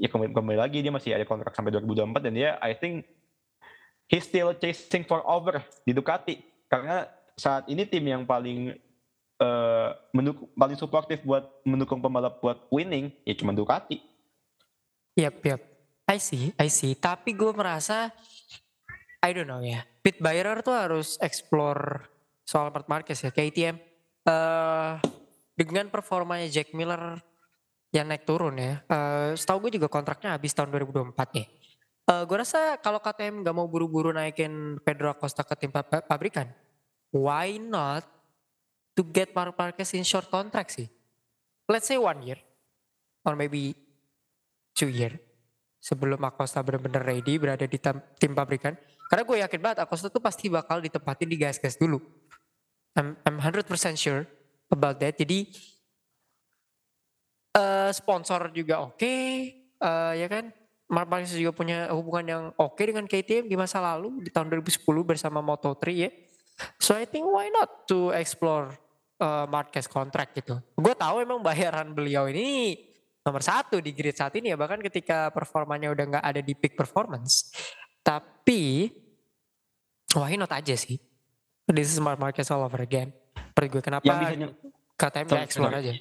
ya 0.00 0.08
kembali, 0.08 0.32
kembali 0.32 0.58
lagi 0.58 0.80
dia 0.80 0.88
masih 0.88 1.12
ada 1.12 1.28
kontrak 1.28 1.52
sampai 1.52 1.70
2024 1.76 2.24
dan 2.24 2.32
dia 2.32 2.50
I 2.64 2.72
think 2.72 3.04
he 4.08 4.18
still 4.24 4.56
chasing 4.56 5.04
for 5.04 5.20
over 5.28 5.60
di 5.84 5.92
Ducati. 5.92 6.40
Karena 6.72 7.04
saat 7.36 7.68
ini 7.68 7.84
tim 7.84 8.08
yang 8.08 8.24
paling 8.24 8.72
uh, 9.36 9.92
mendukung 10.16 10.48
paling 10.56 10.80
supportive 10.80 11.20
buat 11.28 11.44
mendukung 11.68 12.00
pembalap 12.00 12.40
buat 12.40 12.64
winning 12.72 13.12
ya 13.28 13.36
cuma 13.36 13.52
Ducati. 13.52 14.13
Yap, 15.14 15.38
yap. 15.46 15.62
I 16.10 16.18
see, 16.18 16.50
I 16.58 16.68
see. 16.68 16.98
Tapi 16.98 17.32
gue 17.32 17.54
merasa, 17.54 18.10
I 19.22 19.30
don't 19.30 19.46
know 19.46 19.62
ya. 19.62 19.86
Pit 20.02 20.20
buyer 20.20 20.60
tuh 20.60 20.74
harus 20.74 21.16
explore 21.22 22.10
soal 22.44 22.74
Mark 22.74 22.90
Marquez 22.90 23.22
ya, 23.22 23.30
KTM. 23.30 23.78
Uh, 24.24 24.32
eh, 24.32 24.94
dengan 25.54 25.86
performanya 25.88 26.50
Jack 26.50 26.74
Miller 26.74 27.22
yang 27.94 28.10
naik 28.10 28.26
turun 28.26 28.58
ya. 28.58 28.82
Uh, 28.90 29.38
setahu 29.38 29.70
gue 29.70 29.78
juga 29.78 29.86
kontraknya 29.86 30.34
habis 30.34 30.50
tahun 30.50 30.74
2024 30.74 31.14
ya. 31.38 31.46
Uh, 32.04 32.22
gue 32.26 32.36
rasa 32.36 32.76
kalau 32.82 32.98
KTM 33.00 33.46
nggak 33.46 33.54
mau 33.56 33.70
buru-buru 33.70 34.12
naikin 34.12 34.76
Pedro 34.82 35.14
Acosta 35.14 35.40
ke 35.40 35.56
tim 35.56 35.72
pabrikan, 36.04 36.52
why 37.14 37.56
not 37.56 38.04
to 38.92 39.06
get 39.06 39.32
Mark 39.32 39.56
Marquez 39.56 39.94
in 39.96 40.04
short 40.04 40.28
contract 40.28 40.74
sih? 40.74 40.90
Let's 41.64 41.88
say 41.88 41.96
one 41.96 42.20
year, 42.20 42.36
or 43.24 43.32
maybe 43.32 43.72
year 44.82 45.14
sebelum 45.78 46.18
Acosta 46.24 46.64
benar-benar 46.64 47.04
ready 47.04 47.36
berada 47.36 47.68
di 47.68 47.78
tim 48.16 48.32
pabrikan. 48.32 48.72
Karena 49.06 49.22
gue 49.22 49.36
yakin 49.44 49.60
banget 49.60 49.78
Acosta 49.84 50.08
tuh 50.08 50.24
pasti 50.24 50.48
bakal 50.48 50.80
ditempatin 50.80 51.28
di 51.28 51.36
gas-gas 51.36 51.76
dulu. 51.76 52.00
I'm, 52.96 53.14
I'm 53.28 53.36
100% 53.36 53.68
sure 53.94 54.24
about 54.72 54.96
that. 55.04 55.20
Jadi 55.20 55.52
uh, 57.54 57.92
sponsor 57.92 58.48
juga 58.56 58.80
oke, 58.80 58.96
okay, 58.96 59.22
uh, 59.78 60.16
ya 60.16 60.26
kan. 60.26 60.50
Mark 60.84 61.08
Marquez 61.08 61.32
juga 61.32 61.56
punya 61.56 61.88
hubungan 61.96 62.24
yang 62.28 62.44
oke 62.60 62.76
okay 62.76 62.92
dengan 62.92 63.08
KTM 63.08 63.48
di 63.48 63.56
masa 63.56 63.80
lalu 63.80 64.20
di 64.20 64.28
tahun 64.28 64.52
2010 64.52 64.84
bersama 65.00 65.40
Moto3 65.40 65.84
ya. 65.96 66.12
So 66.76 66.92
I 66.92 67.08
think 67.08 67.24
why 67.24 67.48
not 67.48 67.88
to 67.88 68.12
explore 68.12 68.76
uh, 69.18 69.48
Marquez 69.48 69.88
kontrak 69.88 70.36
gitu. 70.36 70.60
Gue 70.76 70.94
tahu 70.94 71.24
emang 71.24 71.40
bayaran 71.40 71.90
beliau 71.96 72.28
ini 72.28 72.76
nomor 73.24 73.40
satu 73.40 73.80
di 73.80 73.96
grid 73.96 74.14
saat 74.14 74.36
ini 74.36 74.52
ya 74.52 74.56
bahkan 74.60 74.78
ketika 74.84 75.32
performanya 75.32 75.90
udah 75.90 76.04
nggak 76.16 76.24
ada 76.24 76.40
di 76.44 76.52
peak 76.52 76.76
performance. 76.76 77.50
Tapi 78.04 78.92
why 80.12 80.36
not 80.36 80.52
aja 80.52 80.76
sih 80.76 81.00
This 81.64 81.96
is 81.96 81.98
Mark 82.00 82.20
Marquez 82.20 82.52
all 82.52 82.60
over 82.60 82.84
again. 82.84 83.08
Pergi 83.56 83.68
gue 83.72 83.82
kenapa 83.82 84.04
yang 84.04 84.20
bisa 84.20 84.52
KTM 85.00 85.26
gak 85.32 85.44
explore 85.48 85.74
aja. 85.80 85.92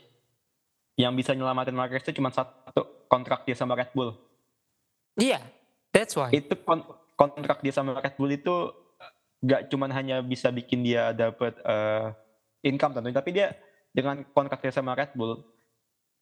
Yang 0.99 1.13
bisa 1.23 1.31
nyelamatin 1.31 1.75
Marquez 1.75 2.03
itu 2.03 2.19
cuma 2.19 2.29
satu 2.35 3.07
kontrak 3.07 3.47
dia 3.47 3.55
sama 3.55 3.79
Red 3.79 3.95
Bull. 3.95 4.11
Iya, 5.15 5.39
yeah, 5.39 5.43
that's 5.95 6.19
why. 6.19 6.35
Itu 6.35 6.59
kontrak 7.15 7.63
dia 7.63 7.71
sama 7.71 7.95
Red 7.95 8.19
Bull 8.19 8.35
itu 8.35 8.75
gak 9.39 9.71
cuma 9.71 9.87
hanya 9.87 10.19
bisa 10.19 10.51
bikin 10.51 10.83
dia 10.83 11.15
dapat 11.15 11.55
uh, 11.63 12.11
income 12.59 12.99
tentunya, 12.99 13.15
tapi 13.15 13.29
dia 13.31 13.47
dengan 13.95 14.19
kontrak 14.35 14.59
dia 14.59 14.73
sama 14.75 14.99
Red 14.99 15.15
Bull, 15.15 15.39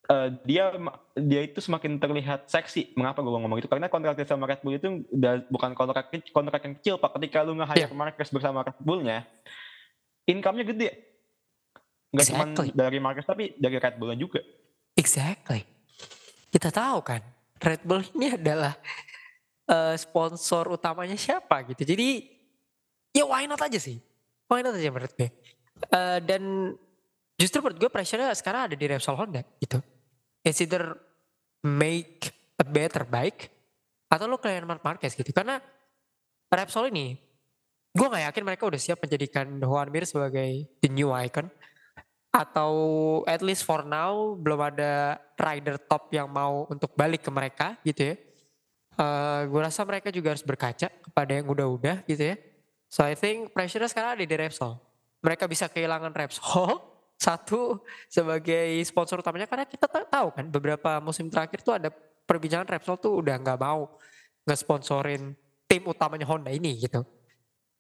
uh, 0.10 0.30
dia 0.48 0.74
dia 1.14 1.42
itu 1.46 1.60
semakin 1.62 2.00
terlihat 2.02 2.48
seksi. 2.50 2.96
Mengapa 2.98 3.22
gue 3.22 3.30
ngomong 3.30 3.60
itu? 3.62 3.70
Karena 3.70 3.92
kontrak 3.92 4.18
sama 4.26 4.50
Red 4.50 4.62
Bull 4.64 4.80
itu 4.80 5.06
udah 5.12 5.46
bukan 5.52 5.76
kontrak 5.78 6.10
kontrak 6.32 6.62
yang 6.66 6.74
kecil 6.80 6.96
pak. 6.98 7.14
Ketika 7.20 7.46
lu 7.46 7.54
nge-hire 7.60 7.86
yeah. 7.86 7.94
Marquez 7.94 8.30
bersama 8.32 8.66
Red 8.66 8.80
Bullnya, 8.82 9.28
income-nya 10.26 10.66
gede. 10.66 10.90
Gak 12.12 12.28
exactly. 12.28 12.72
cuma 12.72 12.80
dari 12.88 12.98
Marquez 13.00 13.28
tapi 13.28 13.54
dari 13.60 13.78
Red 13.78 13.96
Bull 14.00 14.16
juga. 14.18 14.42
Exactly. 14.98 15.64
Kita 16.52 16.68
tahu 16.68 17.00
kan, 17.00 17.22
Red 17.62 17.82
Bull 17.88 18.04
ini 18.20 18.36
adalah 18.36 18.76
uh, 19.72 19.96
sponsor 19.96 20.68
utamanya 20.76 21.16
siapa 21.16 21.64
gitu. 21.72 21.88
Jadi 21.88 22.28
ya 23.16 23.24
why 23.24 23.48
not 23.48 23.64
aja 23.64 23.80
sih. 23.80 24.00
Why 24.52 24.60
not 24.60 24.76
aja 24.76 24.92
menurut 24.92 25.14
gue. 25.16 25.32
Uh, 25.88 26.20
dan 26.22 26.76
justru 27.42 27.58
menurut 27.66 27.82
gue 27.82 27.90
pressure-nya 27.90 28.30
sekarang 28.38 28.70
ada 28.70 28.76
di 28.78 28.86
Repsol 28.86 29.18
Honda 29.18 29.42
gitu 29.58 29.82
it's 30.46 30.62
either 30.62 30.94
make 31.66 32.30
a 32.62 32.66
better 32.66 33.06
bike 33.06 33.50
atau 34.12 34.28
lo 34.28 34.38
kayak 34.38 34.68
Mark 34.68 34.84
Marquez 34.84 35.16
gitu. 35.16 35.32
Karena 35.32 35.64
Repsol 36.52 36.92
ini, 36.92 37.16
gue 37.96 38.08
gak 38.12 38.28
yakin 38.28 38.44
mereka 38.44 38.68
udah 38.68 38.76
siap 38.76 39.00
menjadikan 39.00 39.48
Juan 39.64 39.88
Mir 39.88 40.04
sebagai 40.04 40.68
the 40.84 40.92
new 40.92 41.16
icon. 41.16 41.48
Atau 42.32 42.72
at 43.28 43.40
least 43.40 43.64
for 43.64 43.88
now 43.88 44.36
belum 44.36 44.60
ada 44.60 45.20
rider 45.36 45.80
top 45.80 46.12
yang 46.12 46.28
mau 46.32 46.68
untuk 46.68 46.92
balik 46.96 47.24
ke 47.24 47.32
mereka 47.32 47.80
gitu 47.88 48.12
ya. 48.12 48.16
Uh, 49.00 49.48
gue 49.48 49.62
rasa 49.64 49.88
mereka 49.88 50.12
juga 50.12 50.36
harus 50.36 50.44
berkaca 50.44 50.92
kepada 50.92 51.32
yang 51.32 51.48
udah-udah 51.48 52.04
gitu 52.04 52.36
ya. 52.36 52.40
So 52.92 53.08
I 53.08 53.16
think 53.16 53.56
pressure 53.56 53.84
sekarang 53.88 54.20
ada 54.20 54.24
di 54.28 54.36
Repsol. 54.36 54.76
Mereka 55.24 55.48
bisa 55.48 55.72
kehilangan 55.72 56.12
Repsol 56.12 56.84
satu 57.22 57.86
sebagai 58.10 58.82
sponsor 58.82 59.22
utamanya 59.22 59.46
karena 59.46 59.70
kita 59.70 59.86
tahu 59.86 60.34
kan 60.34 60.46
beberapa 60.50 60.98
musim 60.98 61.30
terakhir 61.30 61.62
tuh 61.62 61.78
ada 61.78 61.94
perbincangan 62.26 62.66
Repsol 62.66 62.98
tuh 62.98 63.22
udah 63.22 63.38
nggak 63.38 63.60
mau 63.62 63.94
nggak 64.42 64.58
sponsorin 64.58 65.38
tim 65.70 65.86
utamanya 65.86 66.26
Honda 66.26 66.50
ini 66.50 66.82
gitu. 66.82 67.06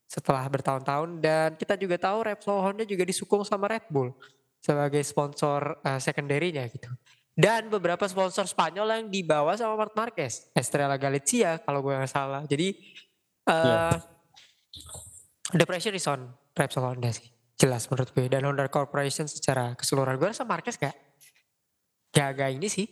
Setelah 0.05 0.45
bertahun-tahun 0.45 1.17
dan 1.17 1.57
kita 1.57 1.73
juga 1.73 1.97
tahu 1.97 2.21
Repsol 2.21 2.61
Honda 2.61 2.85
juga 2.85 3.01
disukung 3.01 3.41
sama 3.41 3.65
Red 3.65 3.89
Bull 3.89 4.13
sebagai 4.61 5.01
sponsor 5.01 5.81
uh, 5.81 5.97
secondary-nya 5.97 6.69
gitu. 6.69 6.93
Dan 7.33 7.73
beberapa 7.73 8.05
sponsor 8.05 8.45
Spanyol 8.45 9.01
yang 9.01 9.05
dibawa 9.09 9.57
sama 9.57 9.73
Marc 9.73 9.95
Marquez 9.97 10.53
Estrella 10.53 11.01
Galicia 11.01 11.57
kalau 11.65 11.81
gue 11.81 11.97
nggak 11.97 12.11
salah. 12.11 12.45
Jadi 12.45 12.77
uh, 13.49 13.97
yeah. 13.97 13.97
the 15.57 15.65
pressure 15.65 15.95
is 15.97 16.05
on 16.05 16.29
Repsol 16.53 16.85
Honda 16.85 17.09
sih 17.09 17.40
jelas 17.61 17.85
menurut 17.85 18.09
gue. 18.09 18.25
Dan 18.25 18.49
Honda 18.49 18.65
Corporation 18.65 19.29
secara 19.29 19.77
keseluruhan. 19.77 20.17
Gue 20.17 20.33
rasa 20.33 20.41
Marquez 20.41 20.81
gak 20.81 20.97
gak, 22.09 22.49
ini 22.49 22.65
sih. 22.65 22.89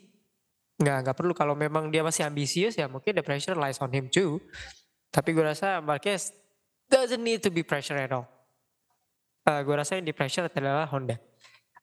Nggak 0.78 0.98
nggak 1.10 1.16
perlu. 1.18 1.34
Kalau 1.34 1.58
memang 1.58 1.90
dia 1.90 2.06
masih 2.06 2.24
ambisius 2.30 2.78
ya 2.78 2.86
mungkin 2.86 3.18
the 3.18 3.26
pressure 3.26 3.58
lies 3.58 3.82
on 3.82 3.90
him 3.90 4.06
too. 4.08 4.38
Tapi 5.10 5.34
gue 5.34 5.44
rasa 5.44 5.82
Marquez 5.82 6.30
doesn't 6.86 7.20
need 7.20 7.42
to 7.42 7.50
be 7.50 7.66
pressure 7.66 7.98
at 7.98 8.14
all. 8.14 8.30
Uh, 9.50 9.66
gue 9.66 9.74
rasa 9.74 9.98
yang 9.98 10.06
di 10.06 10.14
pressure 10.14 10.46
adalah 10.46 10.86
Honda. 10.86 11.18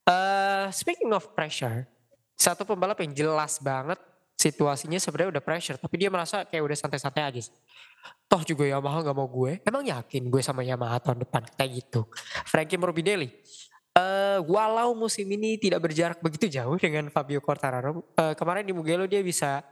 Uh, 0.06 0.70
speaking 0.70 1.10
of 1.10 1.26
pressure 1.34 1.90
satu 2.36 2.68
pembalap 2.68 3.00
yang 3.00 3.16
jelas 3.16 3.56
banget 3.58 3.96
situasinya 4.36 5.00
sebenarnya 5.00 5.40
udah 5.40 5.42
pressure 5.42 5.80
tapi 5.80 5.96
dia 5.96 6.12
merasa 6.12 6.44
kayak 6.44 6.62
udah 6.62 6.76
santai-santai 6.76 7.24
aja 7.24 7.48
Toh 8.26 8.42
juga 8.42 8.66
Yamaha 8.66 9.06
gak 9.06 9.16
mau 9.16 9.30
gue. 9.30 9.62
Emang 9.62 9.86
yakin 9.86 10.26
gue 10.26 10.42
sama 10.42 10.66
Yamaha 10.66 10.98
tahun 10.98 11.22
depan 11.22 11.46
kayak 11.54 11.70
gitu. 11.78 12.10
Frankie 12.42 12.74
Morbidelli. 12.74 13.30
Uh, 13.96 14.44
walau 14.44 14.92
musim 14.92 15.24
ini 15.24 15.56
tidak 15.56 15.80
berjarak 15.88 16.20
begitu 16.20 16.52
jauh 16.52 16.76
dengan 16.76 17.08
Fabio 17.08 17.40
Quartararo. 17.40 18.04
Uh, 18.18 18.34
kemarin 18.36 18.66
di 18.66 18.74
Mugello 18.74 19.08
dia 19.08 19.24
bisa 19.24 19.64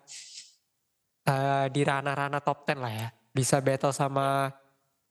uh, 1.28 1.66
di 1.68 1.82
ranah-ranah 1.82 2.41
top 2.41 2.62
10 2.64 2.78
lah 2.78 2.95
ya. 2.95 3.09
Bisa 3.35 3.59
battle 3.59 3.93
sama 3.93 4.55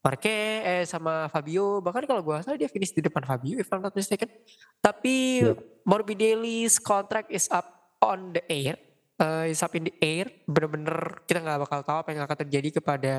Marque, 0.04 0.64
eh 0.64 0.84
sama 0.88 1.28
Fabio. 1.28 1.84
Bahkan 1.84 2.04
kalau 2.08 2.24
gue 2.24 2.36
salah 2.42 2.58
dia 2.58 2.72
finish 2.72 2.96
di 2.96 3.04
depan 3.04 3.28
Fabio 3.28 3.60
if 3.60 3.68
I'm 3.70 3.84
not 3.84 3.94
mistaken. 3.94 4.32
Tapi 4.80 5.46
yeah. 5.52 5.56
Morbidelli's 5.84 6.80
contract 6.80 7.28
is 7.28 7.52
up 7.52 7.68
on 8.00 8.36
the 8.36 8.44
air 8.48 8.80
uh, 9.24 9.46
is 9.48 9.64
up 9.64 9.74
in 9.80 9.88
the 9.88 9.96
air. 10.04 10.28
Bener-bener 10.44 11.24
kita 11.24 11.40
nggak 11.40 11.60
bakal 11.64 11.80
tahu 11.88 11.98
apa 12.04 12.10
yang 12.12 12.24
akan 12.28 12.38
terjadi 12.44 12.70
kepada 12.84 13.14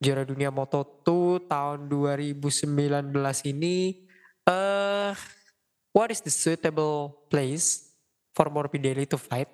juara 0.00 0.24
dunia 0.24 0.48
Moto2 0.48 1.08
tahun 1.44 1.78
2019 1.92 3.12
ini. 3.52 4.08
Uh, 4.44 5.12
what 5.92 6.08
is 6.08 6.24
the 6.24 6.32
suitable 6.32 7.28
place 7.28 7.92
for 8.32 8.48
Morbidelli 8.48 9.04
to 9.04 9.20
fight? 9.20 9.48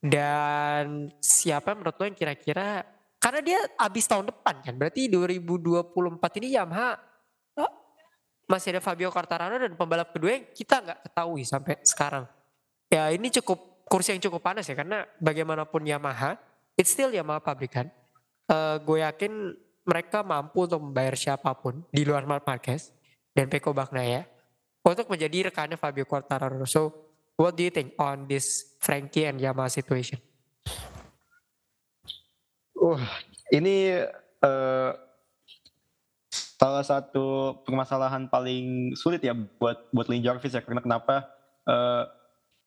Dan 0.00 1.12
siapa 1.20 1.76
menurut 1.76 1.92
lo 2.00 2.04
yang 2.08 2.16
kira-kira 2.16 2.88
karena 3.20 3.40
dia 3.44 3.60
habis 3.76 4.08
tahun 4.08 4.32
depan 4.32 4.64
kan. 4.64 4.74
Berarti 4.80 5.12
2024 5.12 6.40
ini 6.40 6.56
Yamaha 6.56 6.96
oh, 7.60 7.72
masih 8.48 8.72
ada 8.76 8.80
Fabio 8.80 9.12
Quartararo 9.12 9.60
dan 9.60 9.76
pembalap 9.76 10.16
kedua 10.16 10.40
yang 10.40 10.48
kita 10.56 10.80
nggak 10.80 10.98
ketahui 11.04 11.44
sampai 11.44 11.76
sekarang. 11.84 12.24
Ya 12.88 13.12
ini 13.12 13.28
cukup 13.28 13.69
kursi 13.90 14.14
yang 14.14 14.22
cukup 14.22 14.38
panas 14.46 14.70
ya 14.70 14.78
karena 14.78 15.02
bagaimanapun 15.18 15.82
Yamaha, 15.82 16.38
it's 16.78 16.94
still 16.94 17.10
Yamaha 17.10 17.42
pabrikan. 17.42 17.90
Uh, 18.46 18.78
gue 18.86 19.02
yakin 19.02 19.58
mereka 19.82 20.22
mampu 20.22 20.70
untuk 20.70 20.78
membayar 20.78 21.18
siapa 21.18 21.50
pun 21.58 21.82
di 21.90 22.06
luar 22.06 22.22
Mark 22.22 22.46
Marquez 22.46 22.94
dan 23.34 23.50
Peko 23.50 23.74
Bagnaia 23.74 24.30
untuk 24.86 25.10
menjadi 25.10 25.50
rekannya 25.50 25.74
Fabio 25.74 26.06
Quartararo. 26.06 26.62
So, 26.70 26.94
what 27.34 27.58
do 27.58 27.66
you 27.66 27.74
think 27.74 27.98
on 27.98 28.30
this 28.30 28.78
Frankie 28.78 29.26
and 29.26 29.42
Yamaha 29.42 29.66
situation? 29.66 30.22
Uh, 32.78 33.02
ini 33.50 34.06
uh, 34.40 34.90
salah 36.30 36.84
satu 36.86 37.58
permasalahan 37.66 38.30
paling 38.30 38.94
sulit 38.94 39.18
ya 39.20 39.34
buat 39.34 39.90
buat 39.90 40.06
Lin 40.06 40.22
Jarvis 40.22 40.54
ya 40.54 40.62
karena 40.62 40.80
kenapa 40.80 41.26
uh, 41.66 42.19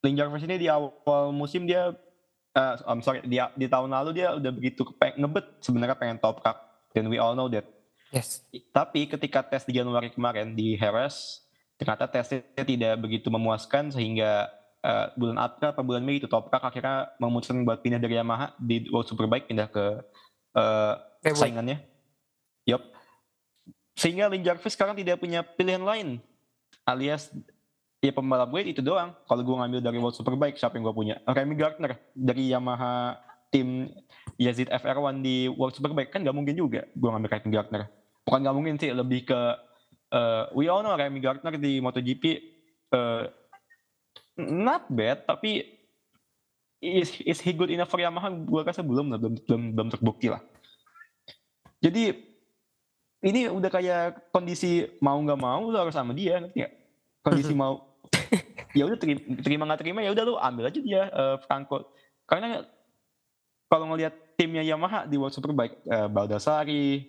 Lin 0.03 0.19
Jarvis 0.19 0.43
ini 0.43 0.59
di 0.59 0.67
awal 0.67 1.31
musim 1.31 1.63
dia 1.63 1.95
uh, 2.53 2.75
I'm 2.83 2.99
sorry 2.99 3.23
di, 3.23 3.39
di 3.39 3.67
tahun 3.71 3.89
lalu 3.89 4.19
dia 4.19 4.35
udah 4.35 4.51
begitu 4.51 4.83
pengen, 4.99 5.23
ngebet 5.25 5.45
sebenarnya 5.63 5.95
pengen 5.95 6.19
top 6.19 6.43
cup 6.43 6.57
dan 6.91 7.07
we 7.07 7.17
all 7.17 7.33
know 7.33 7.47
that. 7.47 7.63
Yes. 8.13 8.45
Tapi 8.69 9.09
ketika 9.09 9.41
tes 9.41 9.65
di 9.65 9.73
Januari 9.79 10.13
kemarin 10.13 10.53
di 10.53 10.77
Harris 10.77 11.41
ternyata 11.79 12.05
tesnya 12.05 12.43
tidak 12.61 13.01
begitu 13.01 13.31
memuaskan 13.33 13.89
sehingga 13.89 14.51
uh, 14.85 15.09
bulan 15.17 15.39
April 15.41 15.73
atau 15.73 15.83
bulan 15.87 16.03
Mei 16.05 16.21
itu 16.21 16.29
Toprak 16.29 16.61
akhirnya 16.61 17.09
memutuskan 17.17 17.65
buat 17.65 17.81
pindah 17.81 17.97
dari 17.97 18.19
Yamaha 18.19 18.53
di 18.61 18.85
World 18.93 19.09
Superbike 19.09 19.49
pindah 19.49 19.71
ke 19.71 20.03
uh, 20.53 20.93
saingannya. 21.25 21.81
Yup. 22.69 22.83
Sehingga 23.97 24.29
Lin 24.29 24.45
Jarvis 24.45 24.75
sekarang 24.75 24.93
tidak 24.99 25.17
punya 25.17 25.41
pilihan 25.41 25.81
lain 25.81 26.21
alias 26.83 27.31
ya 28.03 28.11
pembalap 28.11 28.51
gue 28.51 28.67
itu 28.67 28.83
doang. 28.83 29.15
Kalau 29.23 29.41
gue 29.47 29.55
ngambil 29.55 29.79
dari 29.79 29.97
World 29.97 30.19
Superbike 30.19 30.59
siapa 30.59 30.75
yang 30.75 30.91
gue 30.91 30.95
punya? 30.95 31.15
Remy 31.23 31.55
Gardner 31.55 31.95
dari 32.11 32.51
Yamaha 32.51 33.15
tim 33.47 33.87
Yazid 34.35 34.67
FR1 34.67 35.23
di 35.23 35.47
World 35.47 35.79
Superbike 35.79 36.11
kan 36.11 36.19
nggak 36.19 36.35
mungkin 36.35 36.59
juga 36.59 36.83
gue 36.91 37.09
ngambil 37.09 37.31
Remy 37.39 37.49
Gardner. 37.49 37.83
Bukan 38.27 38.39
nggak 38.43 38.55
mungkin 38.55 38.75
sih 38.75 38.91
lebih 38.91 39.31
ke 39.31 39.39
uh, 40.11 40.51
we 40.51 40.67
all 40.67 40.83
know 40.83 40.93
Remy 40.93 41.23
Gardner 41.23 41.55
di 41.55 41.79
MotoGP 41.79 42.23
uh, 42.91 43.31
not 44.37 44.85
bad 44.91 45.23
tapi 45.23 45.65
is 46.83 47.15
is 47.23 47.39
he 47.39 47.55
good 47.55 47.71
enough 47.71 47.87
for 47.87 48.03
Yamaha 48.03 48.29
gue 48.29 48.61
rasa 48.61 48.83
belum 48.83 49.15
belum 49.15 49.33
belum 49.47 49.61
belum 49.73 49.87
terbukti 49.93 50.27
lah 50.27 50.43
jadi 51.79 52.17
ini 53.23 53.47
udah 53.47 53.71
kayak 53.71 54.31
kondisi 54.35 54.83
mau 54.99 55.15
nggak 55.15 55.39
mau 55.39 55.71
lo 55.71 55.77
harus 55.79 55.95
sama 55.95 56.11
dia 56.11 56.43
ngerti 56.43 56.59
gak? 56.59 56.73
kondisi 57.23 57.53
mau 57.55 57.92
ya 58.73 58.83
udah 58.89 58.97
terima 59.41 59.63
nggak 59.69 59.81
terima 59.81 59.99
ya 60.01 60.11
udah 60.11 60.23
lu 60.25 60.35
ambil 60.37 60.69
aja 60.69 60.79
dia 60.81 61.01
uh, 61.13 61.37
Franco 61.45 61.93
karena 62.25 62.65
kalau 63.69 63.89
ngelihat 63.93 64.13
timnya 64.37 64.65
Yamaha 64.65 65.05
di 65.05 65.17
World 65.17 65.33
Superbike 65.33 65.77
uh, 65.87 66.09
Baldassari 66.09 67.05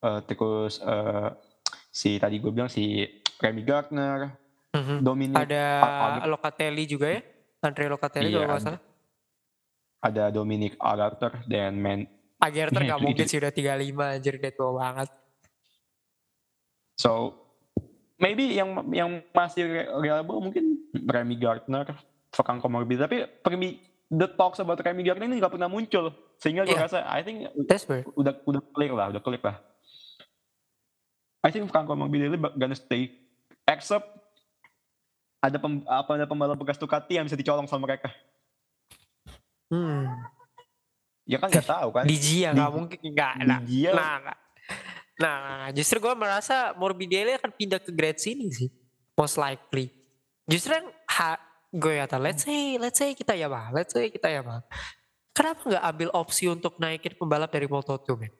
uh, 0.00 0.20
terus 0.24 0.80
uh, 0.80 1.32
si 1.92 2.16
tadi 2.16 2.40
gue 2.40 2.50
bilang 2.52 2.72
si 2.72 3.04
Remy 3.40 3.62
Gardner 3.62 4.48
Mm-hmm. 4.68 4.98
Dominic 5.00 5.36
ada 5.48 5.64
Ag- 5.80 6.28
Locatelli 6.28 6.84
juga 6.84 7.08
ya? 7.08 7.20
Andre 7.64 7.84
Locatelli 7.88 8.28
iya, 8.30 8.44
kalau 8.44 8.48
nggak 8.52 8.62
salah. 8.62 8.80
Ada 9.98 10.24
Dominic 10.30 10.72
Agarter 10.78 11.32
dan 11.48 11.72
Men. 11.74 12.04
Agarter 12.38 12.84
nggak 12.84 13.00
mungkin 13.08 13.24
sih 13.26 13.40
udah 13.40 13.50
35 13.50 14.14
anjir 14.14 14.34
dia 14.38 14.52
tua 14.52 14.70
banget. 14.76 15.08
So 17.00 17.34
maybe 18.18 18.58
yang 18.58 18.74
yang 18.90 19.22
masih 19.30 19.86
reliable 19.98 20.42
mungkin 20.42 20.90
Remy 20.92 21.36
Gardner, 21.38 21.86
Franco 22.34 22.66
Morbidelli. 22.66 23.06
Tapi 23.06 23.18
Remy, 23.46 23.68
the 24.10 24.28
talks 24.34 24.58
about 24.58 24.82
Remy 24.82 25.02
Gardner 25.06 25.26
ini 25.30 25.38
nggak 25.38 25.54
pernah 25.54 25.70
muncul. 25.70 26.12
Sehingga 26.38 26.66
gue 26.66 26.74
yeah. 26.74 26.84
rasa 26.84 26.98
I 27.06 27.22
think 27.22 27.46
udah 28.14 28.34
udah 28.44 28.62
clear 28.74 28.92
lah, 28.92 29.06
udah 29.14 29.22
clear 29.22 29.42
lah. 29.42 29.56
I 31.46 31.50
think 31.54 31.70
Franco 31.70 31.94
Morbidelli 31.94 32.36
gonna 32.58 32.74
stay 32.74 33.14
except 33.64 34.06
ada 35.38 35.54
pem, 35.54 35.86
apa 35.86 36.10
ada 36.18 36.26
pembalap 36.26 36.58
bekas 36.58 36.82
Ducati 36.82 37.14
yang 37.14 37.24
bisa 37.30 37.38
dicolong 37.38 37.70
sama 37.70 37.86
mereka. 37.86 38.10
Hmm. 39.70 40.10
Ya 41.28 41.38
kan 41.38 41.52
nggak 41.52 41.68
tahu 41.68 41.88
kan. 41.94 42.04
Di 42.08 42.16
Gia 42.18 42.50
nggak 42.56 42.70
mungkin 42.74 42.98
nggak. 42.98 43.34
Nah, 43.46 43.60
nah, 43.62 44.36
nah, 45.18 45.68
justru 45.74 45.98
gue 45.98 46.14
merasa 46.14 46.72
Morbidelli 46.78 47.34
akan 47.36 47.50
pindah 47.52 47.82
ke 47.82 47.90
grade 47.92 48.22
sini 48.22 48.48
sih, 48.48 48.70
most 49.18 49.36
likely. 49.36 49.90
Justru 50.48 50.78
yang 50.78 50.88
ha, 50.88 51.36
gue 51.68 51.94
kata, 52.00 52.16
let's 52.16 52.46
say, 52.46 52.80
let's 52.80 52.96
say 52.96 53.12
kita 53.12 53.36
ya 53.36 53.50
bah, 53.52 53.68
let's 53.74 53.92
say 53.92 54.08
kita 54.08 54.32
ya 54.32 54.40
bah. 54.40 54.64
Kenapa 55.36 55.60
nggak 55.62 55.84
ambil 55.84 56.08
opsi 56.18 56.50
untuk 56.50 56.80
naikin 56.82 57.14
pembalap 57.14 57.52
dari 57.52 57.70
Moto2 57.70 58.08
man? 58.18 58.32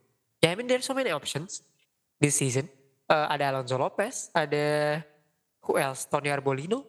Ya, 0.42 0.50
I 0.50 0.58
mean 0.58 0.66
there's 0.66 0.86
so 0.86 0.96
many 0.96 1.14
options 1.14 1.62
this 2.18 2.38
season. 2.38 2.66
Uh, 3.06 3.30
ada 3.30 3.54
Alonso 3.54 3.78
Lopez, 3.78 4.32
ada 4.34 4.98
who 5.62 5.78
else? 5.78 6.08
Tony 6.08 6.32
Arbolino. 6.32 6.82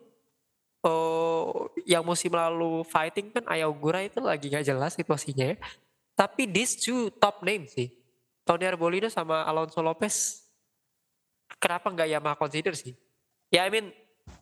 Oh, 0.80 1.68
yang 1.84 2.08
musim 2.08 2.32
lalu 2.32 2.88
fighting 2.88 3.36
kan 3.36 3.44
Ayogura 3.52 4.00
itu 4.00 4.24
lagi 4.24 4.48
gak 4.48 4.64
jelas 4.64 4.96
situasinya 4.96 5.52
ya. 5.52 5.58
Tapi 6.16 6.48
these 6.48 6.80
two 6.80 7.12
top 7.20 7.44
name 7.44 7.68
sih. 7.68 7.99
Tony 8.50 8.66
Arbolino 8.66 9.14
sama 9.14 9.46
Alonso 9.46 9.78
Lopez. 9.86 10.42
Kenapa 11.62 11.94
nggak 11.94 12.10
Yamaha 12.10 12.34
consider 12.34 12.74
sih? 12.74 12.98
Ya 13.54 13.62
I 13.62 13.70
mean 13.70 13.94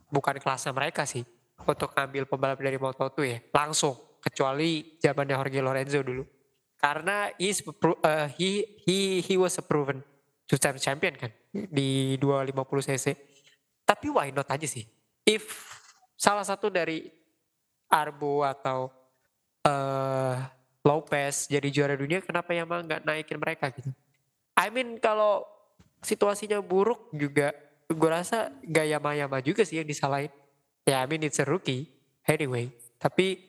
bukan 0.08 0.40
kelasnya 0.40 0.72
mereka 0.72 1.04
sih 1.04 1.28
untuk 1.68 1.92
ngambil 1.92 2.24
pembalap 2.24 2.60
dari 2.64 2.80
Moto2 2.80 3.18
ya 3.28 3.40
langsung 3.52 4.00
kecuali 4.24 4.96
zamannya 5.04 5.36
Jorge 5.36 5.60
Lorenzo 5.60 6.00
dulu 6.00 6.24
karena 6.80 7.32
he's, 7.36 7.60
uh, 7.64 8.28
he 8.40 8.80
he 8.84 9.20
he 9.24 9.36
was 9.36 9.56
a 9.60 9.64
proven 9.64 10.04
two 10.46 10.60
time 10.60 10.78
champion 10.78 11.16
kan 11.16 11.32
di 11.52 12.16
250 12.22 12.88
cc 12.94 13.06
tapi 13.88 14.12
why 14.12 14.36
not 14.36 14.52
aja 14.52 14.68
sih? 14.68 14.84
If 15.24 15.48
salah 16.20 16.44
satu 16.44 16.68
dari 16.68 17.08
Arbo 17.88 18.44
atau 18.44 18.92
uh, 19.64 20.36
Lopez 20.88 21.52
jadi 21.52 21.68
juara 21.68 22.00
dunia, 22.00 22.24
kenapa 22.24 22.56
Yamaha 22.56 22.82
nggak 22.88 23.02
naikin 23.04 23.36
mereka 23.36 23.68
gitu? 23.76 23.92
I 24.56 24.72
mean 24.72 24.96
kalau 25.04 25.44
situasinya 26.00 26.64
buruk 26.64 27.12
juga, 27.12 27.52
gue 27.92 28.10
rasa 28.10 28.56
gak 28.64 28.88
Yamaha-Yamaha 28.88 29.44
juga 29.44 29.68
sih 29.68 29.84
yang 29.84 29.88
disalahin. 29.88 30.32
Ya 30.88 31.04
I 31.04 31.06
mean 31.12 31.28
it's 31.28 31.44
a 31.44 31.46
rookie 31.46 31.92
anyway. 32.24 32.72
Tapi 32.96 33.44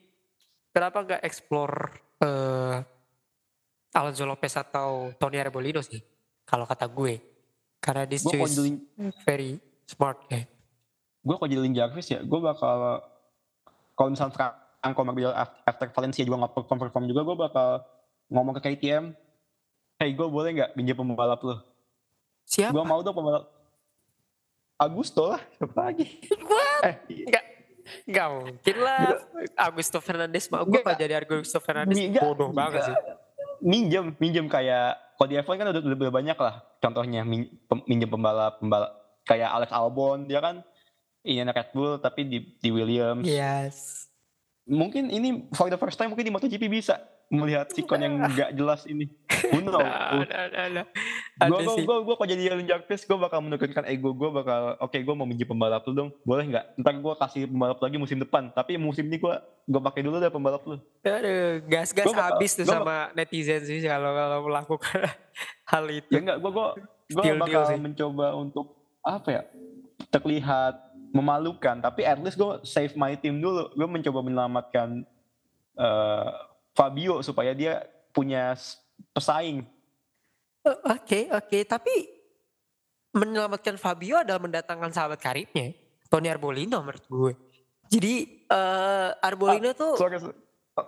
kenapa 0.74 1.07
nggak 1.07 1.22
explore 1.22 1.95
uh, 2.26 2.82
Alonso 3.95 4.26
Lopez 4.26 4.59
atau 4.59 5.14
Tony 5.14 5.39
Arbolino 5.39 5.78
sih? 5.80 6.03
Kalau 6.43 6.66
kata 6.66 6.91
gue. 6.91 7.22
Karena 7.78 8.03
this 8.11 8.26
choice 8.26 8.59
very 9.22 9.62
Smart 9.89 10.20
ya. 10.28 10.45
Gue 11.24 11.34
kalau 11.41 11.49
jadi 11.49 11.64
Jarvis 11.72 12.12
ya, 12.12 12.20
gue 12.20 12.41
bakal 12.45 13.01
kalau 13.97 14.09
misalnya 14.12 14.53
Franco 14.79 15.01
Morbidelli 15.03 15.35
after 15.66 15.91
Valencia 15.91 16.22
juga 16.22 16.47
nggak 16.47 16.55
perform 16.55 16.79
perform 16.87 17.05
juga, 17.11 17.20
gue 17.26 17.37
bakal 17.37 17.68
ngomong 18.31 18.55
ke 18.59 18.61
KTM, 18.72 19.11
hey 19.99 20.11
gue 20.14 20.26
boleh 20.26 20.51
nggak 20.55 20.70
pinjam 20.79 20.97
pembalap 20.97 21.41
lo? 21.43 21.61
Siapa? 22.49 22.72
Gue 22.72 22.85
mau 22.87 23.03
dong 23.03 23.16
pembalap 23.18 23.45
Agusto 24.79 25.35
lah, 25.35 25.43
siapa 25.59 25.91
lagi? 25.91 26.07
Gue 26.31 26.66
eh, 26.87 26.95
nggak 27.26 27.45
nggak 28.05 28.29
mungkin 28.31 28.76
lah 28.85 29.01
Augusto 29.57 29.99
Fernandes 29.99 30.47
mau 30.53 30.62
gue 30.62 30.81
kalau 30.85 30.99
jadi 31.01 31.18
Augusto 31.18 31.59
Fernandes 31.59 31.99
bodoh 32.20 32.55
banget 32.55 32.87
sih. 32.87 32.97
Minjem, 33.59 34.14
minjem 34.22 34.47
kayak 34.47 35.18
kalau 35.18 35.29
di 35.29 35.35
F1 35.43 35.59
kan 35.59 35.66
udah, 35.74 35.83
udah 35.83 36.14
banyak 36.14 36.39
lah 36.39 36.62
contohnya 36.79 37.26
minjem 37.26 38.07
pembalap 38.07 38.62
pembalap 38.62 38.93
kayak 39.26 39.51
Alex 39.51 39.70
Albon 39.74 40.31
dia 40.31 40.39
kan 40.39 40.62
ini 41.26 41.43
Red 41.45 41.70
Bull 41.74 41.99
tapi 42.01 42.24
di, 42.24 42.39
di 42.57 42.68
Williams. 42.72 43.26
Yes. 43.26 44.08
Mungkin 44.69 45.09
ini 45.09 45.49
for 45.57 45.73
the 45.73 45.81
first 45.81 45.97
time 45.97 46.12
mungkin 46.12 46.29
di 46.29 46.33
MotoGP 46.33 46.69
bisa 46.69 47.01
melihat 47.29 47.69
sikon 47.73 48.01
yang 48.01 48.21
nggak 48.21 48.57
jelas 48.57 48.85
ini. 48.89 49.09
Who 49.53 49.61
know? 49.64 49.81
Gue 51.39 51.61
gue 51.61 51.77
gue 51.85 51.97
gue 52.05 52.14
kalau 52.16 52.29
jadi 52.29 52.43
Alan 52.53 52.69
Jarvis 52.69 53.05
gue 53.05 53.19
bakal 53.21 53.45
menurunkan 53.45 53.85
ego 53.89 54.16
gue 54.16 54.31
bakal 54.33 54.77
oke 54.81 54.93
okay, 54.93 55.01
gue 55.05 55.14
mau 55.16 55.29
minjem 55.29 55.49
pembalap 55.49 55.85
lu 55.89 55.93
dong 55.93 56.11
boleh 56.25 56.45
nggak? 56.49 56.81
Ntar 56.81 56.95
gue 57.01 57.14
kasih 57.21 57.43
pembalap 57.49 57.79
lagi 57.81 57.97
musim 58.01 58.19
depan 58.21 58.53
tapi 58.53 58.81
musim 58.81 59.09
ini 59.09 59.21
gue 59.21 59.35
gue 59.69 59.81
pakai 59.81 60.01
dulu 60.05 60.16
deh 60.21 60.33
pembalap 60.33 60.64
lu. 60.64 60.77
Aduh 61.05 61.64
gas 61.69 61.93
gas 61.93 62.12
habis 62.12 62.53
tuh 62.57 62.64
sama 62.64 63.12
netizen 63.12 63.64
sih 63.64 63.85
kalau 63.85 64.12
kalau 64.16 64.39
melakukan 64.49 65.12
hal 65.73 65.85
itu. 65.89 66.09
Ya 66.12 66.21
enggak 66.25 66.39
gue 66.41 66.51
gue 66.53 66.69
gue 67.12 67.25
bakal 67.37 67.64
mencoba 67.77 68.27
untuk 68.37 68.66
apa 69.05 69.29
ya 69.33 69.43
terlihat 70.09 70.88
memalukan 71.15 71.81
tapi 71.81 72.05
at 72.05 72.21
least 72.21 72.37
gue 72.37 72.61
save 72.65 72.93
my 72.95 73.17
team 73.17 73.41
dulu 73.41 73.73
gue 73.73 73.89
mencoba 73.89 74.21
menyelamatkan 74.21 75.05
uh, 75.79 76.31
Fabio 76.79 77.23
supaya 77.27 77.55
dia 77.59 77.83
punya 78.15 78.55
pesaing. 79.11 79.67
Oke, 80.63 80.69
uh, 80.69 80.75
oke, 80.75 81.03
okay, 81.03 81.23
okay. 81.31 81.63
tapi 81.67 81.91
menyelamatkan 83.15 83.75
Fabio 83.81 84.21
adalah 84.21 84.39
mendatangkan 84.39 84.95
sahabat 84.95 85.19
karibnya, 85.19 85.75
Tony 86.07 86.31
Arbolino 86.31 86.79
menurut 86.83 87.05
gue. 87.11 87.33
Jadi 87.89 88.45
uh, 88.53 89.17
Arbolino 89.19 89.73
ah, 89.73 89.75
tuh 89.75 89.93
sorry, 89.97 90.21
sorry. 90.21 90.37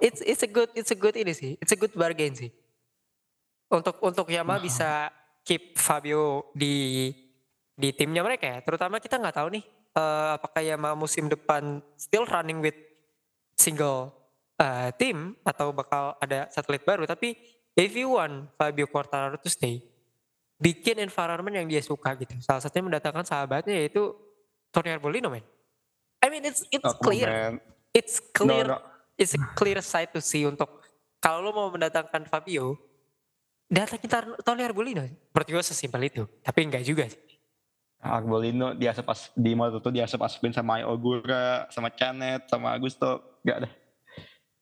it's 0.05 0.21
it's 0.21 0.45
a 0.45 0.51
good 0.51 0.69
it's 0.77 0.93
a 0.93 0.99
good 0.99 1.17
ini 1.17 1.33
sih, 1.33 1.57
it's 1.59 1.73
a 1.73 1.79
good 1.79 1.91
bargain 1.97 2.37
sih. 2.37 2.53
Untuk 3.71 3.99
untuk 4.03 4.27
Yamaha 4.29 4.59
nah. 4.59 4.63
bisa 4.63 4.91
keep 5.47 5.79
Fabio 5.79 6.53
di 6.53 7.09
di 7.73 7.89
timnya 7.97 8.21
mereka 8.21 8.47
ya. 8.47 8.59
Terutama 8.61 9.01
kita 9.01 9.17
nggak 9.17 9.37
tahu 9.41 9.49
nih 9.59 9.65
uh, 9.95 10.37
apakah 10.39 10.63
Yamaha 10.63 10.95
musim 10.95 11.27
depan 11.27 11.81
still 11.97 12.27
running 12.27 12.63
with 12.63 12.77
single 13.57 14.15
uh, 14.61 14.89
team 14.97 15.37
atau 15.43 15.73
bakal 15.73 16.15
ada 16.21 16.49
satelit 16.53 16.85
baru. 16.85 17.09
Tapi 17.09 17.37
if 17.75 17.93
you 17.97 18.17
want 18.19 18.51
Fabio 18.57 18.87
Quartararo 18.87 19.41
to 19.41 19.51
stay, 19.51 19.83
bikin 20.61 21.01
environment 21.01 21.55
yang 21.57 21.67
dia 21.67 21.83
suka 21.83 22.15
gitu. 22.21 22.37
Salah 22.45 22.61
satunya 22.61 22.87
mendatangkan 22.93 23.25
sahabatnya 23.25 23.75
yaitu 23.81 24.13
Tony 24.71 24.93
Arbolino, 24.93 25.33
man. 25.33 25.45
I 26.21 26.29
mean 26.29 26.45
it's 26.45 26.63
it's 26.69 26.85
oh, 26.85 26.95
clear, 27.01 27.27
man. 27.27 27.55
it's 27.97 28.21
clear, 28.21 28.69
no, 28.69 28.77
no. 28.77 28.85
it's 29.17 29.33
a 29.33 29.41
clear 29.57 29.81
sight 29.81 30.13
to 30.13 30.21
see 30.21 30.45
untuk 30.45 30.69
kalau 31.21 31.41
lo 31.45 31.51
mau 31.53 31.69
mendatangkan 31.73 32.29
Fabio, 32.29 32.77
datangin 33.69 34.37
Tony 34.45 34.63
Arbolino. 34.65 35.01
Menurut 35.05 35.49
gue 35.49 35.65
sesimpel 35.65 36.13
itu, 36.13 36.29
tapi 36.45 36.69
enggak 36.69 36.85
juga 36.85 37.09
sih. 37.09 37.30
Arbolino 38.01 38.73
dia 38.73 38.97
pas 38.97 39.29
di 39.37 39.53
moto 39.53 39.77
itu 39.77 39.93
dia 39.93 40.09
asupin 40.09 40.57
sama 40.57 40.81
Ogura, 40.89 41.69
sama 41.69 41.93
Chanet, 41.93 42.49
sama 42.49 42.73
Augusto, 42.73 43.41
gak 43.45 43.65
ada. 43.65 43.71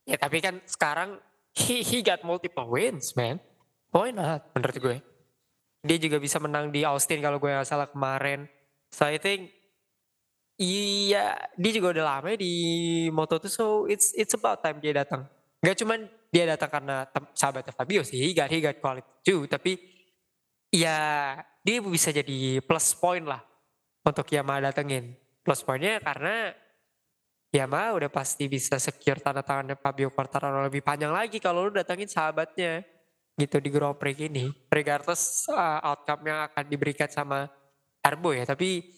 Ya 0.03 0.19
tapi 0.19 0.43
kan 0.43 0.59
sekarang 0.67 1.23
he, 1.55 1.87
he 1.87 2.03
got 2.03 2.27
multiple 2.27 2.67
wins, 2.67 3.15
man. 3.15 3.39
Why 3.95 4.11
not? 4.11 4.51
Menurut 4.59 4.77
gue. 4.83 4.97
Dia 5.87 5.99
juga 6.03 6.19
bisa 6.19 6.43
menang 6.43 6.75
di 6.75 6.83
Austin 6.83 7.23
kalau 7.23 7.39
gue 7.39 7.55
gak 7.55 7.71
salah 7.71 7.87
kemarin. 7.87 8.51
So 8.91 9.07
I 9.07 9.23
think 9.23 9.55
iya 10.59 11.39
dia 11.55 11.71
juga 11.71 11.95
udah 11.95 12.19
lama 12.19 12.35
di 12.35 12.53
Moto2 13.15 13.47
so 13.47 13.87
it's 13.87 14.11
it's 14.19 14.35
about 14.35 14.67
time 14.67 14.83
dia 14.83 14.91
datang. 14.99 15.31
Gak 15.63 15.79
cuman 15.79 16.11
dia 16.29 16.45
datang 16.45 16.71
karena 16.75 17.07
sahabatnya 17.33 17.73
Fabio 17.73 18.03
sih, 18.05 18.19
he 18.21 18.37
got, 18.37 18.53
he 18.53 18.61
got 18.61 18.77
quality 18.83 19.09
too, 19.25 19.49
tapi 19.49 19.81
ya 20.69 21.33
dia 21.69 21.85
bisa 21.85 22.09
jadi 22.09 22.65
plus 22.65 22.97
point 22.97 23.29
lah 23.29 23.45
untuk 24.01 24.25
Yamaha 24.33 24.73
datengin. 24.73 25.13
Plus 25.45 25.61
pointnya 25.61 26.01
karena 26.01 26.57
Yamaha 27.53 28.01
udah 28.01 28.09
pasti 28.09 28.49
bisa 28.49 28.81
secure 28.81 29.21
tanda 29.21 29.45
tangannya 29.45 29.77
Fabio 29.77 30.09
Quartararo 30.09 30.65
lebih 30.65 30.81
panjang 30.81 31.13
lagi 31.13 31.37
kalau 31.37 31.69
lu 31.69 31.77
datengin 31.77 32.09
sahabatnya 32.09 32.89
gitu 33.37 33.61
di 33.61 33.69
Grand 33.69 34.01
Prix 34.01 34.17
ini. 34.33 34.49
Regardless 34.73 35.45
uh, 35.53 35.85
outcome 35.85 36.33
yang 36.33 36.49
akan 36.49 36.65
diberikan 36.73 37.09
sama 37.13 37.53
Arbo 38.01 38.33
ya, 38.33 38.49
tapi 38.49 38.89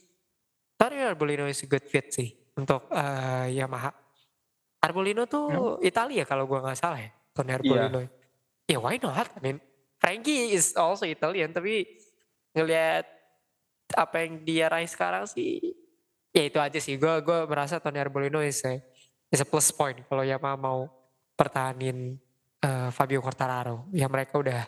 Tari 0.78 1.02
Arbolino 1.02 1.50
is 1.50 1.66
a 1.66 1.66
good 1.66 1.82
fit 1.90 2.14
sih 2.14 2.30
untuk 2.54 2.86
uh, 2.94 3.50
Yamaha. 3.50 3.90
Arbolino 4.78 5.26
tuh 5.26 5.76
yeah. 5.82 5.90
Italia 5.90 6.22
kalau 6.22 6.46
gua 6.46 6.70
nggak 6.70 6.78
salah 6.78 7.02
ya, 7.02 7.10
Tony 7.34 7.50
Arbolino. 7.50 7.98
Ya 7.98 8.06
yeah. 8.06 8.78
yeah, 8.78 8.80
why 8.80 8.94
not? 9.02 9.26
I 9.34 9.40
mean, 9.42 9.58
Frankie 9.98 10.54
is 10.54 10.72
also 10.78 11.04
Italian 11.04 11.50
tapi 11.50 12.00
ngelihat 12.56 13.06
apa 13.94 14.16
yang 14.22 14.42
dia 14.46 14.66
raih 14.70 14.86
sekarang 14.86 15.26
sih 15.26 15.74
ya 16.30 16.46
itu 16.46 16.58
aja 16.58 16.78
sih. 16.78 16.94
Gue 16.96 17.22
gue 17.22 17.38
merasa 17.46 17.82
Tony 17.82 17.98
Arbolino 17.98 18.38
is 18.42 18.62
a, 18.62 18.78
is 19.30 19.42
a 19.42 19.46
plus 19.46 19.70
point 19.74 19.98
kalau 20.06 20.22
Yamaha 20.22 20.56
mau 20.58 20.86
pertahanin 21.34 22.18
uh, 22.62 22.88
Fabio 22.94 23.22
Quartararo. 23.22 23.86
Ya 23.90 24.06
mereka 24.06 24.38
udah 24.38 24.66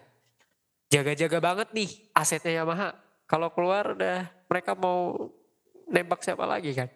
jaga-jaga 0.90 1.38
banget 1.38 1.68
nih 1.72 1.90
asetnya 2.12 2.62
Yamaha. 2.62 2.94
Kalau 3.26 3.48
keluar 3.54 3.96
udah 3.96 4.28
mereka 4.50 4.76
mau 4.76 5.30
nembak 5.88 6.20
siapa 6.20 6.44
lagi 6.44 6.74
kan. 6.74 6.88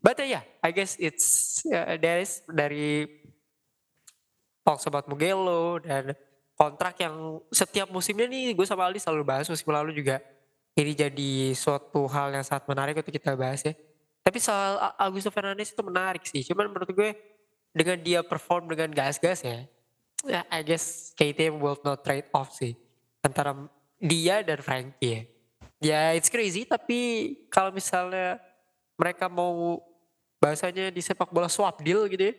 But 0.00 0.22
uh, 0.22 0.28
yeah 0.28 0.44
I 0.62 0.70
guess 0.70 0.96
it's 1.02 1.60
uh, 1.66 1.98
there 1.98 2.22
is 2.22 2.40
dari 2.46 3.06
talks 4.62 4.86
about 4.86 5.06
Mugello 5.06 5.78
dan 5.78 6.14
kontrak 6.56 6.96
yang 6.98 7.38
setiap 7.52 7.92
musimnya 7.92 8.24
nih 8.26 8.56
gue 8.56 8.66
sama 8.66 8.88
Aldi 8.88 8.98
selalu 8.98 9.22
bahas 9.22 9.46
musim 9.46 9.68
lalu 9.68 9.92
juga 9.92 10.24
ini 10.76 10.92
jadi 10.92 11.56
suatu 11.56 12.04
hal 12.08 12.36
yang 12.36 12.44
sangat 12.44 12.68
menarik 12.68 13.00
untuk 13.00 13.12
kita 13.12 13.32
bahas 13.32 13.64
ya. 13.64 13.72
Tapi 14.20 14.36
soal 14.42 14.76
Augusto 15.00 15.32
Fernandes 15.32 15.72
itu 15.72 15.80
menarik 15.80 16.24
sih. 16.28 16.44
Cuman 16.44 16.68
menurut 16.68 16.90
gue 16.92 17.16
dengan 17.72 17.96
dia 17.96 18.20
perform 18.20 18.68
dengan 18.72 18.92
gas-gas 18.92 19.40
ya, 19.40 19.64
ya 20.24 20.40
I 20.52 20.60
guess 20.64 21.16
KTM 21.16 21.60
will 21.60 21.76
not 21.84 22.04
trade 22.04 22.28
off 22.32 22.56
sih 22.56 22.72
antara 23.20 23.52
dia 24.00 24.40
dan 24.44 24.60
Frankie 24.60 25.08
ya. 25.08 25.20
Ya 25.76 26.00
it's 26.16 26.32
crazy 26.32 26.64
tapi 26.64 27.32
kalau 27.52 27.68
misalnya 27.72 28.40
mereka 28.96 29.28
mau 29.28 29.80
bahasanya 30.40 30.88
di 30.88 31.04
sepak 31.04 31.28
bola 31.32 31.52
swap 31.52 31.84
deal 31.84 32.08
gitu 32.08 32.32
ya, 32.32 32.34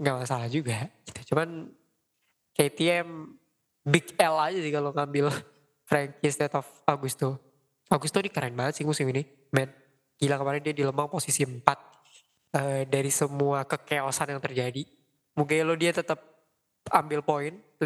nggak 0.00 0.16
masalah 0.24 0.48
juga. 0.48 0.88
Gitu. 1.04 1.32
Cuman 1.32 1.72
KTM 2.56 3.08
big 3.84 4.16
L 4.16 4.40
aja 4.40 4.58
sih 4.58 4.72
kalau 4.72 4.90
ngambil 4.90 5.28
Frankie 5.88 6.24
instead 6.24 6.52
of 6.56 6.64
Augusto. 6.88 7.36
Augusto 7.92 8.16
ini 8.18 8.32
keren 8.32 8.56
banget 8.56 8.80
sih 8.80 8.84
musim 8.88 9.04
ini, 9.12 9.22
men. 9.52 9.68
Gila 10.16 10.40
kemarin 10.40 10.64
dia 10.64 10.72
di 10.72 10.80
Lemang 10.86 11.10
posisi 11.10 11.44
4 11.44 11.52
uh, 11.52 11.76
eh, 12.56 12.82
dari 12.88 13.12
semua 13.12 13.68
kekeosan 13.68 14.32
yang 14.32 14.40
terjadi. 14.40 14.82
Mugello 15.36 15.76
dia 15.76 15.92
tetap 15.92 16.22
ambil 16.88 17.20
poin 17.20 17.52
15. 17.82 17.84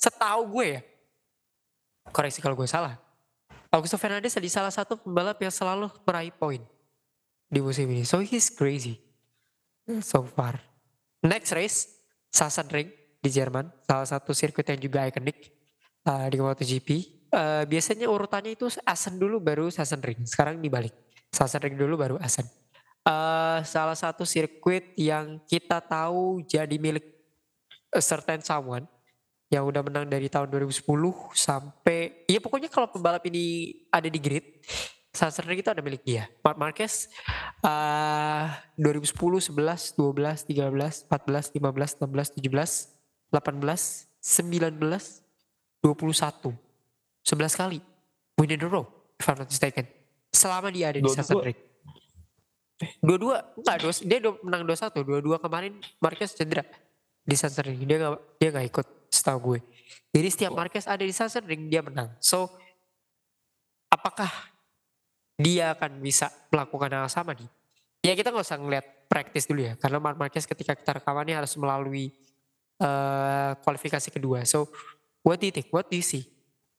Setahu 0.00 0.42
gue 0.58 0.66
ya, 0.74 0.80
koreksi 2.10 2.42
kalau 2.42 2.58
gue 2.58 2.66
salah. 2.66 2.98
Augusto 3.70 3.94
Fernandez 4.00 4.34
adalah 4.34 4.50
salah 4.50 4.74
satu 4.74 4.98
pembalap 4.98 5.38
yang 5.38 5.54
selalu 5.54 5.86
meraih 6.02 6.34
poin 6.34 6.58
di 7.46 7.60
musim 7.62 7.86
ini. 7.86 8.02
So 8.02 8.18
he's 8.18 8.50
crazy 8.50 8.98
so 10.02 10.26
far. 10.26 10.58
Next 11.22 11.54
race, 11.54 11.86
Sachsenring 12.32 12.99
di 13.20 13.28
Jerman, 13.28 13.68
salah 13.84 14.08
satu 14.08 14.32
sirkuit 14.32 14.64
yang 14.64 14.80
juga 14.80 15.04
ikonik 15.04 15.52
uh, 16.08 16.26
di 16.26 16.36
MotoGP. 16.40 16.88
Uh, 17.30 17.62
biasanya 17.68 18.10
urutannya 18.10 18.58
itu 18.58 18.66
Asen 18.82 19.20
dulu 19.20 19.38
baru 19.38 19.70
Sachsenring. 19.70 20.26
Sekarang 20.26 20.58
dibalik. 20.58 20.96
Sachsenring 21.30 21.76
dulu 21.78 22.00
baru 22.00 22.16
Asen. 22.18 22.48
Uh, 23.04 23.62
salah 23.62 23.94
satu 23.94 24.24
sirkuit 24.24 24.96
yang 24.96 25.38
kita 25.46 25.78
tahu 25.80 26.42
jadi 26.44 26.76
milik 26.76 27.04
a 27.92 28.02
certain 28.02 28.40
someone 28.44 28.84
yang 29.50 29.66
udah 29.66 29.82
menang 29.82 30.06
dari 30.06 30.30
tahun 30.30 30.46
2010 30.46 30.84
sampai 31.34 32.22
ya 32.30 32.38
pokoknya 32.38 32.70
kalau 32.70 32.86
pembalap 32.86 33.24
ini 33.26 33.74
ada 33.90 34.06
di 34.06 34.20
grid 34.22 34.62
Sachsenring 35.10 35.58
itu 35.58 35.66
ada 35.66 35.82
milik 35.82 36.06
dia. 36.06 36.30
Mark 36.38 36.54
Marquez 36.54 37.10
uh, 37.66 38.46
2010, 38.78 39.50
11, 39.50 39.98
12, 39.98 40.46
13, 40.54 41.10
14, 41.10 41.50
15, 41.50 41.98
16, 41.98 42.38
17 42.38 42.99
18, 43.30 44.10
19, 44.20 44.78
21. 45.82 46.54
11 47.24 47.60
kali. 47.60 47.78
Win 48.36 48.50
in 48.50 48.62
a 48.62 48.68
row. 48.68 48.86
If 49.16 49.28
I'm 49.28 49.38
not 49.40 49.48
mistaken. 49.48 49.86
Selama 50.30 50.70
dia 50.70 50.94
ada 50.94 50.98
di 50.98 51.10
Sunset 51.10 51.36
Break. 51.36 51.58
Dua-dua, 53.04 53.44
enggak, 53.60 53.76
dua, 53.84 53.92
dia 53.92 54.18
dua, 54.24 54.34
menang 54.40 54.62
2-1. 54.64 55.04
Dua-dua 55.04 55.36
kemarin 55.36 55.76
Marquez 56.00 56.32
cedera 56.32 56.64
di 57.20 57.36
Sunset 57.36 57.66
Ring. 57.68 57.84
Dia 57.84 57.96
gak, 58.00 58.12
dia 58.40 58.48
gak 58.54 58.66
ikut 58.72 58.86
setahu 59.12 59.38
gue. 59.52 59.58
Jadi 60.16 60.28
setiap 60.32 60.52
Marquez 60.56 60.88
ada 60.88 61.04
di 61.04 61.12
Sunset 61.12 61.44
Ring, 61.44 61.68
dia 61.68 61.84
menang. 61.84 62.08
So, 62.24 62.48
apakah 63.92 64.32
dia 65.36 65.76
akan 65.76 66.00
bisa 66.00 66.32
melakukan 66.48 66.88
hal 66.88 67.10
sama 67.12 67.36
nih? 67.36 67.50
Ya 68.00 68.16
kita 68.16 68.32
gak 68.32 68.48
usah 68.48 68.56
ngeliat 68.56 68.86
praktis 69.12 69.44
dulu 69.44 69.60
ya. 69.60 69.76
Karena 69.76 70.00
Marquez 70.00 70.48
ketika 70.48 70.72
kita 70.72 71.02
rekaman 71.02 71.28
ini 71.28 71.36
harus 71.36 71.52
melalui 71.60 72.16
uh, 72.80 73.54
kualifikasi 73.60 74.08
kedua. 74.10 74.42
So, 74.48 74.72
what 75.22 75.38
do 75.38 75.46
you 75.46 75.54
think? 75.54 75.68
What 75.70 75.92
do 75.92 75.94
you 76.00 76.04
see? 76.04 76.26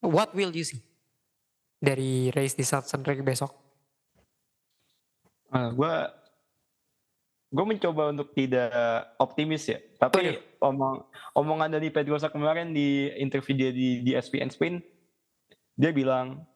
What 0.02 0.34
will 0.34 0.49
you 0.52 0.66
see 0.66 0.82
dari 1.78 2.34
race 2.34 2.58
di 2.58 2.66
Ring 3.06 3.26
besok? 3.26 3.54
Uh, 5.52 5.70
gue 5.78 5.93
gue 7.52 7.66
mencoba 7.68 8.16
untuk 8.16 8.32
tidak 8.32 8.72
optimis 9.20 9.68
ya. 9.68 9.80
Tapi 9.99 10.18
oh, 10.18 10.24
iya. 10.24 10.39
omong 10.64 10.97
omongan 11.36 11.70
dari 11.76 11.91
Pedrosa 11.91 12.32
kemarin 12.32 12.72
di 12.72 13.12
interview 13.20 13.54
dia 13.54 13.72
di, 13.76 13.99
di 14.02 14.16
ESPN 14.16 14.47
Spain, 14.47 14.80
dia 15.76 15.91
bilang 15.91 16.47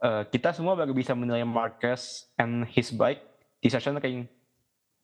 uh, 0.00 0.24
kita 0.26 0.56
semua 0.56 0.74
baru 0.74 0.96
bisa 0.96 1.12
menilai 1.12 1.44
Marquez 1.44 2.32
and 2.40 2.64
his 2.72 2.88
bike 2.88 3.20
di 3.60 3.68
session 3.68 4.00
ring. 4.00 4.24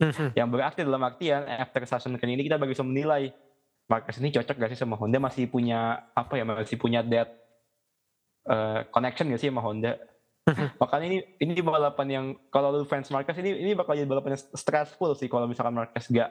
Mm-hmm. 0.00 0.36
Yang 0.36 0.48
berarti 0.48 0.80
dalam 0.84 1.04
artian 1.04 1.44
after 1.44 1.84
session 1.84 2.16
ring 2.16 2.32
ini 2.40 2.48
kita 2.48 2.56
baru 2.56 2.72
bisa 2.72 2.84
menilai 2.84 3.36
Marquez 3.86 4.18
ini 4.18 4.34
cocok 4.34 4.56
gak 4.58 4.70
sih 4.74 4.80
sama 4.80 4.98
Honda? 4.98 5.22
Masih 5.22 5.46
punya 5.46 6.10
apa 6.12 6.34
ya 6.34 6.44
masih 6.46 6.74
punya 6.74 7.06
that 7.06 7.30
uh, 8.50 8.82
connection 8.90 9.30
gak 9.30 9.40
sih 9.40 9.50
sama 9.50 9.62
Honda? 9.62 9.94
Makanya 10.82 11.06
ini 11.06 11.18
ini 11.38 11.52
di 11.54 11.62
balapan 11.62 12.06
yang 12.10 12.26
kalau 12.50 12.74
lu 12.74 12.86
fans 12.86 13.10
Marquez 13.10 13.38
ini 13.38 13.54
ini 13.62 13.72
bakal 13.78 13.94
jadi 13.94 14.06
balapan 14.06 14.34
yang 14.34 14.42
stressful 14.54 15.14
sih 15.14 15.30
kalau 15.30 15.46
misalkan 15.46 15.74
Marquez 15.74 16.06
gak 16.10 16.30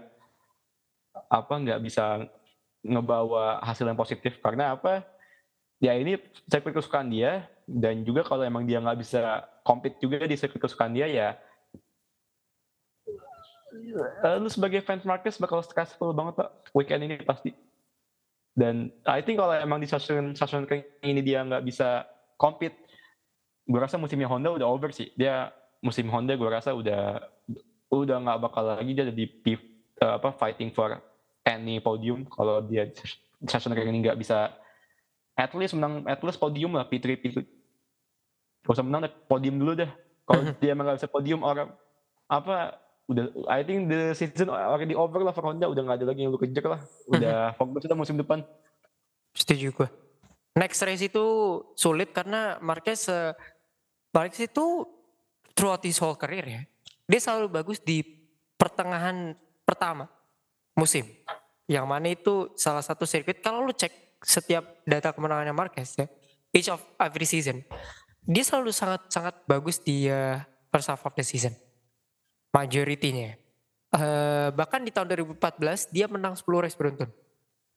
apa 1.32 1.54
nggak 1.56 1.80
bisa 1.80 2.28
ngebawa 2.84 3.64
hasil 3.64 3.88
yang 3.88 4.00
positif. 4.00 4.38
Karena 4.44 4.76
apa? 4.76 5.08
Ya 5.80 5.96
ini 5.96 6.20
sirkuit 6.48 6.76
kesukaan 6.76 7.08
dia. 7.08 7.48
Dan 7.66 8.06
juga 8.06 8.22
kalau 8.22 8.46
emang 8.46 8.68
dia 8.68 8.78
nggak 8.78 9.00
bisa 9.00 9.42
compete 9.66 9.98
juga 9.98 10.22
di 10.28 10.38
sirkuit 10.38 10.62
kesukaan 10.62 10.94
dia 10.94 11.08
ya 11.10 11.40
uh, 14.24 14.36
lu 14.40 14.50
sebagai 14.52 14.82
fans 14.84 15.04
Marquez 15.04 15.40
bakal 15.40 15.62
stressful 15.62 16.12
banget 16.12 16.44
pak. 16.44 16.50
Weekend 16.76 17.06
ini 17.06 17.16
pasti. 17.24 17.52
Dan 18.56 18.92
I 19.04 19.20
think 19.20 19.40
kalau 19.40 19.52
emang 19.52 19.84
di 19.84 19.88
stasiun 19.88 20.32
stasiun 20.36 20.64
ini 21.04 21.20
dia 21.20 21.44
nggak 21.44 21.64
bisa 21.68 22.08
compete 22.40 22.76
gue 23.66 23.80
rasa 23.82 23.98
musimnya 23.98 24.30
Honda 24.30 24.54
udah 24.54 24.68
over 24.68 24.94
sih. 24.96 25.12
Dia 25.20 25.52
musim 25.84 26.08
Honda 26.08 26.38
gue 26.38 26.50
rasa 26.50 26.72
udah 26.72 27.20
udah 27.92 28.18
nggak 28.22 28.40
bakal 28.42 28.64
lagi 28.64 28.92
dia 28.96 29.12
jadi 29.12 29.26
uh, 30.02 30.22
apa 30.22 30.32
fighting 30.36 30.72
for 30.72 31.02
any 31.44 31.84
podium. 31.84 32.24
Kalau 32.32 32.64
dia 32.64 32.88
stasiun 33.44 33.76
ini 33.76 34.06
nggak 34.06 34.20
bisa 34.20 34.56
at 35.36 35.52
least 35.52 35.76
menang 35.76 36.08
at 36.08 36.24
least 36.24 36.40
podium 36.40 36.72
lah 36.74 36.88
P3 36.88 37.20
P3 37.20 37.44
gak 38.66 38.74
usah 38.74 38.82
menang 38.82 39.06
deh 39.06 39.14
podium 39.30 39.62
dulu 39.62 39.78
deh. 39.78 39.92
Kalau 40.26 40.42
dia 40.64 40.74
emang 40.74 40.90
gak 40.90 40.98
bisa 41.04 41.12
podium 41.12 41.46
orang 41.46 41.70
apa 42.26 42.85
udah 43.06 43.26
I 43.46 43.62
think 43.62 43.92
the 43.92 44.18
season 44.18 44.50
already 44.50 44.98
over 44.98 45.22
lah 45.22 45.34
for 45.34 45.46
Honda. 45.46 45.70
Udah 45.70 45.86
gak 45.86 45.98
ada 46.02 46.06
lagi 46.10 46.26
yang 46.26 46.34
lu 46.34 46.42
kejar 46.42 46.66
lah. 46.66 46.82
Udah 47.10 47.54
fokus 47.58 47.86
kita 47.86 47.94
musim 47.94 48.18
depan. 48.18 48.42
Setuju 49.36 49.70
gue 49.76 49.90
next 50.56 50.80
race 50.88 51.04
itu 51.04 51.26
sulit 51.76 52.16
karena 52.16 52.58
Marquez 52.64 53.12
uh, 53.12 53.36
Marquez 54.16 54.48
itu 54.48 54.88
throughout 55.52 55.84
his 55.84 56.00
whole 56.00 56.16
career 56.16 56.48
ya 56.48 56.62
dia 57.06 57.20
selalu 57.20 57.52
bagus 57.52 57.84
di 57.84 58.02
pertengahan 58.56 59.36
pertama 59.68 60.10
musim. 60.74 61.06
Yang 61.66 61.86
mana 61.86 62.08
itu 62.14 62.54
salah 62.58 62.82
satu 62.82 63.10
sirkuit 63.10 63.42
kalau 63.42 63.66
lu 63.66 63.74
cek 63.74 64.22
setiap 64.22 64.82
data 64.86 65.14
kemenangannya 65.14 65.54
Marquez 65.54 65.98
ya, 65.98 66.06
each 66.54 66.70
of 66.70 66.82
every 67.02 67.26
season, 67.26 67.66
dia 68.22 68.46
selalu 68.46 68.70
sangat 68.70 69.10
sangat 69.10 69.36
bagus 69.50 69.82
di 69.82 70.06
uh, 70.06 70.38
first 70.70 70.90
half 70.94 71.02
of 71.06 71.14
the 71.18 71.26
season. 71.26 71.54
Majoritinya. 72.56 73.36
Uh, 73.92 74.52
bahkan 74.56 74.80
di 74.84 74.92
tahun 74.92 75.12
2014 75.36 75.92
dia 75.92 76.08
menang 76.08 76.40
10 76.40 76.48
race 76.64 76.80
beruntun. 76.80 77.12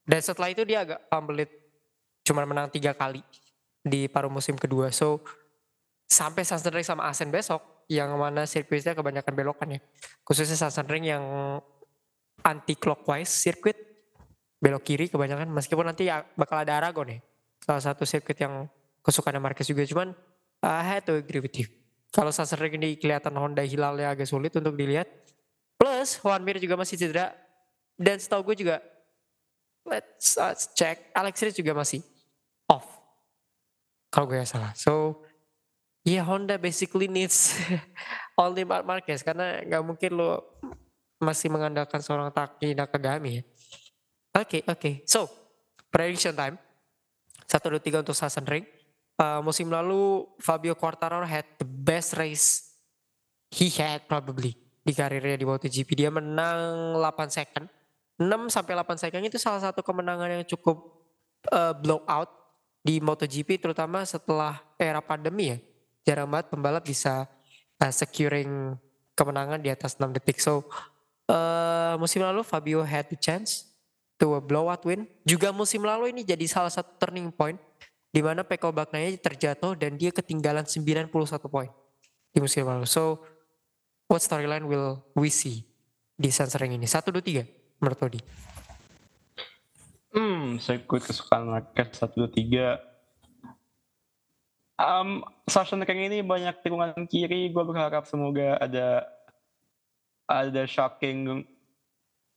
Dan 0.06 0.20
setelah 0.22 0.54
itu 0.54 0.62
dia 0.62 0.86
agak 0.86 1.10
pambelit 1.10 1.50
cuma 2.22 2.46
menang 2.46 2.70
tiga 2.70 2.94
kali 2.94 3.20
di 3.82 4.06
paruh 4.06 4.30
musim 4.30 4.54
kedua. 4.54 4.94
So 4.94 5.26
sampai 6.06 6.46
Sachsenring 6.46 6.86
sama 6.86 7.10
Asen 7.10 7.34
besok 7.34 7.60
yang 7.90 8.14
mana 8.14 8.46
sirkuitnya 8.46 8.94
kebanyakan 8.94 9.34
belokan 9.34 9.74
ya. 9.74 9.80
Khususnya 10.22 10.54
Sachsenring 10.54 11.10
yang 11.10 11.24
anti 12.46 12.78
clockwise 12.78 13.30
sirkuit 13.30 13.76
belok 14.58 14.82
kiri 14.82 15.06
kebanyakan 15.06 15.50
meskipun 15.54 15.86
nanti 15.86 16.10
ya 16.10 16.26
bakal 16.34 16.58
ada 16.58 16.82
Aragon 16.82 17.14
ya 17.14 17.18
salah 17.62 17.82
satu 17.82 18.02
sirkuit 18.02 18.38
yang 18.38 18.66
kesukaan 19.02 19.38
Marquez 19.38 19.70
juga 19.70 19.86
cuman 19.86 20.14
I 20.62 20.82
had 20.82 21.06
to 21.06 21.14
agree 21.14 21.38
with 21.38 21.54
you 21.54 21.70
kalau 22.18 22.34
Sasering 22.34 22.74
ini 22.82 22.98
kelihatan 22.98 23.30
Honda 23.38 23.62
hilalnya 23.62 24.10
agak 24.10 24.26
sulit 24.26 24.50
untuk 24.58 24.74
dilihat 24.74 25.06
plus 25.78 26.18
Juan 26.18 26.42
Mir 26.42 26.58
juga 26.58 26.74
masih 26.74 26.98
cedera 26.98 27.30
dan 27.94 28.18
setahu 28.18 28.50
gue 28.50 28.66
juga 28.66 28.82
let's, 29.86 30.34
let's 30.34 30.74
check 30.74 31.14
Alex 31.14 31.38
Rins 31.38 31.54
juga 31.54 31.78
masih 31.78 32.02
off 32.66 32.98
kalau 34.10 34.26
gue 34.26 34.42
salah 34.42 34.74
so 34.74 35.22
ya 36.02 36.18
yeah, 36.18 36.24
Honda 36.26 36.58
basically 36.58 37.06
needs 37.06 37.54
only 38.42 38.66
Mark 38.66 38.82
Marquez 38.82 39.22
karena 39.22 39.62
nggak 39.62 39.82
mungkin 39.86 40.10
lo 40.18 40.58
masih 41.22 41.46
mengandalkan 41.46 42.02
seorang 42.02 42.34
Taki 42.34 42.74
Nakagami 42.74 43.30
ya 43.38 43.44
Oke, 44.38 44.62
okay, 44.62 44.70
oke. 44.70 44.78
Okay. 44.78 44.94
So, 45.02 45.26
prediction 45.90 46.30
time. 46.30 46.54
Satu, 47.48 47.74
dua, 47.74 47.82
tiga 47.82 48.04
untuk 48.04 48.14
Sachsenring. 48.14 48.62
Uh, 49.18 49.42
musim 49.42 49.66
lalu 49.66 50.30
Fabio 50.38 50.78
Quartararo 50.78 51.26
had 51.26 51.42
the 51.58 51.66
best 51.88 52.12
race 52.20 52.76
he 53.48 53.72
had 53.72 54.04
probably 54.04 54.52
di 54.84 54.92
karirnya 54.92 55.40
di 55.40 55.48
MotoGP. 55.48 55.88
Dia 55.96 56.12
menang 56.12 56.92
8 57.00 57.32
second. 57.32 57.64
6 58.20 58.28
sampai 58.52 58.72
8 58.76 59.00
second 59.00 59.22
itu 59.24 59.40
salah 59.40 59.62
satu 59.64 59.80
kemenangan 59.80 60.28
yang 60.28 60.44
cukup 60.44 61.00
uh, 61.48 61.72
blowout 61.72 62.28
di 62.84 63.00
MotoGP 63.00 63.56
terutama 63.56 64.04
setelah 64.04 64.60
era 64.76 65.00
pandemi 65.00 65.56
ya. 65.56 65.58
Jarang 66.04 66.28
banget 66.28 66.52
pembalap 66.52 66.84
bisa 66.84 67.24
uh, 67.80 67.92
securing 67.92 68.76
kemenangan 69.16 69.60
di 69.64 69.72
atas 69.72 69.96
6 69.96 70.12
detik. 70.12 70.44
So 70.44 70.68
uh, 71.32 71.96
musim 71.96 72.20
lalu 72.20 72.44
Fabio 72.44 72.84
had 72.84 73.08
the 73.08 73.16
chance 73.16 73.68
to 74.20 74.36
a 74.36 74.42
blowout 74.42 74.84
win. 74.84 75.08
Juga 75.24 75.54
musim 75.56 75.84
lalu 75.84 76.12
ini 76.12 76.26
jadi 76.26 76.44
salah 76.44 76.72
satu 76.72 76.96
turning 77.00 77.32
point 77.32 77.56
di 78.08 78.20
mana 78.24 78.44
Peko 78.44 78.72
Bagnaya 78.72 79.12
terjatuh 79.16 79.76
dan 79.76 80.00
dia 80.00 80.08
ketinggalan 80.08 80.64
91 80.64 81.12
poin 81.48 81.68
di 82.32 82.38
musim 82.40 82.64
lalu. 82.64 82.88
So, 82.88 83.20
what 84.08 84.24
storyline 84.24 84.64
will 84.64 85.04
we 85.12 85.28
see 85.28 85.68
di 86.16 86.32
Sansering 86.32 86.76
ini? 86.76 86.88
Satu, 86.88 87.12
dua, 87.12 87.24
tiga 87.24 87.44
menurut 87.78 88.00
Odi. 88.00 88.20
Hmm, 90.08 90.56
ikut 90.56 91.02
kesukaan 91.04 91.52
market 91.52 91.92
satu, 91.94 92.24
dua, 92.24 92.30
tiga. 92.32 92.66
Um, 94.78 95.26
Sachsenring 95.50 96.06
ini 96.06 96.18
banyak 96.22 96.62
tikungan 96.62 96.94
kiri. 97.10 97.50
Gue 97.50 97.64
berharap 97.66 98.06
semoga 98.06 98.56
ada 98.62 99.10
ada 100.28 100.62
shocking 100.68 101.42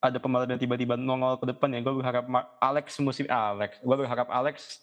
ada 0.02 0.18
pembalap 0.18 0.50
yang 0.50 0.58
tiba-tiba 0.58 0.98
nongol 0.98 1.38
ke 1.38 1.46
depan 1.54 1.70
ya 1.78 1.80
gue 1.86 1.94
berharap 1.94 2.26
Alex 2.58 2.98
musim 2.98 3.30
Alex 3.30 3.78
gue 3.78 3.96
berharap 4.00 4.26
Alex, 4.34 4.82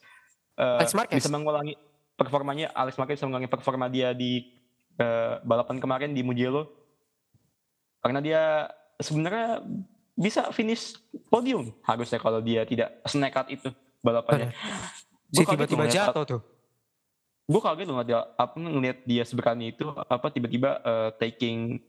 uh, 0.58 0.82
Alex 0.82 0.92
bisa 0.92 1.30
mengulangi 1.30 1.78
performanya 2.18 2.74
Alex 2.74 2.98
Marquez 2.98 3.22
bisa 3.22 3.30
mengulangi 3.30 3.50
performa 3.50 3.86
dia 3.86 4.10
di 4.10 4.42
uh, 4.98 5.38
balapan 5.46 5.78
kemarin 5.78 6.10
di 6.10 6.26
Mugello. 6.26 6.74
Karena 8.02 8.18
dia 8.18 8.42
sebenarnya 8.98 9.62
bisa 10.18 10.50
finish 10.50 10.98
podium 11.30 11.70
harusnya 11.86 12.18
kalau 12.18 12.42
dia 12.42 12.66
tidak 12.66 12.98
senekat 13.06 13.54
itu 13.54 13.70
balapannya. 14.02 14.50
Si 15.30 15.46
tiba-tiba 15.46 15.86
jatuh 15.86 16.24
tuh. 16.26 16.40
Gue 17.48 17.62
kaget 17.64 17.88
loh 17.88 18.04
dia 18.04 18.26
apa 18.36 18.58
ngeliat 18.58 19.06
dia 19.08 19.24
seberani 19.24 19.72
itu 19.72 19.88
apa 19.94 20.26
tiba-tiba 20.28 20.82
uh, 20.84 21.10
taking 21.16 21.80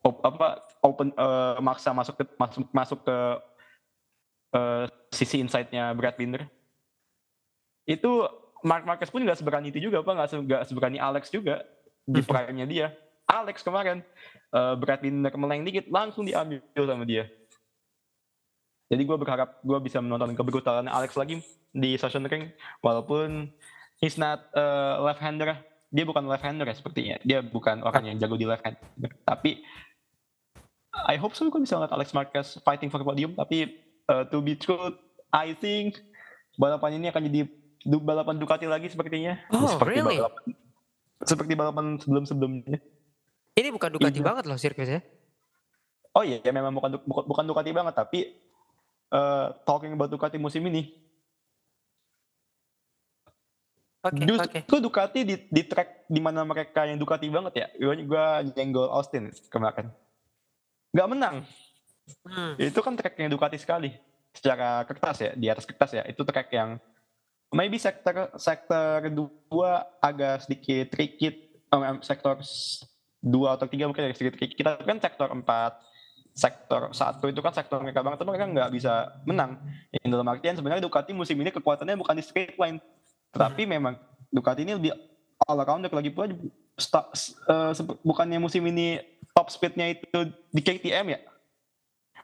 op, 0.00 0.22
apa 0.24 0.64
open 0.80 1.12
uh, 1.18 1.60
maksa 1.60 1.92
masuk 1.92 2.14
ke 2.16 2.24
masuk 2.40 2.64
masuk 2.72 2.98
ke 3.04 3.16
uh, 4.54 4.84
sisi 5.12 5.42
insight-nya 5.42 5.92
Brad 5.92 6.16
Binder. 6.16 6.48
Itu 7.84 8.28
Mark 8.64 8.88
Marquez 8.88 9.12
pun 9.12 9.20
nggak 9.20 9.38
seberani 9.38 9.68
itu 9.68 9.78
juga, 9.78 10.00
apa 10.00 10.12
nggak 10.40 10.64
seberani 10.68 10.96
Alex 10.96 11.28
juga 11.28 11.64
di 12.04 12.20
hmm. 12.20 12.28
prime-nya 12.28 12.66
dia. 12.68 12.86
Alex 13.24 13.64
kemarin 13.64 14.04
uh, 14.52 14.76
Brad 14.76 15.00
Binder 15.00 15.32
meleng 15.36 15.64
dikit 15.64 15.88
langsung 15.88 16.28
diambil 16.28 16.60
sama 16.76 17.04
dia. 17.08 17.24
Jadi 18.92 19.00
gue 19.00 19.16
berharap 19.16 19.64
gue 19.64 19.78
bisa 19.80 19.98
menonton 20.04 20.36
kebrutalan 20.36 20.86
Alex 20.92 21.16
lagi 21.16 21.40
di 21.72 21.96
Session 21.96 22.28
Ring 22.28 22.52
walaupun 22.84 23.48
he's 23.98 24.20
not 24.20 24.44
uh, 24.52 25.00
left-hander. 25.00 25.56
Dia 25.94 26.04
bukan 26.04 26.28
left-hander 26.28 26.68
ya 26.68 26.76
sepertinya. 26.76 27.16
Dia 27.24 27.40
bukan 27.40 27.80
orang 27.80 28.12
yang 28.12 28.16
jago 28.20 28.36
di 28.36 28.44
left-hander. 28.44 29.12
Tapi 29.24 29.64
I 30.94 31.16
hope 31.18 31.34
so 31.34 31.50
gue 31.50 31.58
bisa 31.58 31.74
ngeliat 31.74 31.90
Alex 31.90 32.14
Marquez 32.14 32.48
fighting 32.62 32.92
for 32.92 33.02
podium 33.02 33.34
tapi 33.34 33.82
uh, 34.06 34.22
to 34.30 34.38
be 34.38 34.54
true 34.54 34.94
I 35.34 35.58
think 35.58 35.98
balapan 36.54 37.02
ini 37.02 37.10
akan 37.10 37.26
jadi 37.26 37.50
balapan 37.84 38.36
Ducati 38.40 38.64
lagi 38.64 38.88
sepertinya 38.88 39.36
oh 39.52 39.68
seperti 39.76 40.00
really 40.00 40.16
balapan, 40.18 40.42
seperti 41.24 41.52
balapan 41.52 41.84
sebelum 42.00 42.24
sebelumnya 42.24 42.78
ini 43.54 43.68
bukan 43.70 43.90
Ducati 43.94 44.18
iya. 44.18 44.24
banget 44.24 44.44
loh 44.48 44.58
sirkuitnya 44.58 45.00
oh 46.16 46.24
iya 46.24 46.40
ya 46.40 46.52
memang 46.52 46.72
bukan 46.72 47.00
bukan, 47.04 47.24
bukan 47.28 47.44
Ducati 47.44 47.70
banget 47.70 47.94
tapi 47.94 48.18
uh, 49.12 49.52
talking 49.68 49.92
about 49.92 50.10
Ducati 50.10 50.40
musim 50.40 50.64
ini 50.66 51.04
Oke, 54.04 54.20
okay, 54.20 54.28
Justru 54.28 54.76
okay. 54.76 54.84
Ducati 54.84 55.20
di, 55.24 55.36
di 55.48 55.62
track 55.64 56.04
di 56.12 56.20
mana 56.20 56.44
mereka 56.44 56.84
yang 56.84 57.00
Ducati 57.00 57.24
banget 57.32 57.56
ya. 57.56 57.66
Gue 57.72 58.04
juga 58.04 58.44
nyenggol 58.44 58.92
Austin 58.92 59.32
kemarin 59.48 59.88
nggak 60.92 61.08
menang. 61.08 61.36
Hmm. 62.28 62.52
Itu 62.60 62.84
kan 62.84 63.00
track 63.00 63.16
yang 63.16 63.32
Ducati 63.32 63.56
sekali 63.56 63.96
secara 64.34 64.82
kertas 64.84 65.16
ya 65.24 65.30
di 65.32 65.46
atas 65.46 65.64
kertas 65.64 65.90
ya 65.94 66.02
itu 66.04 66.20
track 66.26 66.50
yang 66.50 66.76
maybe 67.54 67.78
sektor 67.78 68.34
sektor 68.34 69.06
dua 69.08 69.86
agak 70.02 70.44
sedikit 70.44 70.90
tricky 70.90 71.54
um, 71.70 72.02
sektor 72.02 72.42
dua 73.22 73.54
atau 73.54 73.70
tiga 73.70 73.86
mungkin 73.86 74.10
agak 74.10 74.18
sedikit 74.18 74.34
tricky 74.36 74.58
kita 74.58 74.76
kan 74.82 74.98
sektor 74.98 75.30
empat 75.30 75.78
sektor 76.34 76.90
satu 76.90 77.30
itu 77.30 77.38
kan 77.38 77.54
sektor 77.54 77.78
mereka 77.78 78.02
banget 78.02 78.18
tapi 78.20 78.28
mereka 78.34 78.50
nggak 78.50 78.70
bisa 78.74 79.06
menang 79.22 79.54
yang 79.94 80.10
dalam 80.10 80.26
artian 80.26 80.58
sebenarnya 80.58 80.82
Ducati 80.82 81.14
musim 81.14 81.38
ini 81.38 81.54
kekuatannya 81.54 81.94
bukan 81.94 82.18
di 82.18 82.24
straight 82.26 82.58
line 82.58 82.82
tetapi 83.30 83.62
hmm. 83.62 83.70
memang 83.70 83.94
Ducati 84.34 84.66
ini 84.66 84.74
lebih 84.74 84.90
all 85.46 85.62
around 85.62 85.86
lagi 85.86 86.10
pula 86.10 86.26
uh, 86.26 87.72
bukannya 88.02 88.42
musim 88.42 88.66
ini 88.66 88.98
top 89.34 89.50
speednya 89.50 89.90
itu 89.90 90.30
di 90.50 90.62
KTM 90.62 91.06
ya? 91.10 91.20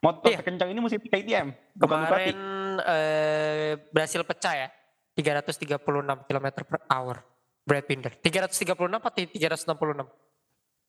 Motor 0.01 0.33
iya. 0.33 0.39
terkencang 0.41 0.71
ini 0.73 0.81
musim 0.81 0.97
KTM. 0.97 1.53
Kemarin 1.77 2.39
eh, 2.81 3.77
berhasil 3.93 4.25
pecah 4.25 4.55
ya 4.57 4.69
di 4.73 4.80
336 5.21 5.85
km 6.25 6.47
per 6.65 6.81
hour. 6.89 7.21
Brad 7.61 7.85
Binder. 7.85 8.13
336 8.17 8.73
atau 8.73 9.11
366? 9.13 10.09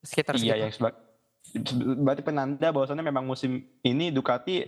Sekitar 0.02 0.34
iya, 0.40 0.66
yang 0.66 0.72
sebab 0.72 0.98
berarti 2.02 2.22
penanda 2.22 2.70
bahwasannya 2.74 3.06
memang 3.06 3.22
musim 3.22 3.62
ini 3.82 4.10
Ducati 4.10 4.66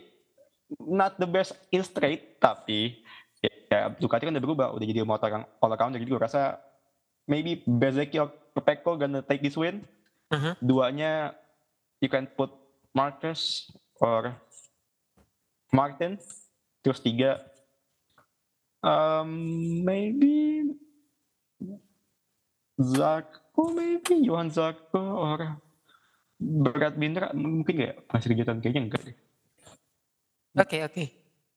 not 0.79 1.19
the 1.19 1.27
best 1.27 1.55
in 1.75 1.83
straight, 1.83 2.39
tapi 2.39 3.03
ya, 3.43 3.51
ya 3.71 3.81
Ducati 3.95 4.27
kan 4.27 4.35
udah 4.35 4.45
berubah, 4.45 4.69
udah 4.75 4.87
jadi 4.87 5.03
motor 5.03 5.31
yang 5.31 5.45
all 5.59 5.75
around, 5.75 5.95
jadi 5.95 6.07
gue 6.07 6.21
rasa 6.21 6.63
maybe 7.27 7.63
Bezeki 7.67 8.21
or 8.21 8.31
Pecco 8.63 8.95
gonna 8.95 9.23
take 9.27 9.43
this 9.43 9.59
win. 9.59 9.83
Uh-huh. 10.31 10.55
Duanya 10.63 11.35
you 11.99 12.11
can 12.11 12.31
put 12.31 12.55
Marcus 12.95 13.71
or 13.99 14.35
Martin, 15.75 16.19
terus 16.87 17.03
tiga 17.03 17.43
um, 18.85 19.31
maybe 19.81 20.69
Zarko 22.77 23.73
maybe 23.73 24.21
Johan 24.21 24.53
Zarko 24.53 25.01
or 25.01 25.41
Berat 26.37 27.01
Binder 27.01 27.33
mungkin 27.33 27.73
kayak 27.73 28.05
masih 28.11 28.29
kejutan 28.37 28.61
kayaknya 28.61 28.83
enggak 28.85 29.03
deh. 29.07 29.17
Oke 30.55 30.67
okay, 30.69 30.81
oke. 30.85 30.93
Okay. 30.93 31.09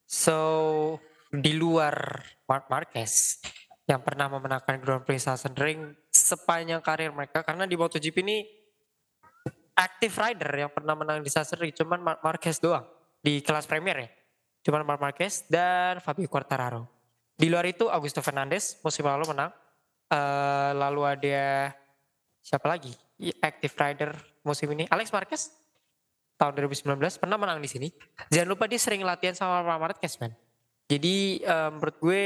So 0.08 0.38
di 1.28 1.58
luar 1.58 2.24
Mark 2.48 2.72
Marquez 2.72 3.44
yang 3.84 4.00
pernah 4.00 4.32
memenangkan 4.32 4.80
Grand 4.80 5.04
Prix 5.04 5.28
Sachsenring 5.28 5.92
sepanjang 6.12 6.80
karir 6.80 7.12
mereka 7.12 7.44
karena 7.44 7.68
di 7.68 7.76
MotoGP 7.76 8.18
ini 8.24 8.38
active 9.76 10.16
rider 10.16 10.52
yang 10.56 10.72
pernah 10.72 10.96
menang 10.96 11.20
di 11.20 11.30
Sachsenring 11.30 11.76
cuman 11.76 12.00
Mark 12.00 12.20
Marquez 12.24 12.62
doang 12.64 12.88
di 13.20 13.44
kelas 13.44 13.68
Premier 13.68 14.08
ya. 14.08 14.10
Cuman 14.64 14.84
Mark 14.88 15.00
Marquez 15.02 15.44
dan 15.48 16.00
Fabio 16.00 16.28
Quartararo. 16.28 16.97
Di 17.38 17.54
luar 17.54 17.70
itu 17.70 17.86
Augusto 17.86 18.26
Fernandez 18.26 18.82
musim 18.82 19.06
lalu 19.06 19.30
menang. 19.30 19.54
Uh, 20.10 20.74
lalu 20.74 21.02
ada 21.06 21.70
siapa 22.42 22.66
lagi? 22.66 22.90
Active 23.42 23.74
rider 23.78 24.10
musim 24.42 24.70
ini 24.74 24.90
Alex 24.90 25.14
Marquez 25.14 25.54
tahun 26.38 26.54
2019 26.58 26.98
pernah 27.22 27.38
menang 27.38 27.62
di 27.62 27.70
sini. 27.70 27.88
Jangan 28.34 28.50
lupa 28.50 28.66
dia 28.66 28.82
sering 28.82 29.06
latihan 29.06 29.38
sama 29.38 29.62
Marquez 29.78 30.18
man. 30.18 30.34
Jadi 30.90 31.46
um, 31.46 31.78
menurut 31.78 31.98
gue 32.02 32.22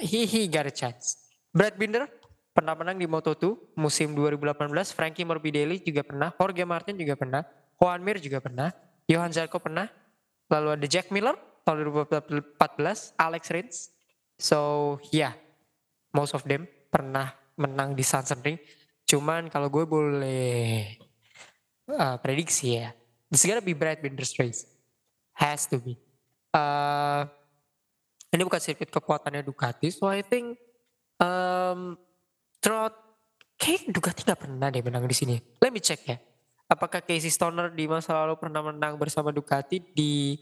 he, 0.00 0.24
he 0.24 0.48
got 0.48 0.64
a 0.64 0.72
chance. 0.72 1.20
Brad 1.52 1.76
Binder 1.76 2.06
pernah 2.54 2.72
menang 2.78 2.96
di 2.96 3.04
Moto2 3.04 3.76
musim 3.76 4.14
2018. 4.16 4.72
Frankie 4.96 5.26
Morbidelli 5.26 5.82
juga 5.84 6.00
pernah. 6.06 6.32
Jorge 6.38 6.64
Martin 6.64 6.96
juga 6.96 7.18
pernah. 7.18 7.42
Juan 7.76 8.00
Mir 8.00 8.22
juga 8.22 8.38
pernah. 8.38 8.70
Johan 9.10 9.34
Zarco 9.34 9.58
pernah. 9.58 9.90
Lalu 10.48 10.78
ada 10.78 10.86
Jack 10.86 11.10
Miller 11.10 11.34
tahun 11.66 11.90
2014. 12.14 13.18
Alex 13.18 13.42
Rins. 13.50 13.76
So 14.40 14.96
yeah, 15.12 15.36
most 16.16 16.32
of 16.32 16.42
them 16.48 16.64
pernah 16.88 17.36
menang 17.60 17.92
di 17.92 18.02
Ring. 18.40 18.58
Cuman 19.04 19.52
kalau 19.52 19.68
gue 19.68 19.84
boleh 19.84 20.96
uh, 21.92 22.16
prediksi 22.18 22.80
ya, 22.80 22.96
this 23.28 23.44
gonna 23.44 23.60
be 23.60 23.76
Brad 23.76 24.00
Binder's 24.00 24.32
race. 24.40 24.64
Has 25.36 25.68
to 25.68 25.76
be. 25.76 26.00
Uh, 26.50 27.28
ini 28.30 28.42
bukan 28.46 28.62
sirkuit 28.62 28.90
kekuatannya 28.90 29.42
Ducati, 29.42 29.90
so 29.90 30.06
I 30.06 30.22
think 30.22 30.58
um, 31.18 31.98
throughout 32.62 32.94
kayak 33.58 33.90
Ducati 33.90 34.22
gak 34.22 34.46
pernah 34.46 34.70
deh 34.70 34.82
menang 34.84 35.04
di 35.04 35.16
sini. 35.16 35.36
Let 35.58 35.72
me 35.74 35.82
check 35.82 36.00
ya. 36.06 36.16
Apakah 36.70 37.02
Casey 37.02 37.34
Stoner 37.34 37.74
di 37.74 37.90
masa 37.90 38.14
lalu 38.14 38.38
pernah 38.38 38.62
menang 38.62 38.94
bersama 38.94 39.34
Ducati 39.34 39.82
di 39.90 40.38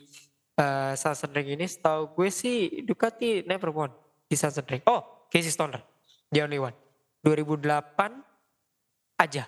uh, 0.59 0.93
Sachsenring 0.99 1.55
ini? 1.55 1.65
Setahu 1.65 2.19
gue 2.19 2.29
sih 2.29 2.83
Ducati 2.83 3.47
never 3.47 3.71
won 3.71 3.95
di 4.27 4.35
Sachsenring. 4.35 4.83
Oh, 4.91 5.31
Casey 5.31 5.55
Stoner, 5.55 5.81
the 6.29 6.43
only 6.43 6.59
one. 6.59 6.75
2008 7.23 9.23
aja. 9.23 9.45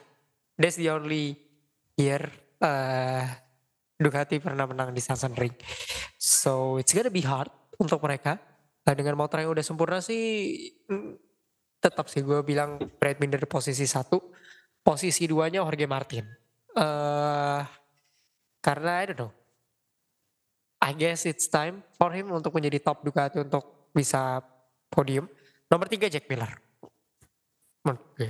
That's 0.54 0.78
the 0.78 0.92
only 0.92 1.34
year 1.98 2.22
uh, 2.62 3.26
Ducati 4.00 4.40
pernah 4.40 4.64
menang 4.64 4.96
di 4.96 5.02
Sachsenring. 5.02 5.52
So 6.16 6.80
it's 6.80 6.96
gonna 6.96 7.12
be 7.12 7.20
hard 7.20 7.52
untuk 7.76 8.00
mereka. 8.00 8.40
Nah, 8.80 8.94
dengan 8.96 9.20
motor 9.20 9.44
yang 9.44 9.52
udah 9.52 9.64
sempurna 9.64 10.00
sih 10.00 10.56
mm, 10.88 11.20
tetap 11.80 12.08
sih 12.08 12.24
gue 12.24 12.40
bilang 12.44 12.80
Brad 12.96 13.20
Binder 13.20 13.44
posisi 13.44 13.84
satu, 13.84 14.32
posisi 14.80 15.28
duanya 15.28 15.64
Jorge 15.64 15.86
Martin. 15.88 16.24
Uh, 16.76 17.60
karena 18.60 19.00
I 19.00 19.04
don't 19.12 19.20
know. 19.20 19.32
I 20.80 20.96
guess 20.96 21.28
it's 21.28 21.46
time 21.46 21.84
for 21.94 22.08
him 22.10 22.32
untuk 22.32 22.56
menjadi 22.56 22.80
top 22.80 23.04
Ducati 23.04 23.44
untuk 23.44 23.92
bisa 23.92 24.40
podium. 24.88 25.28
Nomor 25.68 25.86
tiga 25.92 26.08
Jack 26.08 26.24
Miller. 26.26 26.50
Oke. 27.84 28.28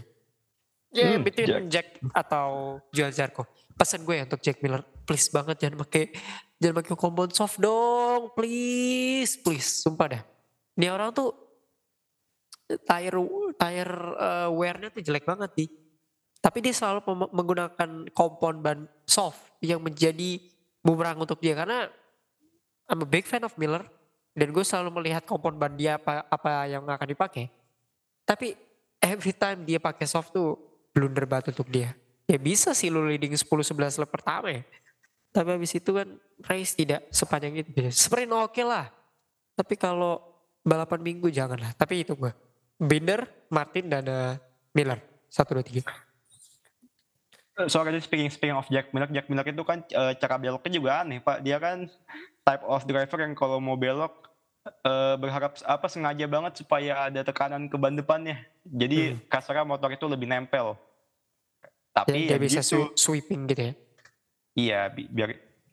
Ya, 0.90 1.06
yeah, 1.06 1.10
hmm, 1.14 1.22
between 1.22 1.70
Jack. 1.70 1.70
Jack 1.70 1.86
atau 2.10 2.78
Joel 2.90 3.14
Zarco. 3.14 3.46
Pesan 3.78 4.02
gue 4.02 4.18
ya 4.18 4.26
untuk 4.26 4.42
Jack 4.42 4.58
Miller, 4.58 4.82
please 5.06 5.30
banget 5.30 5.62
jangan 5.62 5.86
pakai 5.86 6.10
jangan 6.58 6.82
pakai 6.82 6.94
compound 6.98 7.32
soft 7.32 7.62
dong, 7.62 8.34
please, 8.34 9.38
please, 9.38 9.86
sumpah 9.86 10.18
dah. 10.18 10.22
Ini 10.74 10.90
orang 10.90 11.14
tuh 11.14 11.30
tire 12.66 13.22
tire 13.54 13.94
uh, 14.18 14.48
wear-nya 14.50 14.90
tuh 14.90 15.02
jelek 15.06 15.22
banget 15.22 15.50
nih. 15.54 15.70
Tapi 16.40 16.58
dia 16.64 16.74
selalu 16.74 17.30
menggunakan 17.30 18.10
compound 18.10 18.58
ban 18.58 18.78
soft 19.06 19.54
yang 19.62 19.78
menjadi 19.78 20.40
bumerang 20.82 21.22
untuk 21.22 21.38
dia 21.38 21.52
karena 21.52 21.86
I'm 22.90 23.00
a 23.00 23.08
big 23.08 23.24
fan 23.24 23.46
of 23.46 23.54
Miller 23.54 23.86
dan 24.34 24.50
gue 24.50 24.64
selalu 24.66 24.98
melihat 24.98 25.22
compound 25.22 25.56
ban 25.56 25.72
dia 25.78 25.96
apa 25.96 26.26
apa 26.26 26.66
yang 26.66 26.82
akan 26.82 27.08
dipakai. 27.08 27.46
Tapi 28.26 28.58
every 28.98 29.34
time 29.34 29.62
dia 29.62 29.78
pakai 29.78 30.10
soft 30.10 30.34
tuh 30.34 30.58
blunder 30.90 31.24
banget 31.24 31.54
untuk 31.54 31.70
dia 31.70 31.94
ya 32.30 32.38
bisa 32.38 32.70
sih 32.70 32.86
lu 32.86 33.02
leading 33.10 33.34
10-11 33.34 33.98
lap 33.98 34.10
pertama 34.14 34.54
ya. 34.54 34.62
Tapi 35.34 35.48
habis 35.50 35.74
itu 35.74 35.90
kan 35.90 36.06
race 36.46 36.74
tidak 36.78 37.06
sepanjang 37.10 37.58
itu. 37.58 37.70
Sprint 37.90 38.30
oke 38.30 38.54
okay 38.54 38.64
lah. 38.66 38.86
Tapi 39.58 39.74
kalau 39.74 40.22
balapan 40.62 41.02
minggu 41.02 41.30
janganlah. 41.30 41.74
Tapi 41.74 42.06
itu 42.06 42.14
gue. 42.14 42.30
Binder, 42.80 43.26
Martin, 43.52 43.86
dan 43.86 44.04
uh, 44.08 44.34
Miller. 44.74 44.98
Satu, 45.30 45.54
dua, 45.54 45.62
tiga. 45.62 45.86
Soalnya 47.68 48.00
speaking 48.00 48.32
speaking 48.32 48.56
of 48.56 48.66
Jack 48.72 48.90
Miller, 48.90 49.06
Jack 49.12 49.28
Miller 49.28 49.44
itu 49.44 49.62
kan 49.62 49.84
uh, 49.92 50.16
cara 50.16 50.40
beloknya 50.40 50.72
juga 50.72 50.90
aneh 51.04 51.20
pak. 51.20 51.44
Dia 51.44 51.60
kan 51.60 51.86
type 52.50 52.64
of 52.66 52.82
driver 52.82 53.18
yang 53.22 53.34
kalau 53.38 53.62
mau 53.62 53.78
belok 53.78 54.26
uh, 54.82 55.14
berharap 55.14 55.54
apa 55.62 55.86
sengaja 55.86 56.26
banget 56.26 56.58
supaya 56.58 57.06
ada 57.06 57.22
tekanan 57.22 57.70
ke 57.70 57.76
ban 57.78 57.94
depannya. 57.94 58.42
Jadi 58.66 59.14
hmm. 59.14 59.30
kasarnya 59.30 59.62
motor 59.62 59.94
itu 59.94 60.04
lebih 60.10 60.26
nempel. 60.26 60.74
Tapi 61.94 62.26
ya, 62.26 62.34
dia 62.34 62.38
bisa 62.42 62.62
gitu, 62.62 62.90
sweeping 62.98 63.46
gitu 63.50 63.62
ya. 63.70 63.74
Iya, 64.54 64.80
biar 64.90 65.30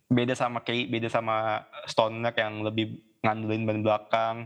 beda 0.07 0.34
sama 0.38 0.61
Kay, 0.61 0.86
beda 0.86 1.09
sama 1.09 1.65
Stoner 1.89 2.34
yang 2.34 2.61
lebih 2.61 3.01
ngandelin 3.25 3.65
ban 3.65 3.80
belakang. 3.82 4.38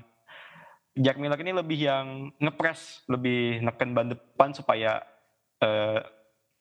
Jack 0.91 1.15
Miller 1.15 1.39
ini 1.39 1.55
lebih 1.55 1.79
yang 1.79 2.07
ngepres, 2.35 3.07
lebih 3.07 3.63
neken 3.63 3.95
ban 3.95 4.11
depan 4.11 4.51
supaya 4.51 4.99
uh, 5.63 6.03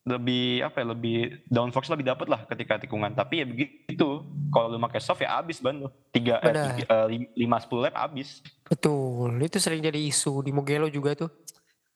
lebih 0.00 0.64
apa 0.64 0.80
ya, 0.80 0.86
lebih 0.96 1.18
downforce 1.46 1.92
lebih 1.92 2.08
dapat 2.08 2.26
lah 2.26 2.40
ketika 2.48 2.80
tikungan. 2.80 3.12
Tapi 3.12 3.44
ya 3.44 3.46
begitu, 3.46 4.24
kalau 4.48 4.72
lu 4.72 4.80
pakai 4.80 5.00
soft 5.00 5.20
ya 5.20 5.36
abis 5.38 5.60
ban 5.60 5.76
lu. 5.76 5.88
Tiga, 6.10 6.40
eh, 6.40 7.28
lima 7.36 7.60
sepuluh 7.60 7.88
lap 7.88 7.96
abis. 8.10 8.40
Betul, 8.64 9.36
itu 9.44 9.60
sering 9.60 9.84
jadi 9.84 10.00
isu 10.00 10.40
di 10.40 10.50
Mugello 10.50 10.88
juga 10.88 11.12
tuh 11.12 11.30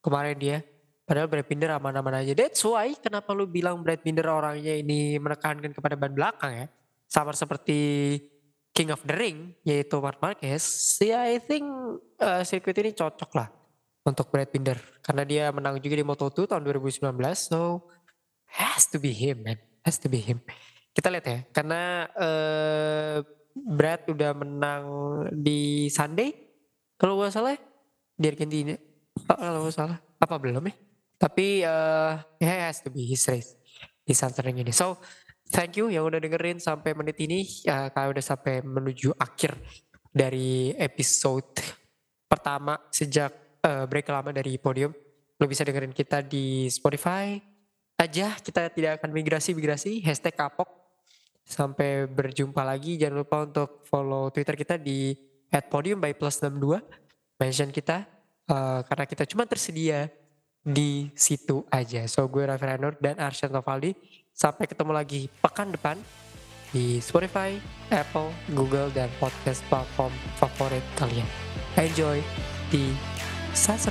kemarin 0.05 0.37
dia 0.37 0.59
Padahal 1.05 1.29
Brad 1.29 1.45
Binder 1.45 1.69
aman-aman 1.77 2.25
aja. 2.25 2.33
That's 2.33 2.65
why 2.65 2.97
kenapa 2.97 3.37
lu 3.37 3.45
bilang 3.45 3.85
Brad 3.85 4.01
Binder 4.01 4.25
orangnya 4.25 4.73
ini 4.73 5.21
menekankan 5.21 5.77
kepada 5.77 6.01
ban 6.01 6.17
belakang 6.17 6.65
ya. 6.65 6.67
Sama 7.05 7.37
seperti 7.37 8.17
King 8.73 8.89
of 8.89 9.05
the 9.05 9.13
Ring 9.13 9.53
yaitu 9.69 10.01
Mark 10.01 10.17
Marquez. 10.25 10.65
Ya 11.05 11.29
I 11.29 11.37
think 11.45 11.69
uh, 12.17 12.41
sirkuit 12.41 12.81
ini 12.81 12.97
cocok 12.97 13.31
lah 13.37 13.53
untuk 14.05 14.29
Brad 14.29 14.53
Binder. 14.53 14.77
Karena 15.01 15.25
dia 15.25 15.45
menang 15.51 15.81
juga 15.81 15.97
di 15.97 16.05
Moto2 16.05 16.45
tahun 16.45 16.63
2019. 16.63 17.01
So 17.35 17.89
has 18.53 18.85
to 18.93 19.01
be 19.01 19.11
him 19.11 19.43
man. 19.43 19.59
Has 19.83 19.97
to 20.01 20.13
be 20.13 20.21
him. 20.21 20.45
Kita 20.93 21.09
lihat 21.11 21.27
ya. 21.27 21.39
Karena 21.51 22.07
uh, 22.15 23.25
Brad 23.57 24.05
udah 24.07 24.33
menang 24.37 24.85
di 25.33 25.89
Sunday. 25.89 26.37
Kalau 27.01 27.19
gak 27.19 27.35
salah 27.35 27.57
ya. 27.57 27.61
Di 28.15 28.27
Argentina. 28.31 28.77
Oh, 29.27 29.37
kalau 29.41 29.61
gak 29.67 29.75
salah. 29.75 29.99
Apa 30.21 30.37
belum 30.39 30.69
ya? 30.69 30.75
Tapi 31.19 31.65
uh, 31.65 32.21
yeah, 32.39 32.69
has 32.69 32.85
to 32.85 32.93
be 32.93 33.09
his 33.09 33.25
race 33.27 33.57
di 34.05 34.13
Santorini 34.13 34.61
ini. 34.61 34.73
So 34.77 35.01
thank 35.49 35.81
you 35.81 35.89
yang 35.89 36.05
udah 36.05 36.21
dengerin 36.21 36.61
sampai 36.61 36.93
menit 36.93 37.17
ini. 37.25 37.49
Uh, 37.65 37.89
kalau 37.91 38.13
udah 38.13 38.25
sampai 38.25 38.61
menuju 38.61 39.17
akhir 39.17 39.57
dari 40.13 40.71
episode 40.77 41.59
pertama 42.29 42.79
sejak 42.93 43.44
uh, 43.65 43.85
break 43.89 44.07
lama 44.13 44.31
dari 44.31 44.61
podium. 44.61 44.93
Lo 45.41 45.49
bisa 45.49 45.65
dengerin 45.65 45.97
kita 45.97 46.21
di 46.21 46.69
Spotify 46.69 47.41
aja. 47.97 48.37
Kita 48.37 48.69
tidak 48.71 49.01
akan 49.01 49.11
migrasi-migrasi. 49.11 50.05
Hashtag 50.05 50.37
kapok. 50.37 50.69
Sampai 51.45 52.07
berjumpa 52.07 52.61
lagi. 52.63 53.01
Jangan 53.01 53.17
lupa 53.25 53.37
untuk 53.45 53.83
follow 53.89 54.29
Twitter 54.31 54.55
kita 54.55 54.77
di 54.77 55.17
at 55.51 55.71
podium 55.71 56.03
by 56.03 56.13
plus 56.17 56.43
62 56.43 56.83
mention 57.39 57.71
kita 57.71 58.07
uh, 58.51 58.81
karena 58.87 59.05
kita 59.07 59.25
cuma 59.27 59.47
tersedia 59.47 60.11
di 60.65 61.13
situ 61.13 61.63
aja. 61.69 62.09
So 62.09 62.25
gue 62.27 62.49
Raffi 62.49 62.65
Ranur 62.65 62.97
dan 62.99 63.21
Arsyad 63.21 63.53
Novaldi. 63.53 63.93
Sampai 64.35 64.67
ketemu 64.67 64.91
lagi 64.91 65.31
pekan 65.39 65.71
depan 65.71 65.95
di 66.75 66.99
Spotify, 66.99 67.55
Apple, 67.95 68.35
Google, 68.51 68.91
dan 68.91 69.07
podcast 69.23 69.63
platform 69.71 70.11
favorit 70.41 70.83
kalian. 70.99 71.29
Enjoy 71.79 72.19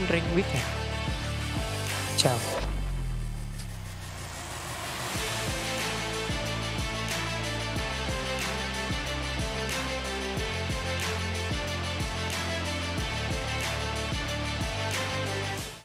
Ring 0.10 0.24
Weekend. 0.36 0.64
Ciao. 2.18 2.63